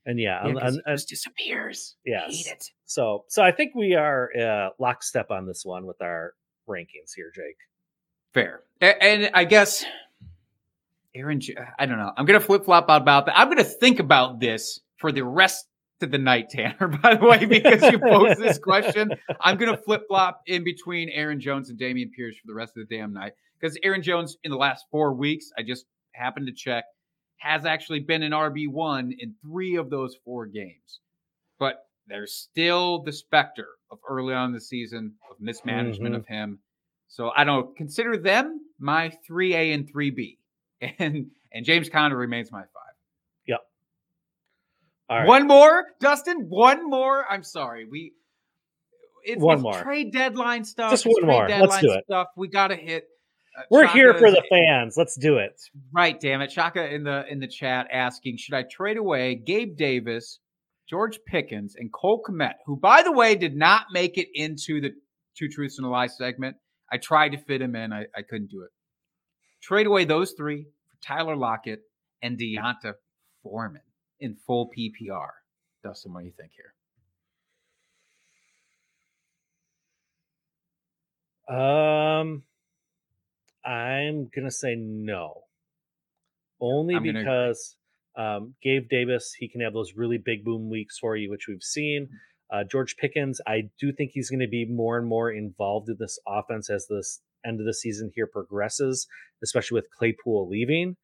And 0.07 0.21
yeah, 0.21 0.47
yeah, 0.47 0.67
and- 0.67 0.83
and- 0.85 1.07
disappears. 1.07 1.97
Yes. 2.05 2.49
So, 2.85 3.25
so 3.29 3.43
I 3.43 3.53
think 3.53 3.75
we 3.75 3.95
are 3.95 4.29
uh, 4.39 4.69
lockstep 4.79 5.31
on 5.31 5.47
this 5.47 5.63
one 5.65 5.87
with 5.87 6.01
our 6.03 6.35
rankings 6.69 7.15
here, 7.17 7.33
Jake. 7.35 7.57
Fair. 8.35 8.61
And 8.81 9.31
I 9.33 9.45
guess 9.45 9.85
Aaron, 11.15 11.41
I 11.79 11.87
don't 11.87 11.99
know. 11.99 12.13
I'm 12.17 12.27
going 12.27 12.39
to 12.41 12.45
flip 12.45 12.65
flop 12.65 12.85
about 12.85 13.27
that. 13.27 13.39
I'm 13.39 13.47
going 13.49 13.59
to 13.59 13.65
think 13.65 14.01
about 14.01 14.41
this 14.41 14.81
for 14.99 15.13
the 15.13 15.25
rest 15.25 15.67
of 16.03 16.11
the 16.11 16.19
night, 16.19 16.51
Tanner, 16.51 16.89
by 17.03 17.15
the 17.15 17.25
way, 17.25 17.45
because 17.45 17.83
you 17.91 17.99
posed 17.99 18.41
this 18.41 18.59
question. 18.59 19.11
I'm 19.41 19.57
going 19.57 19.71
to 19.75 19.81
flip 19.81 20.03
flop 20.09 20.43
in 20.47 20.65
between 20.65 21.09
Aaron 21.11 21.41
Jones 21.41 21.71
and 21.71 21.79
Dameon 21.79 22.11
Pierce 22.13 22.35
for 22.37 22.47
the 22.47 22.55
rest 22.55 22.73
of 22.77 22.87
the 22.89 22.97
damn 22.97 23.13
night. 23.13 23.33
Because 23.61 23.79
Aaron 23.83 24.03
Jones, 24.03 24.37
in 24.45 24.51
the 24.51 24.57
last 24.57 24.85
four 24.91 25.15
weeks, 25.15 25.51
I 25.57 25.63
just 25.63 25.87
happened 26.15 26.47
to 26.49 26.53
check, 26.53 26.85
has 27.39 27.65
actually 27.65 28.01
been 28.01 28.23
an 28.23 28.33
RB1 28.33 29.13
in 29.19 29.35
three 29.41 29.77
of 29.77 29.91
those 29.91 30.17
four 30.25 30.47
games. 30.47 31.01
But 31.59 31.77
there's 32.07 32.35
still 32.35 33.03
the 33.03 33.13
specter 33.13 33.69
of 33.91 33.99
early 34.09 34.35
on 34.35 34.49
in 34.49 34.53
the 34.55 34.61
season 34.61 35.15
of 35.31 35.37
mismanagement 35.41 36.15
Mhm. 36.15 36.19
of 36.19 36.27
him. 36.27 36.59
So 37.09 37.31
I 37.35 37.45
don't 37.45 37.75
consider 37.77 38.17
them 38.17 38.61
my 38.79 39.11
3A 39.27 39.73
and 39.73 39.89
3B. 39.91 40.39
And 40.99 41.31
and 41.53 41.65
James 41.65 41.89
Conner 41.89 42.17
remains 42.17 42.51
my 42.53 42.61
five. 42.61 42.69
All 45.09 45.19
right. 45.19 45.27
One 45.29 45.47
more, 45.47 45.85
Dustin. 46.01 46.47
One 46.49 46.89
more. 46.89 47.27
I'm 47.31 47.43
sorry. 47.43 47.85
We 47.85 48.13
it's, 49.23 49.41
One 49.41 49.57
it's 49.57 49.63
more. 49.63 49.83
trade 49.83 50.13
deadline 50.13 50.65
stuff. 50.65 50.91
Just 50.91 51.05
one 51.05 51.27
more. 51.27 51.49
Let's 51.49 51.79
do 51.81 51.93
it. 51.93 52.05
Stuff. 52.07 52.29
We 52.37 52.49
got 52.49 52.69
to 52.69 52.77
hit. 52.77 53.05
uh, 53.59 53.63
We're 53.71 53.87
here 53.87 54.15
for 54.15 54.31
the 54.31 54.43
fans. 54.49 54.97
Let's 54.97 55.17
do 55.17 55.37
it. 55.37 55.61
Right, 55.93 56.19
damn 56.19 56.41
it. 56.41 56.51
Shaka 56.51 56.93
in 56.93 57.05
the 57.05 57.25
in 57.31 57.39
the 57.39 57.47
chat 57.47 57.89
asking, 57.93 58.39
should 58.39 58.55
I 58.55 58.63
trade 58.63 58.97
away 58.97 59.35
Gabe 59.35 59.77
Davis, 59.77 60.41
George 60.89 61.19
Pickens, 61.27 61.75
and 61.77 61.93
Cole 61.93 62.23
Kmet, 62.27 62.55
who 62.65 62.77
by 62.77 63.03
the 63.03 63.13
way 63.13 63.35
did 63.35 63.55
not 63.57 63.87
make 63.93 64.17
it 64.17 64.29
into 64.35 64.81
the 64.81 64.91
two 65.37 65.49
truths 65.49 65.77
and 65.79 65.87
a 65.87 65.91
lie 65.91 66.07
segment. 66.07 66.57
I 66.91 66.97
tried 66.97 67.31
to 67.31 67.39
fit 67.39 67.61
him 67.61 67.77
in, 67.77 67.93
I, 67.93 68.07
I 68.17 68.23
couldn't 68.23 68.51
do 68.51 68.63
it. 68.63 68.71
Trade 69.65 69.87
away 69.87 70.05
those 70.05 70.33
three 70.33 70.67
for 70.91 70.97
Tyler 71.01 71.37
Lockett 71.37 71.81
and 72.23 72.39
D'Onta 72.39 72.97
Foreman 73.43 73.81
in 74.21 74.37
full 74.47 74.71
PPR. 74.77 75.29
Dustin, 75.83 76.13
what 76.13 76.21
do 76.21 76.27
you 76.27 76.35
think 76.39 76.51
here? 76.55 76.75
Um, 81.57 82.43
I'm 83.65 84.29
gonna 84.35 84.51
say 84.51 84.75
no, 84.77 85.45
only 86.61 86.97
I'm 86.97 87.05
gonna 87.05 87.21
because 87.21 87.77
um, 88.17 88.55
Gabe 88.63 88.91
Davis 88.91 89.33
he 89.39 89.49
can 89.49 89.63
have 89.63 89.73
those 89.73 89.95
really 89.97 90.19
big 90.19 90.45
boom 90.45 90.69
weeks 90.69 90.99
for 90.99 91.17
you, 91.17 91.31
which 91.31 91.49
we've 91.49 91.63
seen. 91.63 92.11
Uh, 92.53 92.65
George 92.71 92.97
Pickens, 92.99 93.41
I 93.47 93.71
do 93.81 93.93
think 93.93 94.11
he's 94.13 94.29
going 94.29 94.41
to 94.41 94.47
be 94.49 94.67
more 94.67 94.99
and 94.99 95.09
more 95.09 95.31
involved 95.31 95.89
in 95.89 95.97
this 95.99 96.19
offense 96.29 96.69
as 96.69 96.87
this 96.87 97.23
end 97.47 97.61
of 97.61 97.67
the 97.67 97.75
season 97.75 98.11
here 98.15 98.27
progresses, 98.27 99.07
especially 99.43 99.77
with 99.77 99.91
Claypool 99.97 100.49
leaving. 100.49 100.97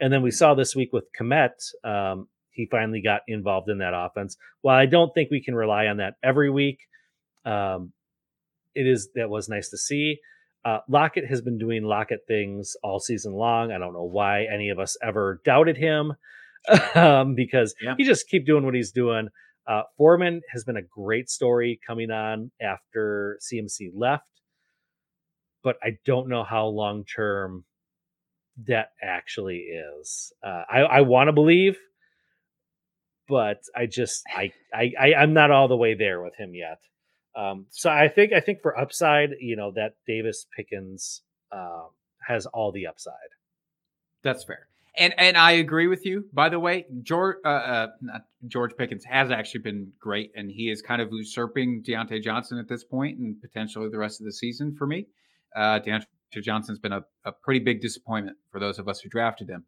And 0.00 0.12
then 0.12 0.22
we 0.22 0.30
saw 0.30 0.54
this 0.54 0.74
week 0.74 0.92
with 0.92 1.04
Kmet, 1.18 1.50
um, 1.84 2.28
he 2.50 2.66
finally 2.70 3.00
got 3.02 3.22
involved 3.26 3.68
in 3.68 3.78
that 3.78 3.94
offense. 3.94 4.36
While 4.62 4.76
I 4.76 4.86
don't 4.86 5.12
think 5.12 5.30
we 5.30 5.42
can 5.42 5.54
rely 5.54 5.86
on 5.86 5.96
that 5.98 6.14
every 6.22 6.50
week, 6.50 6.78
um, 7.44 7.92
it 8.74 8.86
is 8.86 9.08
that 9.14 9.28
was 9.28 9.48
nice 9.48 9.68
to 9.70 9.76
see. 9.78 10.18
Uh, 10.64 10.78
Lockett 10.88 11.26
has 11.26 11.42
been 11.42 11.58
doing 11.58 11.84
Lockett 11.84 12.20
things 12.26 12.74
all 12.82 12.98
season 12.98 13.34
long. 13.34 13.70
I 13.70 13.78
don't 13.78 13.92
know 13.92 14.04
why 14.04 14.44
any 14.52 14.70
of 14.70 14.78
us 14.78 14.96
ever 15.02 15.40
doubted 15.44 15.76
him 15.76 16.14
um, 16.94 17.34
because 17.34 17.74
Yeah. 17.82 17.94
he 17.98 18.04
just 18.04 18.28
keep 18.28 18.46
doing 18.46 18.64
what 18.64 18.74
he's 18.74 18.92
doing. 18.92 19.28
Uh, 19.66 19.82
Foreman 19.96 20.40
has 20.50 20.64
been 20.64 20.76
a 20.76 20.82
great 20.82 21.28
story 21.30 21.78
coming 21.86 22.10
on 22.10 22.50
after 22.62 23.38
CMC 23.42 23.90
left, 23.94 24.28
but 25.64 25.76
I 25.82 25.96
don't 26.04 26.28
know 26.28 26.44
how 26.44 26.66
long 26.66 27.04
term 27.04 27.64
that 28.68 28.90
actually 29.02 29.56
is. 30.00 30.32
Uh, 30.44 30.62
I, 30.70 30.80
I 30.82 31.00
want 31.00 31.28
to 31.28 31.32
believe, 31.32 31.76
but 33.26 33.62
I 33.74 33.86
just 33.86 34.22
I, 34.28 34.52
I 34.74 34.92
I 35.00 35.14
I'm 35.14 35.32
not 35.32 35.50
all 35.50 35.66
the 35.66 35.76
way 35.76 35.94
there 35.94 36.22
with 36.22 36.36
him 36.36 36.54
yet. 36.54 36.78
Um, 37.34 37.66
so 37.70 37.90
I 37.90 38.08
think 38.08 38.32
I 38.32 38.38
think 38.38 38.60
for 38.62 38.78
upside, 38.78 39.30
you 39.40 39.56
know, 39.56 39.72
that 39.72 39.94
Davis 40.06 40.46
Pickens 40.56 41.22
um, 41.50 41.88
has 42.24 42.46
all 42.46 42.70
the 42.70 42.86
upside. 42.86 43.14
That's 44.22 44.44
fair. 44.44 44.68
And 44.96 45.12
and 45.18 45.36
I 45.36 45.52
agree 45.52 45.88
with 45.88 46.06
you. 46.06 46.26
By 46.32 46.50
the 46.50 46.60
way, 46.60 46.86
George 47.02 47.38
uh, 47.44 47.48
uh 47.48 47.86
not 48.00 48.26
George 48.46 48.76
Pickens 48.76 49.04
has 49.04 49.32
actually 49.32 49.62
been 49.62 49.92
great, 49.98 50.30
and 50.36 50.48
he 50.48 50.70
is 50.70 50.82
kind 50.82 51.02
of 51.02 51.08
usurping 51.10 51.82
Diontae 51.82 52.22
Johnson 52.22 52.58
at 52.58 52.68
this 52.68 52.84
point, 52.84 53.18
and 53.18 53.40
potentially 53.40 53.88
the 53.88 53.98
rest 53.98 54.20
of 54.20 54.26
the 54.26 54.32
season 54.32 54.76
for 54.76 54.86
me. 54.86 55.06
Uh, 55.54 55.80
Diontae 55.80 56.06
Johnson's 56.42 56.78
been 56.78 56.92
a, 56.92 57.02
a 57.24 57.32
pretty 57.32 57.60
big 57.60 57.80
disappointment 57.80 58.36
for 58.50 58.58
those 58.60 58.78
of 58.78 58.88
us 58.88 59.00
who 59.00 59.08
drafted 59.08 59.48
him. 59.48 59.64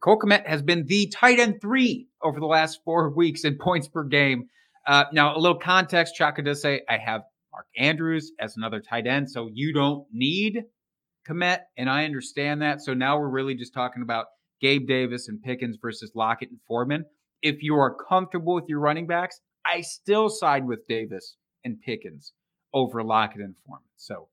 Cole 0.00 0.18
Kmet 0.18 0.46
has 0.46 0.62
been 0.62 0.86
the 0.86 1.08
tight 1.08 1.38
end 1.38 1.60
three 1.60 2.08
over 2.22 2.40
the 2.40 2.46
last 2.46 2.80
four 2.84 3.10
weeks 3.10 3.44
in 3.44 3.58
points 3.58 3.88
per 3.88 4.04
game. 4.04 4.48
Uh, 4.86 5.04
now, 5.12 5.36
a 5.36 5.38
little 5.38 5.58
context: 5.58 6.14
Chaka 6.14 6.42
does 6.42 6.60
say 6.60 6.82
I 6.88 6.98
have 6.98 7.22
Mark 7.52 7.66
Andrews 7.78 8.32
as 8.40 8.56
another 8.56 8.80
tight 8.80 9.06
end, 9.06 9.30
so 9.30 9.48
you 9.52 9.72
don't 9.72 10.06
need 10.12 10.64
Kmet, 11.28 11.60
and 11.76 11.88
I 11.88 12.04
understand 12.04 12.62
that. 12.62 12.80
So 12.82 12.94
now 12.94 13.18
we're 13.18 13.28
really 13.28 13.54
just 13.54 13.72
talking 13.72 14.02
about 14.02 14.26
Gabe 14.60 14.86
Davis 14.86 15.28
and 15.28 15.42
Pickens 15.42 15.78
versus 15.80 16.12
Lockett 16.14 16.50
and 16.50 16.60
Foreman. 16.66 17.04
If 17.42 17.62
you 17.62 17.76
are 17.76 17.94
comfortable 18.08 18.54
with 18.54 18.64
your 18.68 18.80
running 18.80 19.06
backs, 19.06 19.40
I 19.66 19.80
still 19.82 20.28
side 20.28 20.66
with 20.66 20.86
Davis 20.88 21.36
and 21.64 21.80
Pickens 21.80 22.32
over 22.72 23.02
Lockett 23.02 23.40
and 23.40 23.54
Foreman. 23.66 23.88
So 23.96 24.28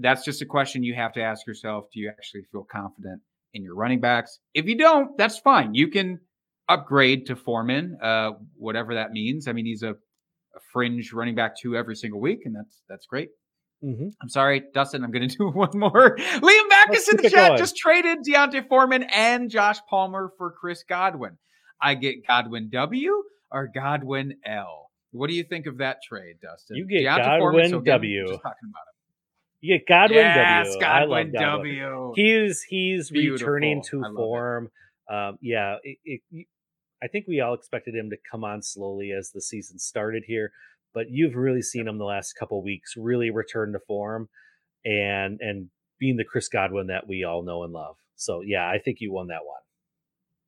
that's 0.00 0.24
just 0.24 0.42
a 0.42 0.46
question 0.46 0.82
you 0.82 0.94
have 0.94 1.12
to 1.14 1.22
ask 1.22 1.46
yourself. 1.46 1.86
Do 1.92 2.00
you 2.00 2.08
actually 2.08 2.42
feel 2.50 2.66
confident 2.70 3.20
in 3.54 3.62
your 3.62 3.74
running 3.74 4.00
backs? 4.00 4.38
If 4.54 4.66
you 4.66 4.76
don't, 4.76 5.16
that's 5.18 5.38
fine. 5.38 5.74
You 5.74 5.88
can 5.88 6.20
upgrade 6.68 7.26
to 7.26 7.36
Foreman, 7.36 7.98
uh, 8.02 8.32
whatever 8.56 8.94
that 8.94 9.12
means. 9.12 9.48
I 9.48 9.52
mean, 9.52 9.66
he's 9.66 9.82
a, 9.82 9.90
a 9.90 10.60
fringe 10.72 11.12
running 11.12 11.34
back 11.34 11.56
two 11.60 11.76
every 11.76 11.96
single 11.96 12.20
week, 12.20 12.40
and 12.44 12.54
that's 12.54 12.82
that's 12.88 13.06
great. 13.06 13.28
Mm-hmm. 13.84 14.08
I'm 14.20 14.28
sorry, 14.28 14.62
Dustin. 14.74 15.04
I'm 15.04 15.10
going 15.10 15.28
to 15.28 15.36
do 15.36 15.50
one 15.50 15.70
more. 15.74 16.16
Liam 16.16 16.68
Backus 16.68 17.08
in 17.08 17.16
the 17.18 17.30
chat 17.30 17.48
going. 17.48 17.58
just 17.58 17.76
traded 17.76 18.18
D'Onta 18.22 18.66
Foreman 18.68 19.04
and 19.04 19.50
Josh 19.50 19.78
Palmer 19.88 20.32
for 20.38 20.52
Chris 20.52 20.84
Godwin. 20.88 21.38
I 21.80 21.94
get 21.94 22.26
Godwin 22.26 22.70
W 22.72 23.22
or 23.50 23.68
Godwin 23.72 24.36
L. 24.46 24.90
What 25.12 25.28
do 25.28 25.36
you 25.36 25.44
think 25.44 25.66
of 25.66 25.78
that 25.78 25.98
trade, 26.06 26.36
Dustin? 26.42 26.76
You 26.76 26.86
get 26.86 27.04
Deontay 27.04 27.40
Godwin 27.40 27.66
again, 27.66 27.84
W. 27.84 28.26
Just 28.28 28.42
talking 28.42 28.70
about 28.70 28.84
You 29.66 29.78
get 29.78 29.88
Godwin 29.88 30.18
yes, 30.18 30.66
W. 30.66 30.80
Godwin 30.80 31.32
Godwin. 31.32 31.78
W. 31.80 32.12
He's 32.14 32.62
he's 32.62 33.10
returning 33.10 33.82
to 33.90 33.98
I 33.98 34.06
love 34.06 34.12
it. 34.12 34.16
form. 34.16 34.70
Um, 35.10 35.38
yeah, 35.40 35.76
it, 35.82 36.20
it, 36.30 36.46
I 37.02 37.08
think 37.08 37.26
we 37.26 37.40
all 37.40 37.54
expected 37.54 37.94
him 37.96 38.10
to 38.10 38.16
come 38.30 38.44
on 38.44 38.62
slowly 38.62 39.10
as 39.10 39.30
the 39.30 39.40
season 39.40 39.80
started 39.80 40.22
here, 40.26 40.52
but 40.94 41.06
you've 41.10 41.34
really 41.34 41.62
seen 41.62 41.88
him 41.88 41.98
the 41.98 42.04
last 42.04 42.34
couple 42.34 42.62
weeks 42.62 42.94
really 42.96 43.30
return 43.30 43.72
to 43.72 43.80
form, 43.88 44.28
and 44.84 45.40
and 45.40 45.68
being 45.98 46.16
the 46.16 46.24
Chris 46.24 46.48
Godwin 46.48 46.86
that 46.86 47.08
we 47.08 47.24
all 47.24 47.42
know 47.42 47.64
and 47.64 47.72
love. 47.72 47.96
So 48.14 48.42
yeah, 48.42 48.68
I 48.68 48.78
think 48.78 48.98
you 49.00 49.12
won 49.12 49.28
that 49.28 49.44
one. 49.44 49.60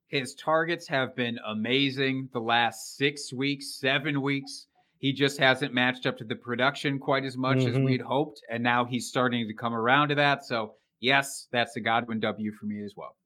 His 0.06 0.34
targets 0.34 0.86
have 0.88 1.16
been 1.16 1.38
amazing 1.44 2.28
the 2.32 2.40
last 2.40 2.96
six 2.96 3.32
weeks, 3.32 3.78
seven 3.80 4.22
weeks. 4.22 4.67
He 4.98 5.12
just 5.12 5.38
hasn't 5.38 5.72
matched 5.72 6.06
up 6.06 6.16
to 6.18 6.24
the 6.24 6.34
production 6.36 6.98
quite 6.98 7.24
as 7.24 7.36
much 7.36 7.58
as 7.58 7.76
Mhm. 7.76 7.84
we'd 7.84 8.00
hoped. 8.00 8.40
And 8.50 8.62
now 8.62 8.84
he's 8.84 9.08
starting 9.08 9.46
to 9.46 9.54
come 9.54 9.72
around 9.74 10.08
to 10.08 10.16
that. 10.16 10.44
So, 10.44 10.74
yes, 11.00 11.46
that's 11.52 11.76
a 11.76 11.80
Godwin 11.80 12.18
W 12.20 12.50
for 12.52 12.66
me 12.66 12.82
as 12.82 12.94
well. 12.96 13.16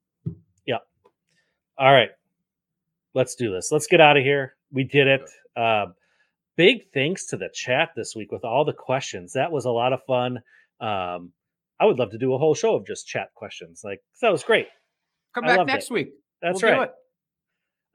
Yeah. 0.65 0.77
All 1.77 1.91
right, 1.91 2.11
let's 3.15 3.35
do 3.35 3.51
this. 3.51 3.71
Let's 3.71 3.87
get 3.87 3.99
out 4.01 4.17
of 4.17 4.23
here. 4.23 4.55
We 4.71 4.83
did 4.83 5.07
it. 5.07 5.29
Uh, 5.55 5.87
big 6.55 6.91
thanks 6.93 7.25
to 7.27 7.37
the 7.37 7.49
chat 7.53 7.89
this 7.95 8.15
week 8.15 8.31
with 8.31 8.43
all 8.45 8.63
the 8.65 8.73
questions. 8.73 9.33
That 9.33 9.51
was 9.51 9.65
a 9.65 9.71
lot 9.71 9.93
of 9.93 10.03
fun. 10.05 10.37
Um, 10.79 11.33
I 11.79 11.85
would 11.85 11.97
love 11.97 12.11
to 12.11 12.17
do 12.19 12.33
a 12.33 12.37
whole 12.37 12.53
show 12.53 12.75
of 12.75 12.85
just 12.85 13.07
chat 13.07 13.33
questions. 13.33 13.81
Like 13.83 13.99
that 14.21 14.31
was 14.31 14.43
great. 14.43 14.67
Come 15.33 15.45
I 15.45 15.57
back 15.57 15.65
next 15.65 15.89
it. 15.89 15.93
week. 15.93 16.13
That's 16.41 16.61
We'll 16.61 16.71
right. 16.77 16.89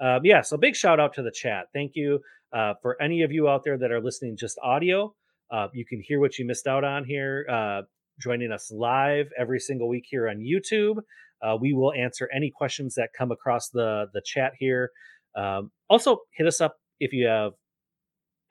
Um, 0.00 0.20
yeah, 0.24 0.42
so 0.42 0.56
big 0.56 0.76
shout 0.76 1.00
out 1.00 1.14
to 1.14 1.22
the 1.22 1.30
chat. 1.30 1.66
Thank 1.72 1.92
you 1.94 2.20
uh, 2.52 2.74
for 2.82 3.00
any 3.00 3.22
of 3.22 3.32
you 3.32 3.48
out 3.48 3.64
there 3.64 3.78
that 3.78 3.90
are 3.90 4.00
listening 4.00 4.36
just 4.36 4.58
audio. 4.62 5.14
Uh, 5.50 5.68
you 5.72 5.84
can 5.84 6.00
hear 6.06 6.20
what 6.20 6.38
you 6.38 6.46
missed 6.46 6.66
out 6.66 6.84
on 6.84 7.04
here. 7.04 7.46
Uh, 7.50 7.82
joining 8.20 8.52
us 8.52 8.70
live 8.70 9.28
every 9.38 9.60
single 9.60 9.88
week 9.88 10.04
here 10.08 10.28
on 10.28 10.38
YouTube. 10.38 10.96
Uh, 11.42 11.56
we 11.60 11.72
will 11.72 11.92
answer 11.92 12.28
any 12.34 12.50
questions 12.50 12.94
that 12.96 13.10
come 13.16 13.30
across 13.30 13.70
the 13.70 14.06
the 14.12 14.22
chat 14.24 14.52
here. 14.58 14.90
Um, 15.36 15.70
also, 15.88 16.18
hit 16.34 16.46
us 16.46 16.60
up 16.60 16.76
if 17.00 17.12
you 17.12 17.26
have 17.26 17.52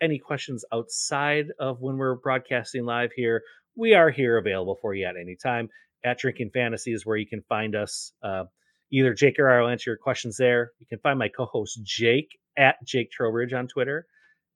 any 0.01 0.19
questions 0.19 0.63
outside 0.73 1.47
of 1.59 1.81
when 1.81 1.97
we're 1.97 2.15
broadcasting 2.15 2.85
live 2.85 3.11
here. 3.15 3.41
We 3.75 3.93
are 3.93 4.09
here 4.09 4.37
available 4.37 4.77
for 4.81 4.93
you 4.93 5.05
at 5.05 5.15
any 5.19 5.35
time. 5.35 5.69
At 6.05 6.19
Drinking 6.19 6.51
Fantasy 6.53 6.93
is 6.93 7.05
where 7.05 7.17
you 7.17 7.27
can 7.27 7.43
find 7.49 7.75
us. 7.75 8.13
Either 8.91 9.13
Jake 9.13 9.39
or 9.39 9.49
I 9.49 9.61
will 9.61 9.69
answer 9.69 9.89
your 9.91 9.97
questions 9.97 10.37
there. 10.37 10.71
You 10.79 10.85
can 10.87 10.99
find 10.99 11.19
my 11.19 11.27
co-host 11.27 11.79
Jake 11.83 12.39
at 12.57 12.75
Jake 12.85 13.11
Trowbridge 13.11 13.53
on 13.53 13.67
Twitter. 13.67 14.07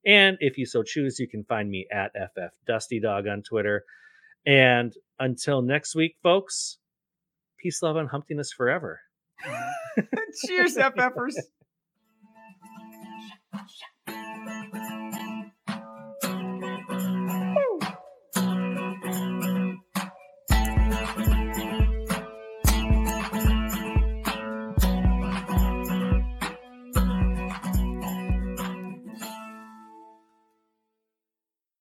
And 0.06 0.38
if 0.40 0.58
you 0.58 0.66
so 0.66 0.84
choose, 0.84 1.20
you 1.20 1.28
can 1.28 1.44
find 1.44 1.70
me 1.70 1.88
at 1.92 2.12
FF 2.14 2.54
Dusty 2.66 3.00
Dog 3.00 3.28
on 3.28 3.44
Twitter. 3.44 3.84
And 4.46 4.94
until 5.20 5.62
next 5.62 5.96
week, 5.96 6.16
folks, 6.24 6.78
peace, 7.60 7.82
love, 7.84 7.98
and 7.98 8.10
humptiness 8.10 8.50
forever. 8.56 9.02
Cheers, 10.46 10.76
FFers. 10.76 11.36